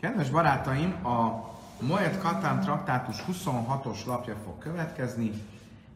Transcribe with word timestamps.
Kedves 0.00 0.30
barátaim, 0.30 1.06
a 1.06 1.48
Moet 1.80 2.18
Katán 2.18 2.60
traktátus 2.60 3.24
26-os 3.32 4.06
lapja 4.06 4.34
fog 4.34 4.58
következni, 4.58 5.32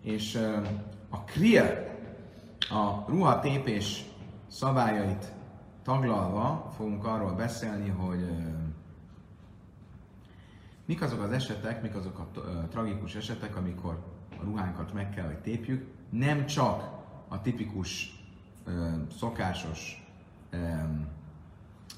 és 0.01 0.35
a 1.09 1.19
Kriya, 1.19 1.65
a 2.71 3.05
ruhatépés 3.07 4.05
szabályait 4.51 5.33
taglalva 5.83 6.73
fogunk 6.77 7.05
arról 7.05 7.33
beszélni, 7.33 7.89
hogy 7.89 8.29
mik 10.85 11.03
azok 11.03 11.23
az 11.23 11.33
esetek, 11.33 11.83
mik 11.83 11.95
azok 11.95 12.19
a 12.19 12.29
tragikus 12.71 13.15
esetek, 13.15 13.57
amikor 13.57 14.05
a 14.41 14.45
ruhánkat 14.45 14.93
meg 14.93 15.11
kell, 15.11 15.27
hogy 15.27 15.41
tépjük. 15.41 15.87
Nem 16.11 16.47
csak 16.47 16.91
a 17.29 17.41
tipikus, 17.41 18.21
szokásos 19.19 20.07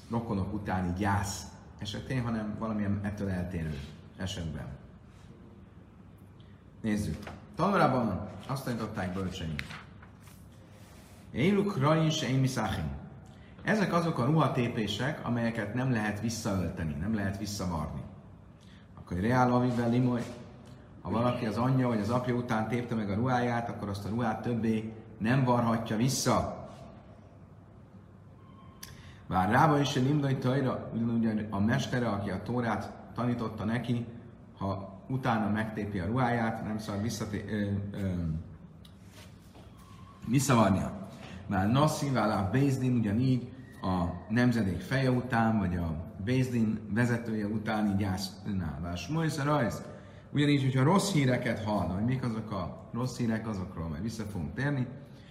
rokonok 0.09 0.53
utáni 0.53 0.93
gyász 0.97 1.53
esetén, 1.85 2.23
hanem 2.23 2.55
valamilyen 2.59 2.99
ettől 3.03 3.29
eltérő 3.29 3.79
esetben. 4.17 4.65
Nézzük. 6.81 7.17
Tanulában 7.55 8.27
azt 8.47 8.63
tanították 8.63 9.13
bölcseink. 9.13 9.61
Éluk 11.31 11.77
rajin 11.77 12.09
se 12.09 12.27
Ezek 13.63 13.93
azok 13.93 14.19
a 14.19 14.25
ruhatépések, 14.25 15.25
amelyeket 15.25 15.73
nem 15.73 15.91
lehet 15.91 16.21
visszaölteni, 16.21 16.93
nem 16.93 17.15
lehet 17.15 17.37
visszavarni. 17.37 18.01
Akkor 18.97 19.17
reál 19.17 19.51
avivel 19.51 19.89
limoly, 19.89 20.23
ha 21.01 21.09
valaki 21.09 21.45
az 21.45 21.57
anyja 21.57 21.87
vagy 21.87 21.99
az 21.99 22.09
apja 22.09 22.33
után 22.33 22.67
tépte 22.67 22.95
meg 22.95 23.09
a 23.09 23.15
ruháját, 23.15 23.69
akkor 23.69 23.89
azt 23.89 24.05
a 24.05 24.09
ruhát 24.09 24.41
többé 24.41 24.93
nem 25.17 25.43
varhatja 25.43 25.95
vissza. 25.95 26.64
Bár 29.27 29.49
rába 29.49 29.79
is 29.79 29.95
Limdai 29.95 30.35
Tajra, 30.35 30.89
ugyanúgy 30.93 31.47
a 31.49 31.59
mestere, 31.59 32.07
aki 32.07 32.29
a 32.29 32.41
Tórát 32.43 32.91
tanította 33.13 33.63
neki, 33.63 34.05
ha 34.57 34.99
utána 35.07 35.49
megtépi 35.49 35.99
a 35.99 36.05
ruháját, 36.05 36.63
nem 36.63 36.77
szabad 36.77 37.01
visszaté- 37.01 37.51
ö, 37.51 37.69
ö, 37.91 38.11
visszavarnia. 40.27 41.07
Már 41.47 41.71
Nassi, 41.71 42.15
a 42.15 42.49
Bézdin 42.51 42.97
ugyanígy 42.97 43.51
a 43.81 44.05
nemzedék 44.29 44.79
feje 44.79 45.11
után, 45.11 45.57
vagy 45.59 45.75
a 45.75 46.13
Bézdin 46.23 46.79
vezetője 46.89 47.45
utáni 47.45 47.95
gyásznál. 47.97 48.79
Bár 48.81 48.97
Smojsz 48.97 49.43
rajz, 49.43 49.83
ugyanígy, 50.31 50.63
hogyha 50.63 50.83
rossz 50.83 51.11
híreket 51.11 51.63
hall, 51.63 51.87
hogy 51.87 52.03
mik 52.03 52.23
azok 52.23 52.51
a 52.51 52.89
rossz 52.93 53.17
hírek, 53.17 53.47
azokról 53.47 53.87
majd 53.87 54.01
vissza 54.01 54.23
fogunk 54.23 54.53
térni. 54.53 54.87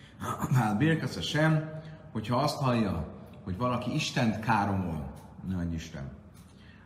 Már 0.59 0.77
Birkasz 0.77 1.21
sem, 1.21 1.71
hogyha 2.13 2.37
azt 2.37 2.59
hallja, 2.59 3.07
hogy 3.45 3.57
valaki 3.57 3.95
Istent 3.95 4.41
káromol, 4.41 5.13
nagy 5.49 5.73
Isten, 5.73 6.11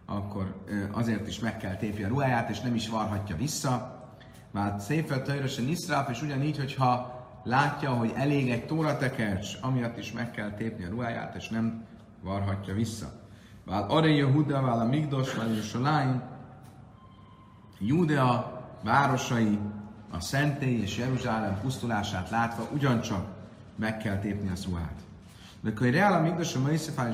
akkor 0.06 0.65
azért 0.92 1.27
is 1.27 1.39
meg 1.39 1.56
kell 1.56 1.77
tépni 1.77 2.05
a 2.05 2.09
ruháját, 2.09 2.50
és 2.50 2.61
nem 2.61 2.75
is 2.75 2.89
varhatja 2.89 3.37
vissza. 3.37 3.97
Már 4.50 4.81
szépen 4.81 5.25
töjrösen 5.25 5.69
iszráp, 5.69 6.11
és 6.11 6.23
ugyanígy, 6.23 6.59
hogyha 6.59 7.17
látja, 7.45 7.91
hogy 7.91 8.12
elég 8.17 8.50
egy 8.50 8.67
tóratekercs, 8.67 9.48
amiatt 9.61 9.98
is 9.98 10.12
meg 10.12 10.31
kell 10.31 10.50
tépni 10.50 10.84
a 10.84 10.89
ruháját, 10.89 11.34
és 11.34 11.48
nem 11.48 11.84
varhatja 12.23 12.75
vissza. 12.75 13.12
Vál 13.65 13.91
Are 13.91 14.09
Yehuda, 14.09 14.61
vál 14.61 14.81
a 14.81 14.84
Migdos, 14.84 15.34
vál 15.34 15.48
Yerushalayim, 15.48 16.22
Judea 17.78 18.62
városai, 18.83 19.59
a 20.11 20.20
szentély 20.20 20.81
és 20.81 20.98
Jeruzsálem 20.98 21.61
pusztulását 21.61 22.31
látva 22.31 22.69
ugyancsak 22.72 23.27
meg 23.77 23.97
kell 23.97 24.19
tépni 24.19 24.48
a 24.48 24.53
ruhát. 24.67 25.08
Akkor 25.64 25.91
reál 25.91 26.12
a 26.12 26.20
migdos 26.20 26.55
a 26.55 26.61
Moisefáj 26.61 27.11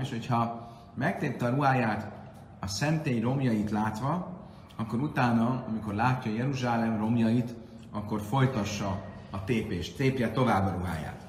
és 0.00 0.10
hogyha 0.10 0.70
megtépte 0.94 1.46
a 1.46 1.50
ruháját 1.50 2.12
a 2.60 2.66
szentély 2.66 3.20
romjait 3.20 3.70
látva, 3.70 4.36
akkor 4.76 5.00
utána, 5.00 5.64
amikor 5.68 5.94
látja 5.94 6.32
Jeruzsálem 6.32 6.98
romjait, 6.98 7.54
akkor 7.92 8.20
folytassa 8.20 9.04
a 9.30 9.44
tépést, 9.44 9.96
tépje 9.96 10.30
tovább 10.30 10.66
a 10.66 10.76
ruháját. 10.78 11.26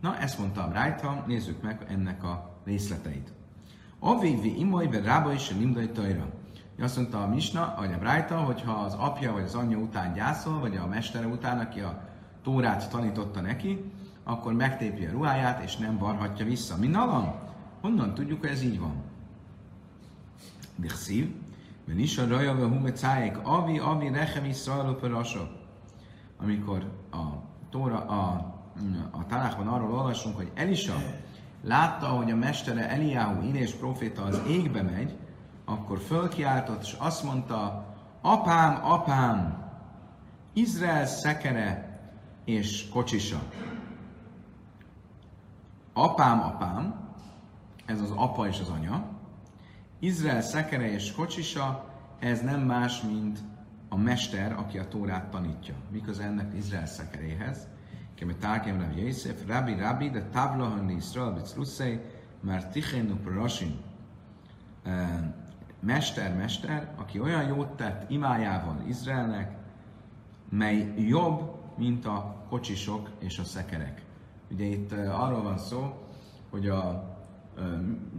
Na, 0.00 0.18
ezt 0.18 0.38
mondtam 0.38 0.72
rajta, 0.72 1.24
nézzük 1.26 1.62
meg 1.62 1.86
ennek 1.88 2.24
a 2.24 2.60
részleteit. 2.64 3.32
Avévi 3.98 4.58
imajve 4.58 5.00
rába 5.00 5.32
is 5.32 5.50
a 5.50 5.58
limdai 5.58 5.88
tajra. 5.88 6.26
Azt 6.80 6.96
mondta 6.96 7.22
a 7.22 7.28
Misna, 7.28 7.74
vagy 7.78 7.92
a 7.92 7.98
Brájta, 7.98 8.36
hogyha 8.36 8.72
az 8.72 8.94
apja 8.94 9.32
vagy 9.32 9.42
az 9.42 9.54
anyja 9.54 9.78
után 9.78 10.12
gyászol, 10.12 10.60
vagy 10.60 10.76
a 10.76 10.86
mestere 10.86 11.26
után, 11.26 11.58
aki 11.58 11.80
a 11.80 12.08
Tórát 12.42 12.90
tanította 12.90 13.40
neki, 13.40 13.92
akkor 14.28 14.52
megtépi 14.52 15.04
a 15.04 15.10
ruháját, 15.10 15.62
és 15.62 15.76
nem 15.76 15.98
varhatja 15.98 16.44
vissza. 16.44 16.76
Mi 16.76 16.86
nalam? 16.86 17.34
Honnan 17.80 18.14
tudjuk, 18.14 18.40
hogy 18.40 18.48
ez 18.48 18.62
így 18.62 18.80
van? 18.80 18.94
Dirszív, 20.76 21.34
mert 21.84 21.98
is 21.98 22.18
a 22.18 22.26
rajave 22.26 22.66
humecáik, 22.66 23.38
avi, 23.42 23.78
avi, 23.78 24.08
rechem 24.08 24.44
is 24.44 24.56
Amikor 26.36 26.92
a 27.10 27.22
Tóra, 27.70 28.04
a, 28.04 28.54
a 29.10 29.26
Tanákban 29.26 29.68
arról 29.68 29.92
olvasunk, 29.92 30.36
hogy 30.36 30.50
Elisa 30.54 30.94
látta, 31.62 32.06
hogy 32.06 32.30
a 32.30 32.36
mestere 32.36 32.88
Eliáhu, 32.88 33.46
Inés 33.46 33.72
proféta 33.72 34.22
az 34.22 34.40
égbe 34.48 34.82
megy, 34.82 35.16
akkor 35.64 35.98
fölkiáltott, 35.98 36.82
és 36.82 36.94
azt 36.98 37.22
mondta, 37.22 37.86
apám, 38.20 38.84
apám, 38.84 39.66
Izrael 40.52 41.06
szekere 41.06 42.00
és 42.44 42.88
kocsisa 42.88 43.42
apám, 46.02 46.40
apám, 46.40 47.08
ez 47.86 48.00
az 48.00 48.10
apa 48.10 48.46
és 48.46 48.60
az 48.60 48.68
anya, 48.68 49.04
Izrael 49.98 50.40
szekere 50.40 50.92
és 50.92 51.12
kocsisa, 51.12 51.84
ez 52.18 52.40
nem 52.40 52.60
más, 52.60 53.02
mint 53.02 53.38
a 53.88 53.96
mester, 53.96 54.52
aki 54.52 54.78
a 54.78 54.88
Tórát 54.88 55.30
tanítja. 55.30 55.74
Miközben 55.90 56.26
ennek 56.26 56.54
Izrael 56.56 56.86
szekeréhez, 56.86 57.66
Keme 58.14 58.34
Tárkem 58.34 58.80
Rav 58.80 58.98
Yosef, 58.98 59.46
Rabbi 59.46 59.74
Rabbi, 59.74 60.10
de 60.10 60.22
Tavlahan 60.22 60.90
Israel 60.90 61.32
Bicluszei, 61.32 62.00
már 62.40 62.68
Tichénu 62.68 63.14
Prarasin. 63.14 63.80
Mester, 65.80 66.36
mester, 66.36 66.92
aki 66.96 67.20
olyan 67.20 67.46
jót 67.46 67.76
tett 67.76 68.10
imájával 68.10 68.82
Izraelnek, 68.86 69.56
mely 70.48 70.94
jobb, 70.96 71.60
mint 71.76 72.06
a 72.06 72.44
kocsisok 72.48 73.10
és 73.18 73.38
a 73.38 73.44
szekerek. 73.44 74.07
Ugye 74.50 74.64
itt 74.64 74.92
arról 74.92 75.42
van 75.42 75.58
szó, 75.58 76.06
hogy 76.50 76.68
a 76.68 77.16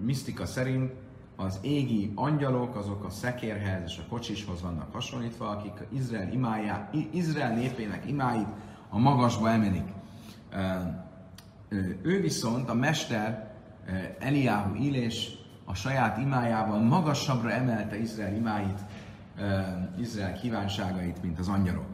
misztika 0.03 0.45
szerint 0.45 0.91
az 1.35 1.59
égi 1.61 2.11
angyalok, 2.15 2.75
azok 2.75 3.03
a 3.03 3.09
szekérhez 3.09 3.83
és 3.85 3.97
a 3.97 4.09
kocsishoz 4.09 4.61
vannak 4.61 4.93
hasonlítva, 4.93 5.49
akik 5.49 5.87
Izrael, 5.89 6.31
imájá, 6.31 6.89
Izrael 7.11 7.53
népének 7.53 8.05
imáit 8.07 8.47
a 8.89 8.97
magasba 8.97 9.49
emelik. 9.49 9.87
Ő 12.01 12.21
viszont, 12.21 12.69
a 12.69 12.73
mester 12.73 13.53
Eliáhu 14.19 14.75
Illés 14.75 15.37
a 15.65 15.73
saját 15.73 16.17
imájával 16.17 16.79
magasabbra 16.79 17.51
emelte 17.51 17.99
Izrael 17.99 18.35
imáit, 18.35 18.79
Izrael 19.99 20.33
kívánságait, 20.33 21.21
mint 21.21 21.39
az 21.39 21.47
angyalok. 21.47 21.87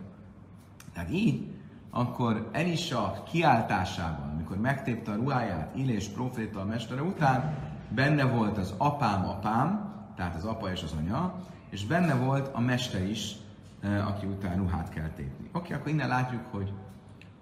Tehát 0.94 1.12
így 1.12 1.55
akkor 1.98 2.50
Elisa 2.52 3.24
kiáltásában, 3.32 4.30
amikor 4.30 4.58
megtépte 4.58 5.12
a 5.12 5.16
ruháját 5.16 5.76
Illés 5.76 6.08
proféta 6.08 6.60
a 6.60 6.66
mestere 6.66 7.02
után, 7.02 7.58
benne 7.90 8.24
volt 8.24 8.58
az 8.58 8.74
apám 8.78 9.26
apám, 9.26 9.94
tehát 10.16 10.36
az 10.36 10.46
apa 10.46 10.72
és 10.72 10.84
az 10.84 10.94
anya, 10.98 11.34
és 11.70 11.86
benne 11.86 12.16
volt 12.16 12.50
a 12.54 12.60
mester 12.60 13.10
is, 13.10 13.36
eh, 13.82 14.08
aki 14.08 14.26
után 14.26 14.58
ruhát 14.58 14.90
kell 14.90 15.10
tépni. 15.10 15.50
Oké, 15.52 15.74
akkor 15.74 15.88
innen 15.88 16.08
látjuk, 16.08 16.42
hogy 16.52 16.74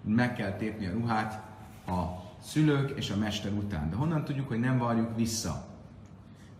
meg 0.02 0.34
kell 0.34 0.52
tépni 0.52 0.86
a 0.86 0.92
ruhát 0.92 1.42
a 1.86 2.02
szülők 2.42 2.90
és 2.90 3.10
a 3.10 3.16
mester 3.16 3.52
után. 3.52 3.90
De 3.90 3.96
honnan 3.96 4.24
tudjuk, 4.24 4.48
hogy 4.48 4.60
nem 4.60 4.78
varjuk 4.78 5.16
vissza? 5.16 5.64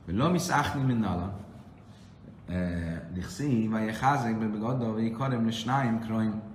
Lamis 0.06 0.48
achni 0.48 0.82
minnala. 0.82 1.40
Dichszi, 3.12 3.68
vagy 3.68 3.88
egy 3.88 3.98
házekben 3.98 4.48
meg 4.48 4.62
adda, 4.62 5.10
karem 5.16 5.48
kraim 6.00 6.52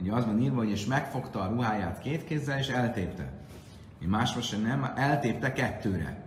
Ugye 0.00 0.12
az 0.12 0.24
van 0.24 0.40
írva, 0.40 0.56
hogy 0.56 0.70
és 0.70 0.86
megfogta 0.86 1.40
a 1.40 1.48
ruháját 1.48 1.98
két 1.98 2.24
kézzel, 2.24 2.58
és 2.58 2.68
eltépte. 2.68 3.32
Mi 4.00 4.06
másra 4.06 4.40
sem 4.40 4.60
nem, 4.60 4.92
eltépte 4.96 5.52
kettőre. 5.52 6.24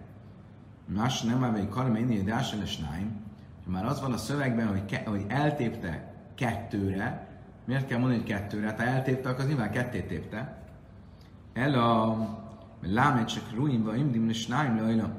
Más 0.85 1.21
nem 1.21 1.43
egy 1.55 1.69
karméni, 1.69 2.21
de 2.21 2.33
náim. 2.77 3.23
Már 3.65 3.85
az 3.85 4.01
van 4.01 4.13
a 4.13 4.17
szövegben, 4.17 4.67
hogy, 4.67 4.85
ke, 4.85 5.03
hogy 5.05 5.25
eltépte 5.27 6.13
kettőre, 6.35 7.27
miért 7.65 7.87
kell 7.87 7.99
mondani, 7.99 8.21
hogy 8.21 8.29
kettőre? 8.29 8.65
Hát 8.65 8.79
ha 8.79 8.85
eltépte, 8.85 9.29
akkor 9.29 9.41
az 9.41 9.47
nyilván 9.47 9.71
kettét 9.71 10.07
tépte. 10.07 10.57
El 11.53 11.73
a 11.73 12.17
lámecsek 12.81 13.43
ruimba 13.55 13.95
imdim 13.95 14.31
náim 14.47 15.13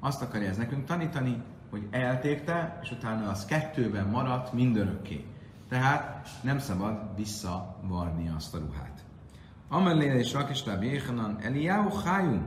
Azt 0.00 0.22
akarja 0.22 0.48
ez 0.48 0.56
nekünk 0.56 0.84
tanítani, 0.84 1.42
hogy 1.70 1.86
eltépte, 1.90 2.78
és 2.82 2.90
utána 2.90 3.30
az 3.30 3.44
kettőben 3.44 4.06
maradt 4.06 4.52
mindörökké. 4.52 5.24
Tehát 5.70 6.28
nem 6.42 6.58
szabad 6.58 7.16
visszavarni 7.16 8.32
azt 8.36 8.54
a 8.54 8.58
ruhát. 8.58 9.04
Amelére 9.68 10.18
és 10.18 10.32
Lakis 10.32 10.64
Rabbi 10.64 10.86
Jéhanan, 10.86 11.38
Eliyahu 11.40 11.96
Hájum. 12.04 12.46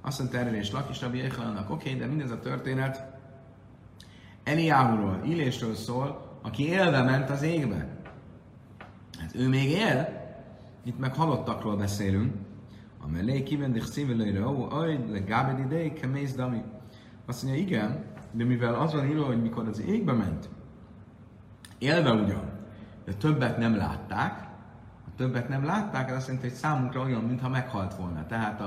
Azt 0.00 0.18
mondta 0.18 0.38
erre 0.38 0.56
és 0.56 0.70
Lakis 0.70 1.00
Rabbi 1.00 1.18
Jéhanannak, 1.18 1.70
oké, 1.70 1.88
okay, 1.88 2.00
de 2.00 2.06
mindez 2.06 2.30
a 2.30 2.40
történet 2.40 3.14
Eliáhuról, 4.44 5.20
Illésről 5.24 5.74
szól, 5.74 6.38
aki 6.42 6.68
élve 6.68 7.02
ment 7.02 7.30
az 7.30 7.42
égbe. 7.42 7.88
Hát 9.18 9.34
ő 9.34 9.48
még 9.48 9.70
él, 9.70 10.24
itt 10.84 10.98
meg 10.98 11.14
halottakról 11.14 11.76
beszélünk. 11.76 12.34
Amelé 13.02 13.42
kivendik 13.42 13.84
szívelőre, 13.84 14.46
ó, 14.46 14.70
aj, 14.70 15.04
le 15.10 15.18
gábed 15.18 15.58
idei, 15.58 15.92
kemész 15.92 16.34
dami. 16.34 16.62
Azt 17.26 17.42
mondja, 17.42 17.62
igen, 17.62 18.04
de 18.32 18.44
mivel 18.44 18.74
az 18.74 18.92
van 18.92 19.08
írva, 19.08 19.24
hogy 19.24 19.42
mikor 19.42 19.68
az 19.68 19.80
égbe 19.80 20.12
ment, 20.12 20.48
élve 21.78 22.12
ugyan, 22.12 22.50
de 23.04 23.12
többet 23.12 23.58
nem 23.58 23.76
látták, 23.76 24.46
a 25.06 25.10
többet 25.16 25.48
nem 25.48 25.64
látták, 25.64 26.10
ez 26.10 26.16
azt 26.16 26.26
jelenti, 26.26 26.48
hogy 26.48 26.56
számunkra 26.56 27.00
olyan, 27.00 27.22
mintha 27.22 27.48
meghalt 27.48 27.94
volna. 27.94 28.26
Tehát 28.26 28.60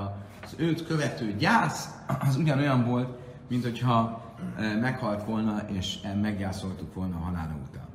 az 0.44 0.56
őt 0.58 0.88
követő 0.88 1.36
gyász 1.36 1.90
az 2.28 2.36
ugyanolyan 2.36 2.86
volt, 2.86 3.18
mint 3.48 3.64
hogyha 3.64 4.22
e, 4.58 4.76
meghalt 4.76 5.24
volna, 5.24 5.62
és 5.68 6.00
e, 6.04 6.14
meggyászoltuk 6.14 6.94
volna 6.94 7.16
a 7.16 7.20
halála 7.20 7.56
után. 7.68 7.88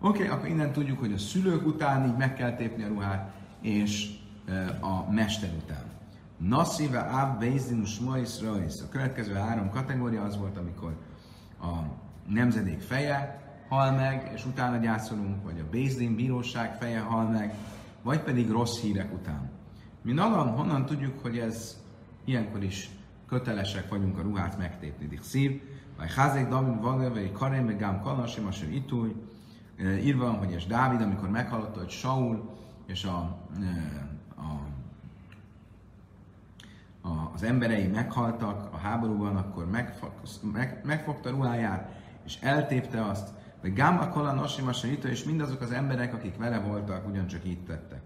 Oké, 0.00 0.18
okay, 0.18 0.36
akkor 0.36 0.48
innen 0.48 0.72
tudjuk, 0.72 0.98
hogy 0.98 1.12
a 1.12 1.18
szülők 1.18 1.66
után 1.66 2.06
így 2.06 2.16
meg 2.16 2.34
kell 2.34 2.52
tépni 2.52 2.82
a 2.82 2.88
ruhát, 2.88 3.32
és 3.60 4.18
e, 4.48 4.78
a 4.80 5.10
mester 5.10 5.50
után. 5.62 5.84
Nassziva 6.36 6.98
Áv 6.98 7.38
Bézdinus 7.38 7.98
Mois 7.98 8.40
Rajsz. 8.42 8.80
A 8.80 8.88
következő 8.88 9.34
három 9.34 9.70
kategória 9.70 10.22
az 10.22 10.38
volt, 10.38 10.56
amikor 10.56 10.96
a 11.60 11.72
nemzedék 12.26 12.80
feje 12.80 13.39
hal 13.70 13.92
meg, 13.92 14.30
és 14.34 14.46
utána 14.46 14.76
gyászolunk, 14.76 15.44
vagy 15.44 15.58
a 15.58 15.70
Bézdin 15.70 16.14
bíróság 16.14 16.76
feje 16.76 17.00
hal 17.00 17.28
meg, 17.28 17.54
vagy 18.02 18.20
pedig 18.20 18.50
rossz 18.50 18.80
hírek 18.80 19.12
után. 19.14 19.50
Mi 20.02 20.12
nalam, 20.12 20.56
honnan 20.56 20.86
tudjuk, 20.86 21.18
hogy 21.22 21.38
ez 21.38 21.82
ilyenkor 22.24 22.62
is 22.62 22.90
kötelesek 23.28 23.88
vagyunk 23.88 24.18
a 24.18 24.22
ruhát 24.22 24.58
megtépni. 24.58 25.18
szív, 25.22 25.62
vagy 25.96 26.14
házék 26.14 26.48
David 26.48 27.12
vagy 27.12 27.32
Karem, 27.32 27.64
vagy 27.64 27.76
Gám 27.76 28.00
Kalasim, 28.00 28.46
Asher 28.46 28.72
Itúj, 28.72 29.14
írva, 29.80 30.30
hogy 30.30 30.50
és 30.50 30.66
Dávid, 30.66 31.00
amikor 31.00 31.28
meghallotta, 31.28 31.78
hogy 31.78 31.90
Saul 31.90 32.50
és 32.86 33.04
a, 33.04 33.18
a 34.36 34.68
az 37.34 37.42
emberei 37.42 37.86
meghaltak 37.86 38.72
a 38.72 38.76
háborúban, 38.76 39.36
akkor 39.36 39.70
megfog, 39.70 40.10
meg, 40.52 40.80
megfogta 40.84 41.30
ruháját, 41.30 41.90
és 42.24 42.38
eltépte 42.40 43.04
azt, 43.04 43.28
vagy 43.62 43.74
Gamma 43.74 44.08
Kola 44.08 44.32
Nosimasa 44.32 44.88
és 44.88 45.24
mindazok 45.24 45.60
az 45.60 45.70
emberek, 45.70 46.14
akik 46.14 46.36
vele 46.36 46.58
voltak, 46.58 47.08
ugyancsak 47.08 47.44
így 47.44 47.64
tettek. 47.64 48.02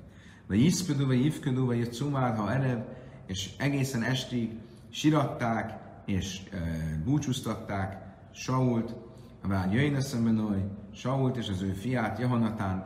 Vagy 0.47 0.61
Iszködő, 0.61 1.07
vagy 1.07 1.25
Ivködő, 1.25 1.61
vagy 1.61 1.93
Cumár, 1.93 2.37
ha 2.37 2.53
erev, 2.53 2.79
és 3.27 3.51
egészen 3.59 4.03
estig 4.03 4.51
siratták, 4.91 5.79
és 6.05 6.41
e, 6.53 6.57
búcsúztatták 7.05 8.03
Sault, 8.33 8.95
vál 9.43 9.73
jöjjön 9.73 9.95
eszembenoj, 9.95 10.65
Sault 10.93 11.37
és 11.37 11.49
az 11.49 11.63
ő 11.63 11.73
fiát, 11.73 12.19
Jehonatánt, 12.19 12.85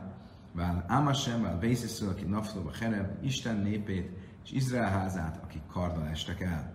vál 0.51 0.85
Ámasem, 0.87 1.41
vál 1.41 1.59
Vészisző, 1.59 2.07
aki 2.07 2.23
Naflóba 2.23 2.71
Hereb, 2.79 3.23
Isten 3.23 3.57
népét, 3.57 4.09
és 4.43 4.51
Izrael 4.51 4.89
házát, 4.89 5.39
akik 5.43 5.61
karddal 5.71 6.07
estek 6.07 6.41
el. 6.41 6.73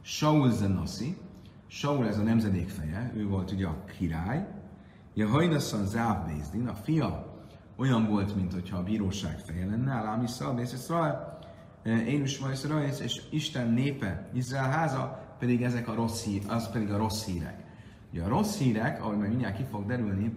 Saul 0.00 0.50
Zenoszi, 0.50 1.16
Saul 1.66 2.06
ez 2.06 2.18
a 2.18 2.22
nemzedék 2.22 2.68
feje, 2.68 3.12
ő 3.16 3.26
volt 3.26 3.52
ugye 3.52 3.66
a 3.66 3.84
király, 3.84 4.53
Ja 5.16 5.28
hajnaszan 5.28 5.86
Záv 5.86 6.26
Bézdin, 6.26 6.68
a 6.68 6.74
fia 6.74 7.34
olyan 7.76 8.06
volt, 8.06 8.36
mint 8.36 8.52
hogyha 8.52 8.78
a 8.78 8.82
bíróság 8.82 9.38
feje 9.38 9.66
lenne, 9.66 9.92
Álám 9.92 10.22
Iszal, 10.22 10.54
Bész 10.54 10.72
Iszrael, 10.72 11.38
én 11.84 12.22
is 12.22 12.38
Vajsz 12.38 13.00
és 13.00 13.22
Isten 13.30 13.68
népe, 13.68 14.28
Izrael 14.32 14.70
háza, 14.70 15.34
pedig 15.38 15.62
ezek 15.62 15.88
a 15.88 15.94
rossz 15.94 16.24
hír, 16.24 16.42
az 16.48 16.70
pedig 16.70 16.90
a 16.90 16.96
rossz 16.96 17.24
hírek. 17.24 17.64
Ugye 18.12 18.22
a 18.22 18.28
rossz 18.28 18.58
hírek, 18.58 19.02
ahogy 19.02 19.16
majd 19.16 19.28
mindjárt 19.28 19.56
ki 19.56 19.64
fog 19.70 19.86
derülni, 19.86 20.34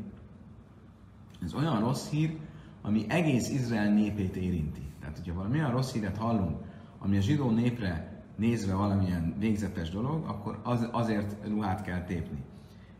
ez 1.43 1.53
olyan 1.53 1.79
rossz 1.79 2.09
hír, 2.09 2.37
ami 2.81 3.05
egész 3.09 3.49
Izrael 3.49 3.93
népét 3.93 4.35
érinti. 4.35 4.91
Tehát, 4.99 5.17
hogyha 5.17 5.33
valami 5.33 5.57
olyan 5.57 5.71
rossz 5.71 5.91
híret 5.91 6.17
hallunk, 6.17 6.57
ami 6.99 7.17
a 7.17 7.21
zsidó 7.21 7.49
népre 7.49 8.23
nézve 8.35 8.73
valamilyen 8.73 9.35
végzetes 9.39 9.89
dolog, 9.89 10.25
akkor 10.27 10.59
az, 10.63 10.87
azért 10.91 11.47
ruhát 11.47 11.81
kell 11.81 12.03
tépni. 12.03 12.43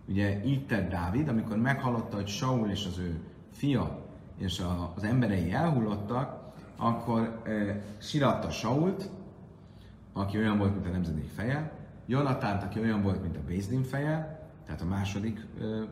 Ugye 0.08 0.46
így 0.46 0.66
tett 0.66 0.90
Dávid, 0.90 1.28
amikor 1.28 1.58
meghallotta, 1.58 2.16
hogy 2.16 2.28
Saul 2.28 2.70
és 2.70 2.86
az 2.86 2.98
ő 2.98 3.20
fia 3.52 4.06
és 4.38 4.60
a, 4.60 4.92
az 4.96 5.04
emberei 5.04 5.52
elhullottak, 5.52 6.54
akkor 6.76 7.42
e, 7.46 7.82
siratta 7.98 8.50
Sault, 8.50 9.10
aki 10.14 10.38
olyan 10.38 10.58
volt, 10.58 10.74
mint 10.74 10.86
a 10.86 10.90
nemzedék 10.90 11.30
feje, 11.30 11.72
Jonatánt, 12.06 12.64
aki 12.64 12.80
olyan 12.80 13.02
volt, 13.02 13.22
mint 13.22 13.38
a 13.38 13.44
Bézdin 13.48 13.84
feje, 13.84 14.48
tehát 14.66 14.82
a 14.82 14.86
második 14.86 15.46
ö, 15.60 15.64
ö, 15.64 15.84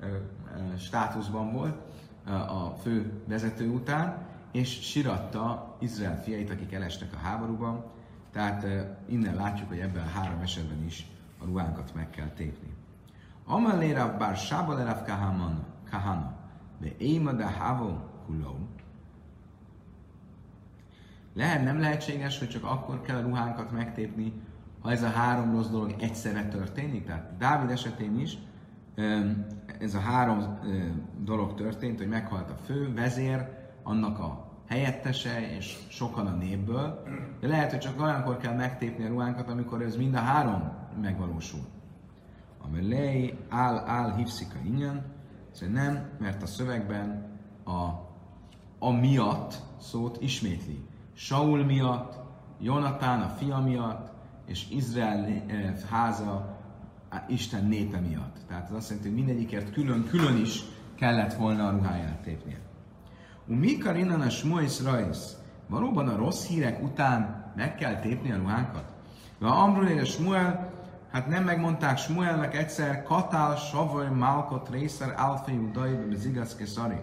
ö, 0.00 0.06
ö, 0.06 0.76
státuszban 0.76 1.52
volt 1.52 1.76
a 2.48 2.76
fő 2.82 3.12
vezető 3.26 3.70
után, 3.70 4.26
és 4.52 4.80
siratta 4.80 5.76
Izrael 5.78 6.22
fiait, 6.22 6.50
akik 6.50 6.72
elestek 6.72 7.12
a 7.12 7.16
háborúban. 7.16 7.84
Tehát 8.32 8.66
innen 9.08 9.34
látjuk, 9.34 9.68
hogy 9.68 9.78
ebben 9.78 10.02
a 10.02 10.10
három 10.10 10.40
esetben 10.40 10.84
is 10.84 11.06
a 11.38 11.44
ruhánkat 11.44 11.94
meg 11.94 12.10
kell 12.10 12.28
tépni. 12.28 12.75
Amalé 13.46 13.92
bár 14.18 14.36
sába 14.36 14.74
lerav 14.74 15.04
kahana, 15.90 16.34
de 16.80 16.88
éma 16.98 17.32
de 17.32 17.46
havo 17.58 17.98
huló. 18.26 18.68
Lehet, 21.34 21.64
nem 21.64 21.80
lehetséges, 21.80 22.38
hogy 22.38 22.48
csak 22.48 22.64
akkor 22.64 23.00
kell 23.00 23.16
a 23.16 23.22
ruhánkat 23.22 23.72
megtépni, 23.72 24.32
ha 24.80 24.90
ez 24.90 25.02
a 25.02 25.08
három 25.08 25.52
rossz 25.52 25.68
dolog 25.68 25.94
egyszerre 25.98 26.48
történik. 26.48 27.04
Tehát 27.04 27.36
Dávid 27.38 27.70
esetén 27.70 28.20
is 28.20 28.38
ez 29.78 29.94
a 29.94 30.00
három 30.00 30.58
dolog 31.18 31.54
történt, 31.54 31.98
hogy 31.98 32.08
meghalt 32.08 32.50
a 32.50 32.54
fő 32.54 32.94
vezér, 32.94 33.48
annak 33.82 34.18
a 34.18 34.44
helyettese 34.68 35.56
és 35.56 35.78
sokan 35.88 36.26
a 36.26 36.36
népből, 36.36 37.02
de 37.40 37.46
lehet, 37.46 37.70
hogy 37.70 37.80
csak 37.80 38.00
olyankor 38.00 38.36
kell 38.36 38.54
megtépni 38.54 39.04
a 39.04 39.08
ruhánkat, 39.08 39.50
amikor 39.50 39.82
ez 39.82 39.96
mind 39.96 40.14
a 40.14 40.18
három 40.18 40.72
megvalósul. 41.00 41.60
A 42.66 42.70
melej 42.72 43.38
áll, 43.48 43.82
áll, 43.86 44.16
hívszika 44.16 44.58
ingyen, 44.64 45.04
szóval 45.52 45.74
nem, 45.74 46.10
mert 46.18 46.42
a 46.42 46.46
szövegben 46.46 47.38
a, 47.64 47.88
a 48.78 48.90
miatt 48.90 49.62
szót 49.80 50.22
ismétli. 50.22 50.84
Saul 51.14 51.64
miatt, 51.64 52.18
Jonatán 52.60 53.20
a 53.20 53.28
fia 53.28 53.58
miatt, 53.58 54.12
és 54.46 54.70
Izrael 54.70 55.24
eh, 55.24 55.74
háza 55.90 56.56
Isten 57.28 57.64
népe 57.64 58.00
miatt. 58.00 58.36
Tehát 58.48 58.70
az 58.70 58.76
azt 58.76 58.88
jelenti, 58.88 59.08
hogy 59.08 59.18
mindegyikért 59.18 59.72
külön-külön 59.72 60.36
is 60.36 60.64
kellett 60.94 61.34
volna 61.34 61.66
a 61.66 61.70
ruháját 61.70 62.22
tépnie. 62.22 62.60
Umikar 63.46 63.96
innen 63.96 64.20
a 64.20 64.28
smois 64.28 64.82
rajsz. 64.82 65.36
Valóban 65.68 66.08
a 66.08 66.16
rossz 66.16 66.46
hírek 66.46 66.82
után 66.82 67.52
meg 67.56 67.74
kell 67.74 68.00
tépni 68.00 68.32
a 68.32 68.36
ruhánkat? 68.36 68.92
Va 69.38 69.62
Amrul 69.62 69.86
és 69.86 70.10
Smuel, 70.10 70.75
hát 71.10 71.26
nem 71.26 71.44
megmondták 71.44 71.98
Smuelnek 71.98 72.56
egyszer, 72.56 73.02
Katál, 73.02 73.56
Savoj, 73.56 74.08
Malkot, 74.08 74.68
Részer, 74.68 75.14
Alfejú, 75.16 75.70
Dajbe, 75.72 76.16
Zigasz, 76.16 76.56
Szari. 76.64 77.00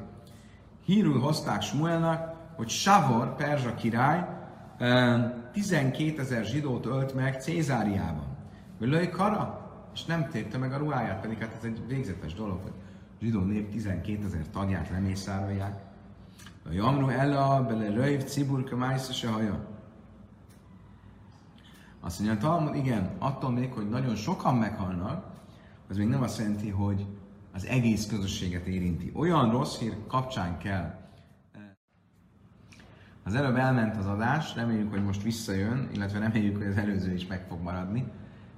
Hírül 0.85 1.19
hozták 1.19 1.61
Smuelnak, 1.61 2.33
hogy 2.55 2.69
Savor, 2.69 3.35
Perzsa 3.35 3.75
király, 3.75 4.27
12 5.51 6.21
ezer 6.21 6.45
zsidót 6.45 6.85
ölt 6.85 7.13
meg 7.13 7.41
Cézáriában. 7.41 8.37
Völői 8.79 9.09
kara, 9.09 9.71
és 9.93 10.05
nem 10.05 10.27
tépte 10.29 10.57
meg 10.57 10.73
a 10.73 10.77
ruháját, 10.77 11.21
pedig 11.21 11.39
hát 11.39 11.55
ez 11.57 11.63
egy 11.63 11.87
végzetes 11.87 12.33
dolog, 12.33 12.59
hogy 12.61 12.73
zsidó 13.21 13.39
nép 13.39 13.71
12 13.71 14.25
ezer 14.25 14.45
tagját 14.51 14.89
lemészárolják. 14.89 15.81
A 16.65 16.71
jamru 16.71 17.09
ella 17.09 17.65
bele 17.65 17.89
röjv 17.89 18.21
ciburka 18.21 18.75
májsza 18.75 19.29
haja. 19.31 19.72
Azt 22.05 22.19
mondja, 22.19 22.37
Talmud, 22.37 22.75
igen, 22.75 23.09
attól 23.19 23.51
még, 23.51 23.71
hogy 23.71 23.89
nagyon 23.89 24.15
sokan 24.15 24.55
meghalnak, 24.55 25.25
az 25.89 25.97
még 25.97 26.07
nem 26.07 26.21
azt 26.21 26.37
jelenti, 26.37 26.69
hogy 26.69 27.05
az 27.53 27.65
egész 27.65 28.07
közösséget 28.07 28.65
érinti. 28.65 29.11
Olyan 29.15 29.51
rossz 29.51 29.77
hír 29.77 29.97
kapcsán 30.07 30.57
kell. 30.57 31.01
Az 33.23 33.35
előbb 33.35 33.55
elment 33.55 33.97
az 33.97 34.05
adás, 34.05 34.55
reméljük, 34.55 34.91
hogy 34.91 35.03
most 35.03 35.21
visszajön, 35.21 35.89
illetve 35.93 36.19
reméljük, 36.19 36.57
hogy 36.57 36.67
az 36.67 36.77
előző 36.77 37.13
is 37.13 37.27
meg 37.27 37.45
fog 37.47 37.61
maradni, 37.61 38.05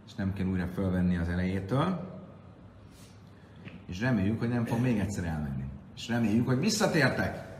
és 0.06 0.14
nem 0.16 0.34
kell 0.34 0.46
újra 0.46 0.68
fölvenni 0.68 1.18
az 1.18 1.30
elejétől. 1.30 2.14
És 3.86 4.00
reméljük, 4.00 4.40
hogy 4.40 4.50
nem 4.50 4.66
fog 4.66 4.80
még 4.80 5.00
egyszer 5.00 5.24
elmenni. 5.24 5.64
És 5.96 6.08
reméljük, 6.08 6.48
hogy 6.48 6.60
visszatértek. 6.60 7.54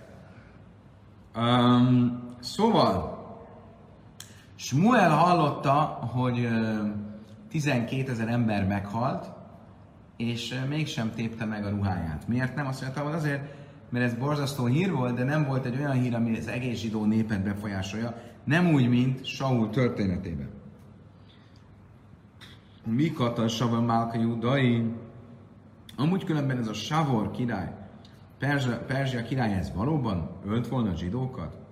Um, 1.36 2.36
szóval, 2.40 3.15
Smuel 4.56 5.10
hallotta, 5.10 5.82
hogy 6.14 6.48
12 7.50 8.12
ezer 8.12 8.28
ember 8.28 8.68
meghalt, 8.68 9.32
és 10.18 10.56
mégsem 10.70 11.12
tépte 11.12 11.46
meg 11.46 11.66
a 11.66 11.70
ruháját. 11.70 12.28
Miért 12.28 12.56
nem? 12.56 12.68
Azt 12.68 12.82
mondta, 12.82 13.02
hogy 13.02 13.14
azért, 13.14 13.54
mert 13.90 14.06
ez 14.06 14.14
borzasztó 14.14 14.66
hír 14.66 14.92
volt, 14.92 15.16
de 15.16 15.24
nem 15.24 15.46
volt 15.46 15.66
egy 15.66 15.78
olyan 15.80 15.92
hír, 15.92 16.16
ami 16.16 16.38
az 16.38 16.48
egész 16.48 16.80
zsidó 16.80 17.06
népet 17.06 17.44
befolyásolja, 17.44 18.16
nem 18.44 18.74
úgy, 18.74 18.90
mint 18.90 19.26
Saul 19.26 19.70
történetében. 19.70 20.50
mi 22.86 23.12
kata 23.12 23.48
Savor 23.48 23.82
Málka. 23.82 24.18
Amúgy 25.98 26.24
különben 26.24 26.58
ez 26.58 26.68
a 26.68 26.74
Savor 26.74 27.32
király, 27.32 27.72
Perzsia, 28.40 28.86
Perzsia 28.86 29.24
király 29.24 29.54
ez 29.54 29.72
valóban 29.76 30.30
ölt 30.46 30.68
volna 30.68 30.90
a 30.90 30.96
zsidókat? 30.96 31.65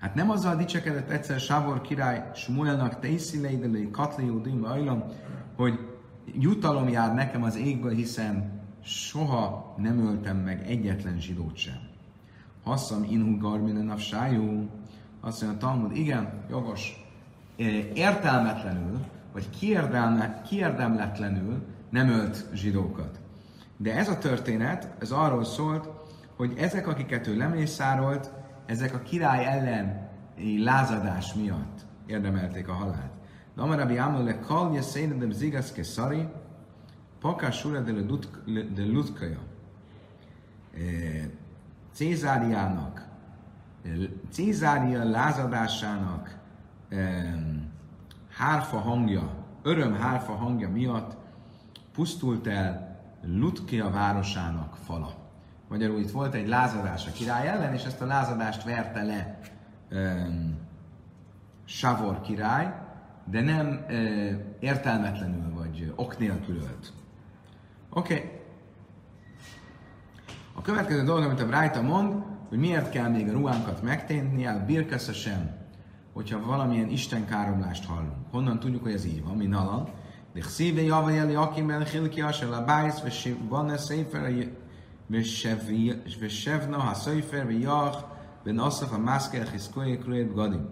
Hát 0.00 0.14
nem 0.14 0.30
azzal 0.30 0.56
dicsekedett 0.56 1.10
egyszer 1.10 1.40
Savor 1.40 1.80
király 1.80 2.30
Smuelnak 2.34 2.98
Teiszileidelei 2.98 3.90
Katli 3.90 4.24
Judim 4.24 4.64
Ajlam, 4.64 5.04
hogy 5.56 5.78
jutalom 6.34 6.88
jár 6.88 7.14
nekem 7.14 7.42
az 7.42 7.56
égből, 7.56 7.92
hiszen 7.92 8.60
soha 8.84 9.74
nem 9.78 10.06
öltem 10.06 10.36
meg 10.36 10.66
egyetlen 10.66 11.20
zsidót 11.20 11.56
sem. 11.56 11.78
Hasszam 12.64 13.04
inhu 13.04 13.38
garminen 13.38 13.90
a 13.90 13.96
sájú. 13.96 14.68
Azt 15.20 15.42
mondja 15.42 15.58
a 15.58 15.70
Talmud, 15.70 15.96
igen, 15.96 16.32
jogos. 16.50 17.04
Értelmetlenül, 17.94 18.98
vagy 19.32 19.50
kiérdemle, 19.50 20.42
kiérdemletlenül 20.48 21.62
nem 21.90 22.08
ölt 22.08 22.46
zsidókat. 22.54 23.20
De 23.76 23.94
ez 23.94 24.08
a 24.08 24.18
történet, 24.18 24.94
ez 24.98 25.10
arról 25.10 25.44
szólt, 25.44 25.88
hogy 26.36 26.54
ezek, 26.58 26.86
akiket 26.86 27.26
ő 27.26 27.36
lemészárolt, 27.36 28.32
ezek 28.70 28.94
a 28.94 28.98
király 28.98 29.46
ellen 29.46 30.08
lázadás 30.58 31.34
miatt 31.34 31.86
érdemelték 32.06 32.68
a 32.68 32.72
halált. 32.72 33.12
De 33.54 33.62
Amarabi 33.62 33.98
Amole 33.98 34.38
Kalja 34.38 34.82
Szénedem 34.82 35.30
Zigaszke 35.30 35.82
Szari, 35.82 36.28
Pakás 37.20 37.64
Ura 37.64 37.80
de 38.74 38.84
Lutkaja. 38.84 39.38
Cézáriának, 41.92 43.08
Cézária 44.30 45.04
lázadásának 45.04 46.38
hárfa 48.28 48.78
hangja, 48.78 49.44
öröm 49.62 49.94
hárfa 49.94 50.32
hangja 50.32 50.68
miatt 50.68 51.16
pusztult 51.92 52.46
el 52.46 53.00
Lutkia 53.22 53.90
városának 53.90 54.76
fala. 54.76 55.29
Magyarul 55.70 56.00
itt 56.00 56.10
volt 56.10 56.34
egy 56.34 56.48
lázadás 56.48 57.06
a 57.06 57.12
király 57.12 57.48
ellen, 57.48 57.74
és 57.74 57.84
ezt 57.84 58.00
a 58.00 58.06
lázadást 58.06 58.64
verte 58.64 59.02
le 59.02 59.38
um, 59.90 60.58
Savor 61.64 62.20
király, 62.20 62.74
de 63.24 63.40
nem 63.40 63.84
uh, 63.88 64.30
értelmetlenül 64.60 65.54
vagy 65.54 65.92
ok 65.96 66.18
nélkül 66.18 66.56
ölt. 66.56 66.92
Oké. 67.90 68.14
Okay. 68.14 68.30
A 70.54 70.62
következő 70.62 71.04
dolog, 71.04 71.24
amit 71.24 71.40
a 71.40 71.46
Brájta 71.46 71.82
mond, 71.82 72.22
hogy 72.48 72.58
miért 72.58 72.90
kell 72.90 73.08
még 73.08 73.28
a 73.28 73.32
ruhánkat 73.32 73.82
megténtni, 73.82 74.44
el 74.44 74.64
birkesz 74.64 75.12
sem, 75.12 75.50
hogyha 76.12 76.46
valamilyen 76.46 76.88
Isten 76.88 77.26
káromlást 77.26 77.84
hallunk. 77.84 78.30
Honnan 78.30 78.58
tudjuk, 78.58 78.82
hogy 78.82 78.92
ez 78.92 79.04
így 79.04 79.24
van, 79.24 79.36
mi 79.36 79.46
nalan? 79.46 79.88
De 80.32 80.42
szíve 80.42 80.82
java 80.82 81.10
jeli 81.10 81.34
akim 81.34 81.66
ben 81.66 81.84
hilki 81.84 82.20
asel 82.20 82.52
a 82.52 82.64
bájsz, 82.64 83.02
és 83.04 83.34
van-e 83.48 83.76
széfer, 83.76 84.24
ושבנה 86.19 86.91
הסופר 86.91 87.43
ויח 87.47 88.03
בנוסח 88.45 88.93
המסקר 88.93 89.45
חזקוי 89.45 89.97
קרוי 89.97 90.23
בגודים. 90.23 90.65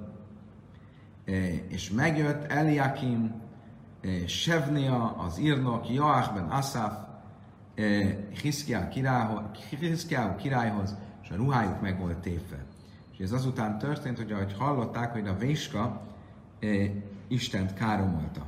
És 1.70 1.92
megjött 1.92 2.44
Eliakim, 2.52 3.42
Sevnia, 4.28 5.16
az 5.18 5.38
írnok, 5.38 5.90
Joach 5.90 6.34
ben 6.34 6.50
Asaf, 6.50 6.94
Hiszkiáhu 8.42 10.36
királyhoz, 10.36 10.96
és 11.24 11.30
a 11.30 11.36
ruhájuk 11.36 11.82
meg 11.82 12.00
volt 12.00 12.18
tépve. 12.18 12.66
És 13.12 13.20
ez 13.20 13.32
azután 13.32 13.78
történt, 13.78 14.18
hogy 14.18 14.32
ahogy 14.32 14.54
hallották, 14.58 15.12
hogy 15.12 15.28
a 15.28 15.38
Véska 15.38 16.02
Istent 17.28 17.74
káromolta. 17.74 18.46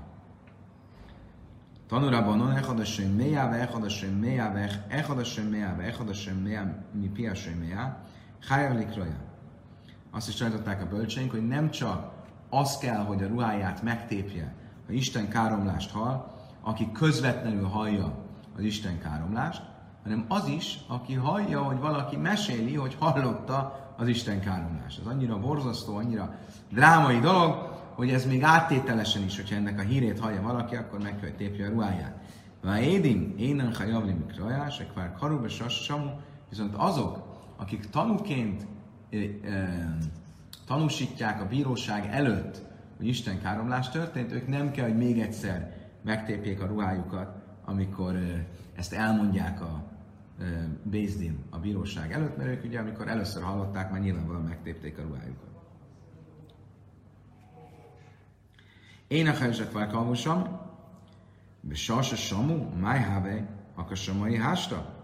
Tanulában 1.90 2.40
on 2.40 2.56
echad 2.56 2.76
Hashem 2.76 3.10
meja, 3.10 3.48
ve 3.48 3.56
echad 3.56 3.82
Hashem 3.82 4.10
meja, 4.10 4.52
ve 4.52 4.80
echad 4.88 5.16
Hashem 5.16 5.46
meja, 5.46 5.74
ve 5.76 5.82
echad 5.82 6.06
Hashem 6.06 6.36
meja, 6.36 6.74
mi 6.92 7.06
pi 7.06 7.24
Hashem 7.24 7.58
meja, 7.58 7.96
chayav 8.40 8.76
likroja. 8.76 9.16
Azt 10.10 10.28
is 10.28 10.34
tanították 10.34 10.82
a 10.82 10.86
bölcseink, 10.86 11.30
hogy 11.30 11.46
nem 11.46 11.70
csak 11.70 12.12
az 12.50 12.78
kell, 12.78 13.04
hogy 13.04 13.22
a 13.22 13.26
ruháját 13.26 13.82
megtépje, 13.82 14.54
ha 14.86 14.92
Isten 14.92 15.28
káromlást 15.28 15.90
hall, 15.90 16.30
aki 16.60 16.92
közvetlenül 16.92 17.66
hallja 17.66 18.14
az 18.56 18.62
Isten 18.62 18.98
káromlást, 18.98 19.62
hanem 20.02 20.24
az 20.28 20.46
is, 20.48 20.78
aki 20.88 21.14
hallja, 21.14 21.62
hogy 21.62 21.78
valaki 21.78 22.16
meséli, 22.16 22.74
hogy 22.74 22.96
hallotta 22.98 23.90
az 23.96 24.08
Isten 24.08 24.40
káromlást. 24.40 24.98
Ez 24.98 25.06
annyira 25.06 25.38
borzasztó, 25.38 25.96
annyira 25.96 26.34
drámai 26.68 27.18
dolog, 27.18 27.69
hogy 28.00 28.10
ez 28.10 28.26
még 28.26 28.42
áttételesen 28.42 29.22
is, 29.22 29.36
hogyha 29.36 29.54
ennek 29.54 29.78
a 29.78 29.82
hírét 29.82 30.18
hallja 30.18 30.42
valaki, 30.42 30.76
akkor 30.76 31.00
meg 31.02 31.20
kell, 31.20 31.30
tépje 31.30 31.66
a 31.66 31.70
ruháját. 31.70 32.20
Vá 32.62 32.80
édim, 32.80 33.34
énen 33.36 33.74
hajavli 33.74 34.12
mikrajá, 34.12 34.68
se 34.68 34.86
kvár 34.86 35.12
karuba 35.12 35.48
samu, 35.48 36.10
viszont 36.48 36.74
azok, 36.74 37.38
akik 37.56 37.90
tanúként 37.90 38.66
e, 39.10 39.16
e, 39.16 39.96
tanúsítják 40.66 41.40
a 41.40 41.46
bíróság 41.46 42.06
előtt, 42.10 42.62
hogy 42.96 43.06
Isten 43.06 43.40
káromlás 43.40 43.88
történt, 43.88 44.32
ők 44.32 44.48
nem 44.48 44.70
kell, 44.70 44.86
hogy 44.86 44.96
még 44.96 45.20
egyszer 45.20 45.76
megtépjék 46.04 46.60
a 46.62 46.66
ruhájukat, 46.66 47.36
amikor 47.64 48.14
e, 48.14 48.46
ezt 48.76 48.92
elmondják 48.92 49.60
a 49.60 49.88
Bézdin 50.82 51.38
a 51.50 51.58
bíróság 51.58 52.12
előtt, 52.12 52.36
mert 52.36 52.48
ők 52.48 52.64
ugye, 52.64 52.78
amikor 52.78 53.08
először 53.08 53.42
hallották, 53.42 53.90
már 53.90 54.00
nyilvánvalóan 54.00 54.44
megtépték 54.44 54.98
a 54.98 55.02
ruhájukat. 55.02 55.49
Én 59.10 59.26
a 59.26 59.32
helyzet 59.32 59.72
vár 59.72 59.86
kalmusom, 59.86 60.58
de 61.60 61.74
sasa 61.74 62.16
samu, 62.16 62.68
máj 62.80 63.00
háve, 63.00 63.48
akkor 63.74 63.96
samai 63.96 64.36
hásta. 64.36 64.94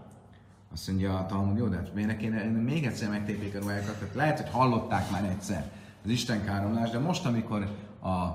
Azt 0.73 0.89
mondja 0.89 1.19
a 1.19 1.27
Talmud, 1.27 1.59
jó, 1.59 1.67
de 1.67 1.77
hát 1.77 1.95
miért 1.95 2.17
kéne 2.17 2.43
még 2.45 2.87
egyszer 2.87 3.09
megtépik 3.09 3.55
a 3.55 3.59
ruhájukat? 3.59 3.95
Tehát 3.95 4.15
lehet, 4.15 4.41
hogy 4.41 4.51
hallották 4.51 5.11
már 5.11 5.25
egyszer 5.25 5.71
az 6.05 6.11
Isten 6.11 6.45
káromlást, 6.45 6.93
de 6.93 6.99
most, 6.99 7.27
amikor 7.27 7.63
a 8.03 8.27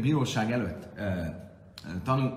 bíróság 0.00 0.52
előtt 0.52 0.98
e, 0.98 1.34
tanú, 2.04 2.28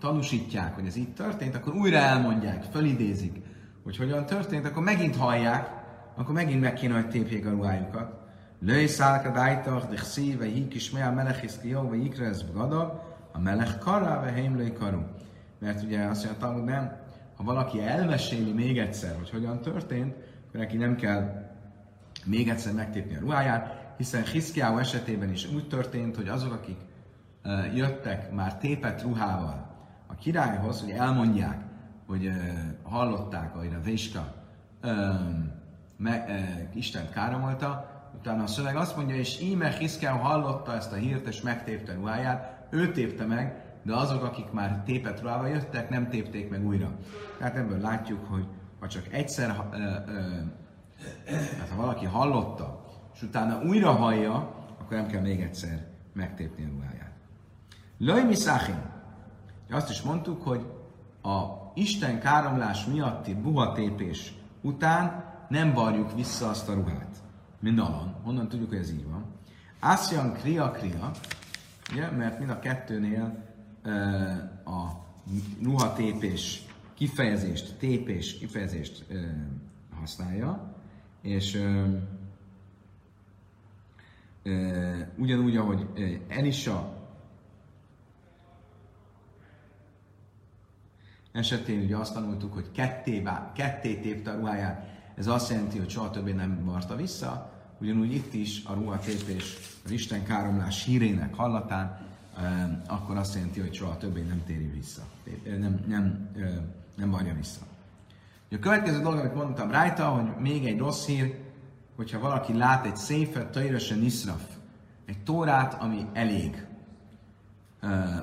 tanúsítják, 0.00 0.74
hogy 0.74 0.86
ez 0.86 0.96
így 0.96 1.14
történt, 1.14 1.54
akkor 1.54 1.74
újra 1.74 1.96
elmondják, 1.96 2.62
fölidézik, 2.62 3.36
hogy 3.84 3.96
hogyan 3.96 4.26
történt, 4.26 4.66
akkor 4.66 4.82
megint 4.82 5.16
hallják, 5.16 5.68
akkor 6.16 6.34
megint 6.34 6.60
meg 6.60 6.74
kéne, 6.74 6.94
hogy 6.94 7.08
tépjék 7.08 7.46
a 7.46 7.50
ruhájukat. 7.50 8.19
Löj 8.62 8.86
szálka 8.86 9.30
dájtach, 9.30 9.88
de 9.88 9.96
xí, 9.96 10.36
ve 10.36 10.44
hí 10.44 10.68
kismé 10.68 11.02
a 11.02 11.12
melech 11.12 11.40
hiszkió, 11.40 11.88
ve 11.88 11.96
ikrez 11.96 12.44
gada, 12.52 13.02
a 13.32 13.38
melech 13.38 13.78
kará, 13.78 14.20
ve 14.20 14.30
heimlői 14.30 14.72
karu. 14.72 15.02
Mert 15.58 15.82
ugye 15.82 16.04
azt 16.04 16.24
mondja, 16.24 16.52
hogy 16.52 16.64
nem, 16.64 16.96
ha 17.36 17.44
valaki 17.44 17.80
elmeséli 17.80 18.52
még 18.52 18.78
egyszer, 18.78 19.16
hogy 19.16 19.30
hogyan 19.30 19.60
történt, 19.60 20.14
akkor 20.48 20.60
neki 20.60 20.76
nem 20.76 20.96
kell 20.96 21.50
még 22.24 22.48
egyszer 22.48 22.72
megtépni 22.72 23.16
a 23.16 23.20
ruháját, 23.20 23.94
hiszen 23.96 24.24
Hiszkiáó 24.24 24.78
esetében 24.78 25.30
is 25.30 25.52
úgy 25.52 25.68
történt, 25.68 26.16
hogy 26.16 26.28
azok, 26.28 26.52
akik 26.52 26.78
uh, 27.44 27.76
jöttek 27.76 28.32
már 28.32 28.58
tépet 28.58 29.02
ruhával 29.02 29.76
a 30.06 30.14
királyhoz, 30.14 30.80
hogy 30.80 30.90
elmondják, 30.90 31.60
hogy 32.06 32.26
uh, 32.26 32.34
hallották, 32.82 33.54
ahogy 33.54 33.74
a 33.74 33.82
Véska 33.84 34.34
uh, 34.82 34.90
me, 35.96 36.24
Isten 36.74 37.10
káromolta, 37.10 37.99
Utána 38.18 38.42
a 38.42 38.46
szöveg 38.46 38.76
azt 38.76 38.96
mondja, 38.96 39.16
és 39.16 39.40
íme 39.40 39.70
Hiszkel 39.70 40.16
hallotta 40.16 40.74
ezt 40.74 40.92
a 40.92 40.96
hírt, 40.96 41.26
és 41.26 41.40
megtépte 41.40 41.94
ruháját, 41.94 42.66
ő 42.70 42.92
tépte 42.92 43.24
meg, 43.24 43.64
de 43.82 43.94
azok, 43.94 44.22
akik 44.22 44.50
már 44.50 44.82
tépet 44.84 45.20
ruhával 45.20 45.48
jöttek, 45.48 45.90
nem 45.90 46.08
tépték 46.08 46.50
meg 46.50 46.66
újra. 46.66 46.96
Tehát 47.38 47.56
ebből 47.56 47.80
látjuk, 47.80 48.26
hogy 48.26 48.46
ha 48.80 48.88
csak 48.88 49.12
egyszer, 49.12 49.56
ö, 49.72 49.76
ö, 49.76 50.20
tehát 51.24 51.68
ha 51.68 51.76
valaki 51.76 52.04
hallotta, 52.04 52.84
és 53.14 53.22
utána 53.22 53.62
újra 53.62 53.92
hallja, 53.92 54.34
akkor 54.80 54.96
nem 54.96 55.06
kell 55.06 55.20
még 55.20 55.40
egyszer 55.40 55.86
megtépni 56.12 56.64
a 56.64 56.68
ruháját. 56.68 57.12
Löj 57.98 58.22
Miszachin. 58.22 58.82
Azt 59.70 59.90
is 59.90 60.02
mondtuk, 60.02 60.42
hogy 60.42 60.66
a 61.22 61.60
Isten 61.74 62.20
káromlás 62.20 62.84
miatti 62.84 63.34
buhatépés 63.34 64.32
után 64.60 65.24
nem 65.48 65.72
varjuk 65.72 66.14
vissza 66.14 66.48
azt 66.48 66.68
a 66.68 66.74
ruhát 66.74 67.22
mint 67.60 67.80
alan. 67.80 68.16
Honnan 68.22 68.48
tudjuk, 68.48 68.68
hogy 68.68 68.78
ez 68.78 68.92
így 68.92 69.04
van? 69.04 69.24
Ásjan 69.78 70.32
kria 70.32 70.70
kria, 70.70 71.10
ugye, 71.92 72.10
mert 72.10 72.38
mind 72.38 72.50
a 72.50 72.58
kettőnél 72.58 73.48
a 74.64 74.88
ruha 75.62 75.92
tépés 75.92 76.62
kifejezést, 76.94 77.76
tépés 77.78 78.38
kifejezést 78.38 79.04
használja, 79.98 80.74
és 81.22 81.62
ugyanúgy, 85.16 85.56
ahogy 85.56 85.88
Elisa 86.28 86.98
esetén 91.32 91.80
ugye 91.80 91.96
azt 91.96 92.14
tanultuk, 92.14 92.52
hogy 92.52 92.70
ketté, 92.70 93.22
ketté 93.54 93.94
tépte 93.94 94.30
a 94.30 94.36
ruháját, 94.36 94.99
ez 95.20 95.26
azt 95.26 95.50
jelenti, 95.50 95.78
hogy 95.78 95.90
soha 95.90 96.10
többé 96.10 96.32
nem 96.32 96.64
varta 96.64 96.96
vissza, 96.96 97.50
ugyanúgy 97.80 98.14
itt 98.14 98.34
is 98.34 98.64
a 98.64 98.74
ruhatépés 98.74 99.56
az 99.84 99.90
Isten 99.90 100.24
káromlás 100.24 100.84
hírének 100.84 101.34
hallatán 101.34 102.08
akkor 102.86 103.16
azt 103.16 103.34
jelenti, 103.34 103.60
hogy 103.60 103.74
soha 103.74 103.96
többé 103.96 104.22
nem 104.22 104.42
téri 104.46 104.66
vissza. 104.66 105.02
Nem, 105.44 105.84
nem, 105.86 106.28
nem 106.94 107.10
varja 107.10 107.34
vissza. 107.34 107.60
A 108.50 108.58
következő 108.58 109.00
dolog, 109.00 109.18
amit 109.18 109.34
mondtam 109.34 109.70
rajta, 109.70 110.08
hogy 110.08 110.42
még 110.42 110.66
egy 110.66 110.78
rossz 110.78 111.06
hír, 111.06 111.38
hogyha 111.96 112.18
valaki 112.18 112.56
lát 112.56 112.86
egy 112.86 112.96
széfet, 112.96 113.50
tajrösen 113.50 113.98
niszraf, 113.98 114.42
egy 115.06 115.22
tórát, 115.22 115.82
ami 115.82 116.06
elég, 116.12 116.66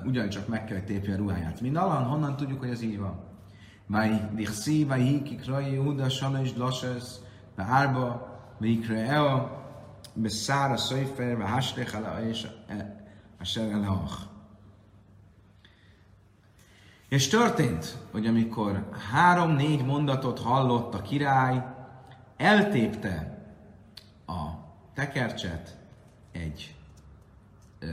ugyancsak 0.05 0.47
meg 0.47 0.65
kell, 0.65 0.77
hogy 0.77 0.85
tépje 0.85 1.13
a 1.13 1.17
ruháját. 1.17 1.61
Mi 1.61 1.69
nalan, 1.69 2.03
honnan 2.03 2.35
tudjuk, 2.35 2.59
hogy 2.59 2.69
ez 2.69 2.81
így 2.81 2.97
van? 2.97 3.26
Júda, 5.73 6.09
sanos, 6.09 6.55
lasses, 6.55 7.19
be 7.55 7.63
árba, 7.63 8.39
vai 8.59 8.79
kreo, 8.79 9.49
be 10.13 10.29
szára, 10.29 10.77
szöjfer, 10.77 11.37
be 11.37 11.47
haslech, 11.47 11.95
ala, 11.95 12.27
és 12.27 12.47
a 13.39 13.43
serelach. 13.43 14.27
És 17.09 17.27
történt, 17.27 17.97
hogy 18.11 18.25
amikor 18.25 18.89
három-négy 19.11 19.85
mondatot 19.85 20.39
hallott 20.39 20.93
a 20.93 21.01
király, 21.01 21.63
eltépte 22.37 23.45
a 24.25 24.49
tekercset 24.93 25.77
egy 26.31 26.75
ö, 27.79 27.87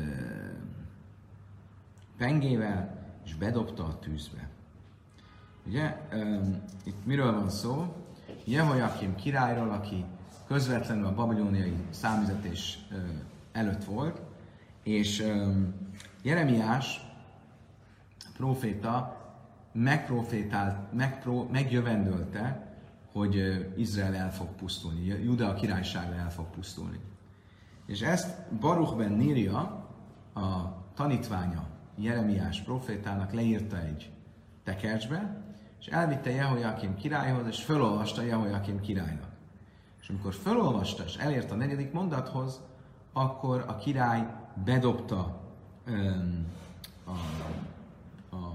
pengével, 2.17 3.03
és 3.25 3.35
bedobta 3.35 3.85
a 3.85 3.99
tűzbe. 3.99 4.54
Ugye, 5.67 5.97
ö, 6.11 6.39
itt 6.85 7.07
miről 7.07 7.33
van 7.33 7.51
szó? 7.51 7.95
Jehoiakim 8.45 9.15
királyról, 9.15 9.71
aki 9.71 10.05
közvetlenül 10.47 11.07
a 11.07 11.15
babiloniai 11.15 11.77
számüzetés 11.91 12.79
ö, 12.91 12.97
előtt 13.53 13.85
volt, 13.85 14.21
és 14.83 15.21
ö, 15.21 15.53
Jeremiás 16.23 17.01
proféta 18.37 19.23
megprofétált, 19.73 20.93
megpró, 20.93 21.49
megjövendölte, 21.53 22.73
hogy 23.13 23.67
Izrael 23.77 24.15
el 24.15 24.33
fog 24.33 24.49
pusztulni, 24.49 25.05
Juda 25.07 25.55
királysága 25.55 26.15
el 26.15 26.31
fog 26.31 26.47
pusztulni. 26.51 27.01
És 27.87 28.01
ezt 28.03 28.53
Baruch 28.61 28.97
ben 28.97 29.13
Níria, 29.13 29.89
a 30.35 30.75
tanítványa 30.95 31.67
Jeremiás 31.97 32.61
profétának 32.61 33.33
leírta 33.33 33.81
egy 33.81 34.11
tekercsbe, 34.65 35.44
és 35.85 35.91
elvitte 35.91 36.31
Jehoiakim 36.31 36.97
királyhoz, 36.97 37.47
és 37.47 37.63
felolvasta 37.63 38.23
Jehoiakim 38.23 38.81
királynak. 38.81 39.29
És 40.01 40.09
amikor 40.09 40.35
felolvasta, 40.35 41.05
és 41.05 41.17
elért 41.17 41.51
a 41.51 41.55
negyedik 41.55 41.93
mondathoz, 41.93 42.61
akkor 43.13 43.65
a 43.67 43.77
király 43.77 44.27
bedobta 44.65 45.41
um, 45.89 46.47
a, 47.05 47.11
a 48.37 48.55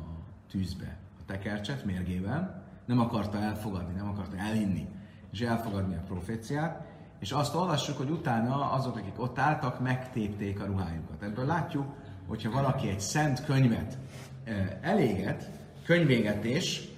tűzbe 0.52 0.98
a 1.20 1.26
tekercset 1.26 1.86
mérgével, 1.86 2.64
nem 2.86 3.00
akarta 3.00 3.38
elfogadni, 3.38 3.94
nem 3.94 4.10
akarta 4.10 4.38
elinni, 4.38 4.88
és 5.32 5.42
elfogadni 5.42 5.96
a 5.96 6.04
proféciát, 6.08 6.88
és 7.20 7.32
azt 7.32 7.56
olvassuk, 7.56 7.98
hogy 7.98 8.10
utána 8.10 8.72
azok, 8.72 8.96
akik 8.98 9.22
ott 9.22 9.40
álltak, 9.40 9.80
megtépték 9.80 10.60
a 10.60 10.66
ruhájukat. 10.66 11.24
Ebből 11.24 11.46
látjuk, 11.46 11.86
hogyha 12.28 12.52
valaki 12.52 12.88
egy 12.88 13.00
szent 13.00 13.46
könyvet 13.46 13.98
eléget, 14.82 15.50
könyvégetés, 15.86 16.90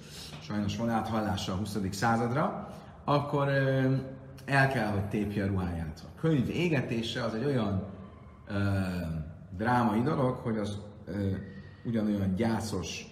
sajnos 0.52 0.76
van 0.76 0.90
áthallása 0.90 1.52
a 1.52 1.56
20. 1.56 1.78
századra, 1.90 2.68
akkor 3.04 3.48
el 4.44 4.68
kell, 4.68 4.86
hogy 4.86 5.04
tépje 5.04 5.44
a 5.44 5.46
ruháját. 5.46 6.02
A 6.04 6.20
könyv 6.20 6.48
égetése 6.48 7.24
az 7.24 7.34
egy 7.34 7.44
olyan 7.44 7.84
ö, 8.46 8.54
drámai 9.56 10.02
dolog, 10.02 10.36
hogy 10.36 10.58
az 10.58 10.78
ö, 11.04 11.30
ugyanolyan 11.84 12.34
gyászos 12.34 13.06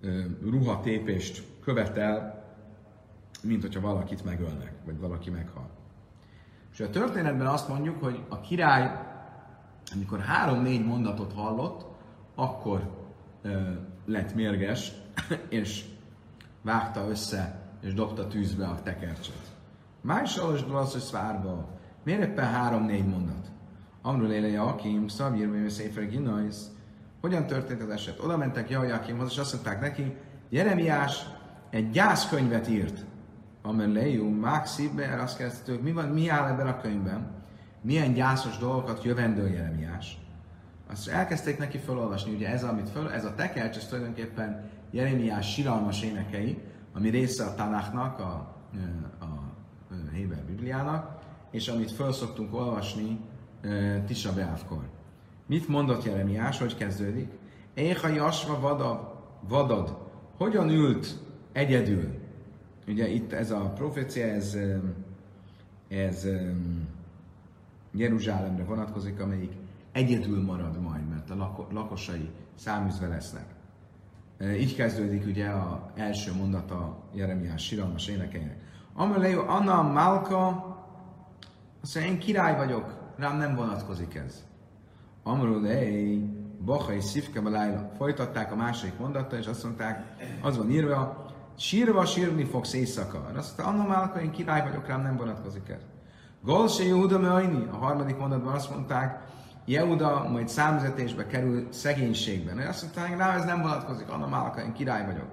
ö, 0.00 0.20
ruhatépést 0.50 1.42
követel, 1.64 2.44
mint 3.42 3.62
hogyha 3.62 3.80
valakit 3.80 4.24
megölnek, 4.24 4.72
vagy 4.84 4.98
valaki 4.98 5.30
meghal. 5.30 5.70
És 6.72 6.80
a 6.80 6.90
történetben 6.90 7.46
azt 7.46 7.68
mondjuk, 7.68 8.02
hogy 8.02 8.22
a 8.28 8.40
király, 8.40 8.90
amikor 9.94 10.20
három-négy 10.20 10.84
mondatot 10.84 11.32
hallott, 11.32 11.86
akkor 12.34 12.90
ö, 13.42 13.70
lett 14.06 14.34
mérges, 14.34 14.92
és 15.48 15.90
vágta 16.62 17.08
össze, 17.08 17.60
és 17.80 17.94
dobta 17.94 18.26
tűzbe 18.26 18.66
a 18.66 18.82
tekercset. 18.82 19.52
Más 20.00 20.32
salos 20.32 20.64
dolasz, 20.64 20.92
hogy 20.92 21.00
szvárba. 21.00 21.68
Miért 22.04 22.22
éppen 22.22 22.44
három-négy 22.44 23.06
mondat? 23.06 23.50
Amról 24.02 24.30
éle 24.30 24.60
Akim, 24.60 25.08
Szabír, 25.08 25.50
vagy 25.50 25.70
Széfer. 25.70 26.08
Hogyan 27.20 27.46
történt 27.46 27.82
az 27.82 27.88
eset? 27.88 28.20
Oda 28.24 28.36
mentek 28.36 28.70
Jajakimhoz, 28.70 29.30
és 29.30 29.38
azt 29.38 29.52
mondták 29.52 29.80
neki, 29.80 30.16
Jeremiás 30.48 31.26
egy 31.70 31.90
gyászkönyvet 31.90 32.68
írt. 32.68 33.04
Amelejú, 33.62 34.28
Máxibbe, 34.28 35.22
azt 35.22 35.36
kérdezték, 35.36 35.80
mi, 35.80 35.92
van, 35.92 36.08
mi 36.08 36.28
áll 36.28 36.50
ebben 36.50 36.66
a 36.66 36.80
könyvben? 36.80 37.30
Milyen 37.80 38.12
gyászos 38.12 38.58
dolgokat 38.58 39.04
jövendő 39.04 39.48
Jeremiás? 39.48 40.18
Azt 40.90 41.08
elkezdték 41.08 41.58
neki 41.58 41.78
felolvasni, 41.78 42.34
ugye 42.34 42.48
ez, 42.48 42.64
amit 42.64 42.90
föl, 42.90 43.10
ez 43.10 43.24
a 43.24 43.34
tekercs, 43.34 43.76
ez 43.76 43.86
tulajdonképpen 43.86 44.70
Jeremiás 44.92 45.52
siralmas 45.52 46.02
énekei, 46.02 46.62
ami 46.92 47.08
része 47.08 47.44
a 47.44 47.54
Tanáknak, 47.54 48.18
a, 48.18 48.56
a 49.20 49.52
Héber 50.12 50.44
Bibliának, 50.44 51.20
és 51.50 51.68
amit 51.68 51.90
föl 51.92 52.12
szoktunk 52.12 52.54
olvasni 52.54 53.18
uh, 53.64 54.04
Tisa 54.04 54.32
Beávkor. 54.32 54.88
Mit 55.46 55.68
mondott 55.68 56.04
Jeremiás, 56.04 56.58
hogy 56.58 56.76
kezdődik? 56.76 57.30
Éha 57.74 58.08
jasva 58.08 58.60
vadad, 58.60 59.14
vadad, 59.48 59.98
hogyan 60.36 60.68
ült 60.68 61.18
egyedül? 61.52 62.20
Ugye 62.86 63.08
itt 63.08 63.32
ez 63.32 63.50
a 63.50 63.72
profécia, 63.74 64.26
ez, 64.26 64.56
ez 65.88 66.26
Jeruzsálemre 67.92 68.64
vonatkozik, 68.64 69.20
amelyik 69.20 69.52
egyedül 69.92 70.42
marad 70.42 70.80
majd, 70.80 71.08
mert 71.08 71.30
a 71.30 71.66
lakosai 71.70 72.30
száműzve 72.54 73.06
lesznek. 73.06 73.44
Így 74.50 74.74
kezdődik 74.74 75.26
ugye 75.26 75.48
a 75.48 75.90
első 75.96 76.32
mondata 76.34 77.04
Jeremiás 77.12 77.64
siralmas 77.64 78.06
énekeinek. 78.06 78.56
Amelejó 78.94 79.40
Anna 79.48 79.82
Malka, 79.82 80.46
azt 81.82 81.94
mondja, 81.94 82.12
én 82.12 82.18
király 82.18 82.56
vagyok, 82.56 83.14
rám 83.16 83.36
nem 83.36 83.54
vonatkozik 83.54 84.14
ez. 84.14 84.44
Amrulei, 85.22 86.30
Bachai 86.64 87.00
Szivke 87.00 87.40
Balájla. 87.40 87.90
Folytatták 87.96 88.52
a 88.52 88.56
második 88.56 88.98
mondattal, 88.98 89.38
és 89.38 89.46
azt 89.46 89.64
mondták, 89.64 90.04
az 90.42 90.56
van 90.56 90.70
írva, 90.70 91.26
sírva 91.56 92.04
sírni 92.04 92.44
fogsz 92.44 92.72
éjszaka. 92.72 93.18
Azt 93.36 93.58
mondta, 93.58 93.64
Anna 93.64 93.94
Malka, 93.94 94.20
én 94.20 94.30
király 94.30 94.62
vagyok, 94.62 94.86
rám 94.86 95.02
nem 95.02 95.16
vonatkozik 95.16 95.68
ez. 95.68 95.82
Golse 96.42 96.84
Jehuda 96.84 97.18
Meajni, 97.18 97.66
a 97.72 97.76
harmadik 97.76 98.18
mondatban 98.18 98.54
azt 98.54 98.70
mondták, 98.70 99.22
Jehuda 99.64 100.28
majd 100.28 100.48
számzetésbe 100.48 101.26
kerül 101.26 101.68
szegénységben. 101.70 102.58
Azt 102.58 102.82
mondták, 102.82 103.18
rám 103.18 103.36
ez 103.36 103.44
nem 103.44 103.60
vonatkozik, 103.62 104.08
Anna 104.08 104.26
Malka, 104.26 104.60
én 104.60 104.72
király 104.72 105.04
vagyok. 105.04 105.28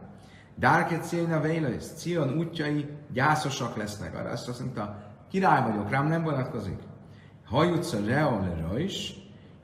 Dárket 0.55 1.07
Ciona 1.07 1.39
Véleis, 1.39 1.83
Cion 1.83 2.37
útjai 2.37 2.89
gyászosak 3.11 3.75
lesznek. 3.75 4.15
Arra 4.15 4.29
azt, 4.29 4.59
mondta, 4.59 4.97
király 5.29 5.61
vagyok, 5.61 5.89
rám 5.89 6.07
nem 6.07 6.23
vonatkozik. 6.23 6.79
Hajutsz 7.45 7.93
a 7.93 7.99
Reol 8.05 8.77
is, 8.77 9.13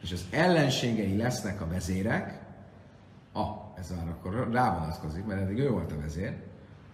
és 0.01 0.11
az 0.11 0.25
ellenségei 0.31 1.17
lesznek 1.17 1.61
a 1.61 1.67
vezérek. 1.67 2.39
Ah, 3.33 3.47
ez 3.77 3.89
már 3.95 4.07
akkor 4.07 4.49
rá 4.51 4.79
vonatkozik, 4.79 5.25
mert 5.25 5.41
eddig 5.41 5.57
ő 5.57 5.69
volt 5.69 5.91
a 5.91 5.99
vezér. 6.01 6.33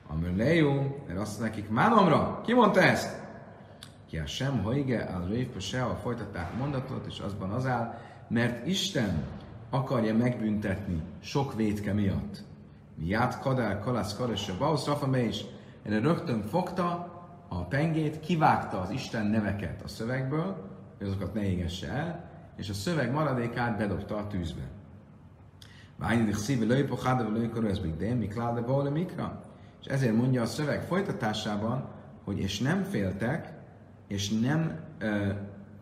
Amör 0.08 0.36
lejó, 0.36 1.04
mert 1.08 1.20
azt 1.20 1.40
nekik, 1.40 1.70
mánomra, 1.70 2.42
ki 2.46 2.54
mondta 2.54 2.82
ezt? 2.82 3.21
Ki 4.12 4.18
a 4.18 4.26
sem 4.26 4.64
haige, 4.64 5.04
a 5.04 5.26
révpe 5.28 5.60
se, 5.60 5.84
a 5.84 5.96
folytatták 5.96 6.58
mondatot, 6.58 7.06
és 7.06 7.20
azban 7.20 7.50
az 7.50 7.66
áll, 7.66 7.98
mert 8.28 8.68
Isten 8.68 9.24
akarja 9.70 10.16
megbüntetni 10.16 11.02
sok 11.20 11.56
vétke 11.56 11.94
miatt. 11.94 12.44
Miát 12.96 13.40
kadál, 13.40 13.80
kalász, 13.80 14.16
karesse, 14.16 14.54
bausz, 14.54 14.86
rafa 14.86 15.18
is. 15.18 15.46
Erre 15.84 16.00
rögtön 16.00 16.42
fogta 16.44 16.88
a 17.48 17.64
pengét, 17.64 18.20
kivágta 18.20 18.80
az 18.80 18.90
Isten 18.90 19.26
neveket 19.26 19.82
a 19.82 19.88
szövegből, 19.88 20.70
hogy 20.98 21.08
azokat 21.08 21.34
ne 21.34 21.44
égesse 21.44 21.88
el, 21.88 22.30
és 22.56 22.70
a 22.70 22.74
szöveg 22.74 23.12
maradékát 23.12 23.78
bedobta 23.78 24.16
a 24.18 24.28
tűzbe. 24.28 24.64
Ványidik 25.98 26.36
szíve 26.36 26.66
lőjpo, 26.66 26.96
háda, 26.96 27.30
lőjkor, 27.30 27.66
ez 27.66 27.80
még 27.80 27.98
de, 27.98 28.14
mikláda, 28.14 28.66
baule, 28.66 28.90
mikra. 28.90 29.44
És 29.82 29.88
ezért 29.88 30.16
mondja 30.16 30.42
a 30.42 30.46
szöveg 30.46 30.84
folytatásában, 30.84 31.90
hogy 32.24 32.40
és 32.40 32.60
nem 32.60 32.84
féltek, 32.84 33.60
és 34.12 34.30
nem 34.30 34.80
ö, 34.98 35.30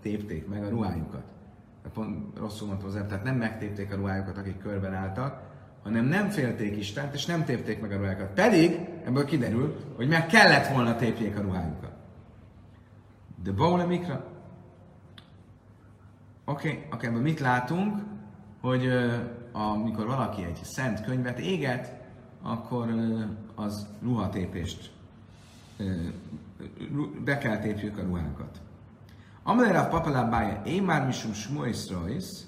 tépték 0.02 0.48
meg 0.48 0.64
a 0.64 0.70
ruhájukat. 0.70 1.24
Pont 1.94 2.38
rosszul 2.38 2.68
mondta 2.68 2.86
az 2.86 2.94
tehát 2.94 3.24
nem 3.24 3.36
megtépték 3.36 3.94
a 3.94 3.96
ruhájukat, 3.96 4.38
akik 4.38 4.58
körben 4.58 4.94
álltak, 4.94 5.42
hanem 5.84 6.06
nem 6.06 6.30
félték 6.30 6.78
Istent, 6.78 7.14
és 7.14 7.26
nem 7.26 7.46
tépték 7.46 7.82
meg 7.82 7.92
a 7.92 7.98
ruhájukat. 7.98 8.34
Pedig 8.34 8.80
ebből 9.06 9.26
kiderül, 9.26 9.76
hogy 9.96 10.08
meg 10.08 10.26
kellett 10.26 10.68
volna 10.68 10.96
tépjék 10.96 11.38
a 11.38 11.42
ruhájukat. 11.42 11.92
De 13.44 13.52
Baule 13.52 13.86
Mikra? 13.86 14.26
Oké, 16.46 16.86
okay, 16.92 17.10
akkor 17.10 17.22
mit 17.22 17.40
látunk? 17.40 18.02
hogy 18.62 18.86
ö, 18.86 19.14
amikor 19.52 20.06
valaki 20.06 20.44
egy 20.44 20.60
szent 20.64 21.02
könyvet 21.02 21.40
éget, 21.40 21.94
akkor 22.42 22.90
ö, 22.90 23.22
az 23.56 23.88
ruhatépést, 24.02 24.92
ö, 25.78 25.94
be 27.24 27.38
kell 27.38 27.58
tépjük 27.58 27.98
a 27.98 28.04
ruhánkat. 28.04 28.62
Amelere 29.44 29.80
a 29.80 29.88
papalábája, 29.88 30.62
én 30.66 30.84
már 30.84 31.06
misum 31.06 31.34
smois 31.34 31.90
rajsz, 31.90 32.48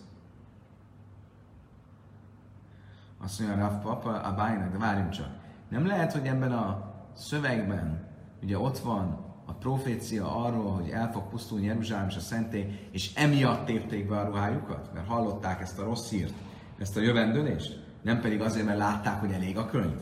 azt 3.24 3.40
mondja 3.40 3.58
Rav 3.58 3.82
Papa 3.82 4.22
a 4.22 4.34
bájnak, 4.34 4.72
de 4.72 4.78
várjunk 4.78 5.10
csak. 5.10 5.30
Nem 5.70 5.86
lehet, 5.86 6.12
hogy 6.12 6.28
ebben 6.28 6.52
a 6.52 6.94
szövegben, 7.14 8.08
ugye 8.44 8.60
ott 8.60 8.78
van 8.78 9.26
a 9.46 9.54
profécia 9.54 10.44
arról, 10.44 10.72
hogy 10.72 10.90
el 10.90 11.12
fog 11.12 11.30
pusztulni 11.30 11.66
Jeruzsálem 11.66 12.08
és 12.08 12.16
a 12.16 12.20
szentély, 12.20 12.88
és 12.92 13.14
emiatt 13.16 13.66
tépték 13.66 14.08
be 14.08 14.20
a 14.20 14.26
ruhájukat, 14.26 14.94
mert 14.94 15.08
hallották 15.08 15.62
ezt 15.62 15.80
a 15.80 15.84
rossz 15.84 16.10
hírt, 16.10 16.34
ezt 16.78 16.98
a 16.98 17.02
jövendőlést, 17.02 17.84
nem 18.02 18.22
pedig 18.22 18.42
azért, 18.42 18.66
mert 18.66 18.78
látták, 18.78 19.20
hogy 19.20 19.32
elég 19.32 19.58
a 19.58 19.66
könyv. 19.66 20.02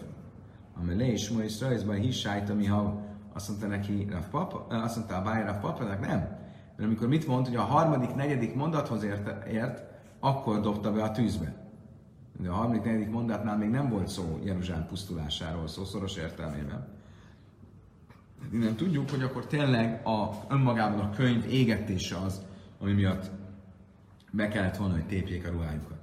Ami 0.81 0.95
le 0.95 1.05
is 1.05 1.29
ma 1.29 1.43
is 1.43 1.61
rajzban 1.61 1.95
hissájt, 1.95 2.49
ami 2.49 2.65
ha 2.65 3.01
azt 3.33 3.47
mondta 3.47 3.67
neki 3.67 4.07
Rav 4.09 4.27
Papa, 4.29 4.65
azt 4.69 4.95
mondta 4.95 5.15
a 5.15 5.21
Báj 5.21 5.43
Rav 5.43 5.59
Papának, 5.59 5.99
nem. 5.99 6.17
Mert 6.75 6.89
amikor 6.89 7.07
mit 7.07 7.27
mond, 7.27 7.45
hogy 7.45 7.55
a 7.55 7.61
harmadik, 7.61 8.15
negyedik 8.15 8.55
mondathoz 8.55 9.03
ért, 9.03 9.47
ért 9.47 9.83
akkor 10.19 10.61
dobta 10.61 10.91
be 10.91 11.03
a 11.03 11.11
tűzbe. 11.11 11.53
De 12.37 12.49
a 12.49 12.53
harmadik, 12.53 12.83
negyedik 12.83 13.09
mondatnál 13.09 13.57
még 13.57 13.69
nem 13.69 13.89
volt 13.89 14.07
szó 14.07 14.39
Jeruzsálem 14.43 14.85
pusztulásáról, 14.85 15.67
szó 15.67 15.83
szoros 15.83 16.15
értelmében. 16.15 16.87
Innen 18.53 18.75
tudjuk, 18.75 19.09
hogy 19.09 19.21
akkor 19.21 19.45
tényleg 19.45 20.07
a, 20.07 20.29
önmagában 20.49 20.99
a 20.99 21.09
könyv 21.09 21.45
égetése 21.49 22.17
az, 22.17 22.41
ami 22.79 22.93
miatt 22.93 23.29
be 24.31 24.47
kellett 24.47 24.77
volna, 24.77 24.93
hogy 24.93 25.05
tépjék 25.05 25.47
a 25.47 25.51
ruhájukat. 25.51 25.97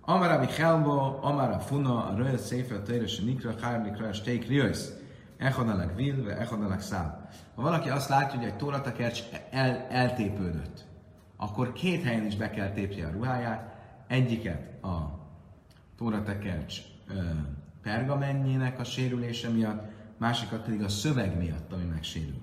Amarabi 0.00 0.46
Helbo, 0.46 1.18
Amara 1.20 1.58
Funa, 1.58 2.04
a 2.04 2.16
Röjt 2.16 2.38
Széfer, 2.38 2.78
Tejrös, 2.78 3.20
Nikra, 3.20 3.54
Hárli, 3.60 3.90
Kra, 3.90 4.12
Steak, 4.12 4.46
Echodalag 5.38 5.94
Vil, 5.94 6.24
ve 6.24 6.36
Echodalag 6.36 6.80
Szál. 6.80 7.28
Ha 7.54 7.62
valaki 7.62 7.88
azt 7.88 8.08
látja, 8.08 8.38
hogy 8.38 8.48
egy 8.48 8.56
tóratakercs 8.56 9.22
el, 9.50 9.86
eltépődött, 9.90 10.84
akkor 11.36 11.72
két 11.72 12.02
helyen 12.02 12.26
is 12.26 12.36
be 12.36 12.50
kell 12.50 12.70
tépje 12.70 13.06
a 13.06 13.10
ruháját. 13.10 13.74
Egyiket 14.06 14.84
a 14.84 15.18
tóratekercs 15.96 16.80
pergamenjének 17.82 18.80
a 18.80 18.84
sérülése 18.84 19.48
miatt, 19.48 19.84
másikat 20.16 20.62
pedig 20.62 20.82
a 20.82 20.88
szöveg 20.88 21.36
miatt, 21.36 21.72
ami 21.72 21.84
megsérül. 21.84 22.40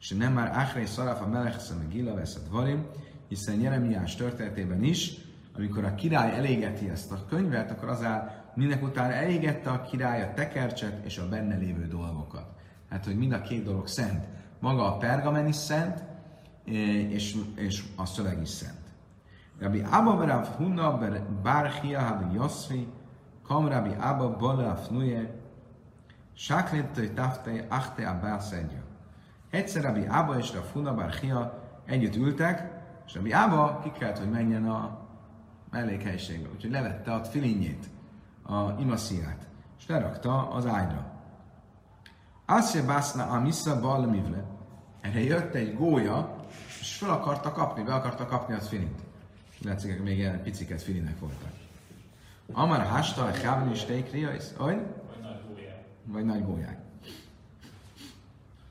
És 0.00 0.08
nem 0.08 0.32
már 0.32 0.56
Achrei 0.56 0.86
Szaraf 0.86 1.20
a 1.20 1.26
Melechszem 1.26 1.88
Gila 1.88 2.14
veszett 2.14 2.48
Varim, 2.48 2.86
hiszen 3.28 3.60
Jeremiás 3.60 4.14
történetében 4.14 4.82
is, 4.82 5.14
amikor 5.56 5.84
a 5.84 5.94
király 5.94 6.34
elégeti 6.36 6.88
ezt 6.88 7.12
a 7.12 7.24
könyvet, 7.28 7.70
akkor 7.70 7.88
az 7.88 8.02
áll, 8.02 8.41
minek 8.54 8.82
után 8.82 9.10
elégette 9.10 9.70
a 9.70 9.82
király 9.82 10.22
a 10.22 10.32
tekercset 10.34 11.04
és 11.04 11.18
a 11.18 11.28
benne 11.28 11.56
lévő 11.56 11.86
dolgokat. 11.86 12.46
Hát, 12.90 13.04
hogy 13.04 13.16
mind 13.16 13.32
a 13.32 13.40
két 13.40 13.64
dolog 13.64 13.86
szent. 13.86 14.26
Maga 14.60 14.94
a 14.94 14.96
pergamen 14.96 15.46
is 15.46 15.56
szent, 15.56 16.04
és, 16.64 17.36
és 17.54 17.84
a 17.96 18.06
szöveg 18.06 18.40
is 18.40 18.48
szent. 18.48 18.80
Rabbi 19.58 19.82
Abba 19.90 20.16
berav 20.16 20.46
Hunna 20.46 20.98
bar 21.42 21.80
Chia 21.80 22.00
havi 22.00 22.34
Yosfi, 22.34 22.88
kam 23.46 23.68
Rabbi 23.68 23.94
Abba 24.00 24.36
bala 24.36 24.70
afnuje, 24.70 25.40
Sáklintai 26.34 27.10
tafte 27.10 27.66
achte 27.68 28.08
a 28.08 28.20
bászedja. 28.20 28.82
Egyszer 29.50 29.82
Rabbi 29.82 30.06
Abba 30.06 30.38
és 30.38 30.52
Rav 30.52 30.64
Hunna 30.72 30.94
bar 30.94 31.14
Chia 31.14 31.62
együtt 31.86 32.16
ültek, 32.16 32.70
és 33.06 33.14
Rabbi 33.14 33.32
Abba 33.32 33.80
ki 33.82 33.90
kellett, 33.98 34.18
hogy 34.18 34.30
menjen 34.30 34.68
a 34.68 34.98
mellékhelyiségbe. 35.70 36.48
Úgyhogy 36.54 36.70
levette 36.70 37.12
a 37.12 37.24
filinjét, 37.24 37.86
a 38.42 38.80
imasziát, 38.80 39.46
és 39.78 39.86
lerakta 39.86 40.50
az 40.50 40.66
ágyra. 40.66 41.10
Se 42.60 42.82
bászna 42.82 43.24
a 43.24 43.80
balmivle. 43.80 44.44
Erre 45.00 45.20
jött 45.20 45.54
egy 45.54 45.76
gólya, 45.76 46.36
és 46.80 46.96
fel 46.96 47.10
akarta 47.10 47.52
kapni, 47.52 47.82
be 47.82 47.94
akarta 47.94 48.26
kapni 48.26 48.54
a 48.54 48.60
filint. 48.60 49.00
Látszik, 49.64 50.02
még 50.02 50.18
ilyen 50.18 50.42
piciket 50.42 50.82
filinek 50.82 51.18
voltak. 51.18 51.50
Amar 52.52 52.86
hásta, 52.86 53.24
a 53.24 53.30
hávni 53.30 53.70
is 53.70 53.84
teikriais, 53.84 54.44
hogy? 54.56 54.80
Vagy 56.04 56.24
nagy 56.24 56.44
gólyák. 56.44 56.78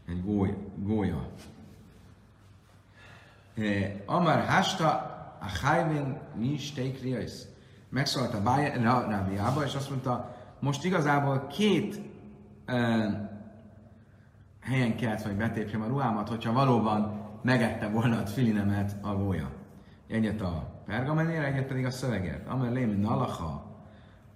Egy 0.08 0.24
góly, 0.24 0.58
gólya. 0.76 1.30
Eh, 3.54 3.94
Amar 4.06 4.46
hásta, 4.46 4.90
a 5.40 5.48
hávin 5.62 6.20
mi 6.36 6.48
is 6.48 6.72
teikriais. 6.72 7.32
Megszólalt 7.92 8.34
a 8.34 8.56
Rábiába, 9.08 9.64
és 9.64 9.76
azt 9.76 9.90
mondta, 9.90 10.36
most 10.60 10.86
igazából 10.86 11.48
két 11.48 12.02
uh, 12.68 13.14
helyen 14.62 14.96
kellett, 14.96 15.22
hogy 15.22 15.36
betépjem 15.36 15.82
a 15.82 15.88
ruhámat, 15.88 16.30
hogyha 16.30 16.54
valóban 16.54 17.30
megette 17.42 17.88
volna 17.88 18.22
a 18.22 18.26
filinemet 18.26 18.96
a 19.02 19.16
gólya. 19.16 19.52
Egyet 20.08 20.42
a 20.42 20.72
pergamenére, 20.86 21.46
egyet 21.46 21.68
pedig 21.68 21.86
a 21.86 21.92
szövegért. 21.92 22.48
Amely 22.48 22.74
lémi 22.74 22.94
nalacha, 22.94 23.66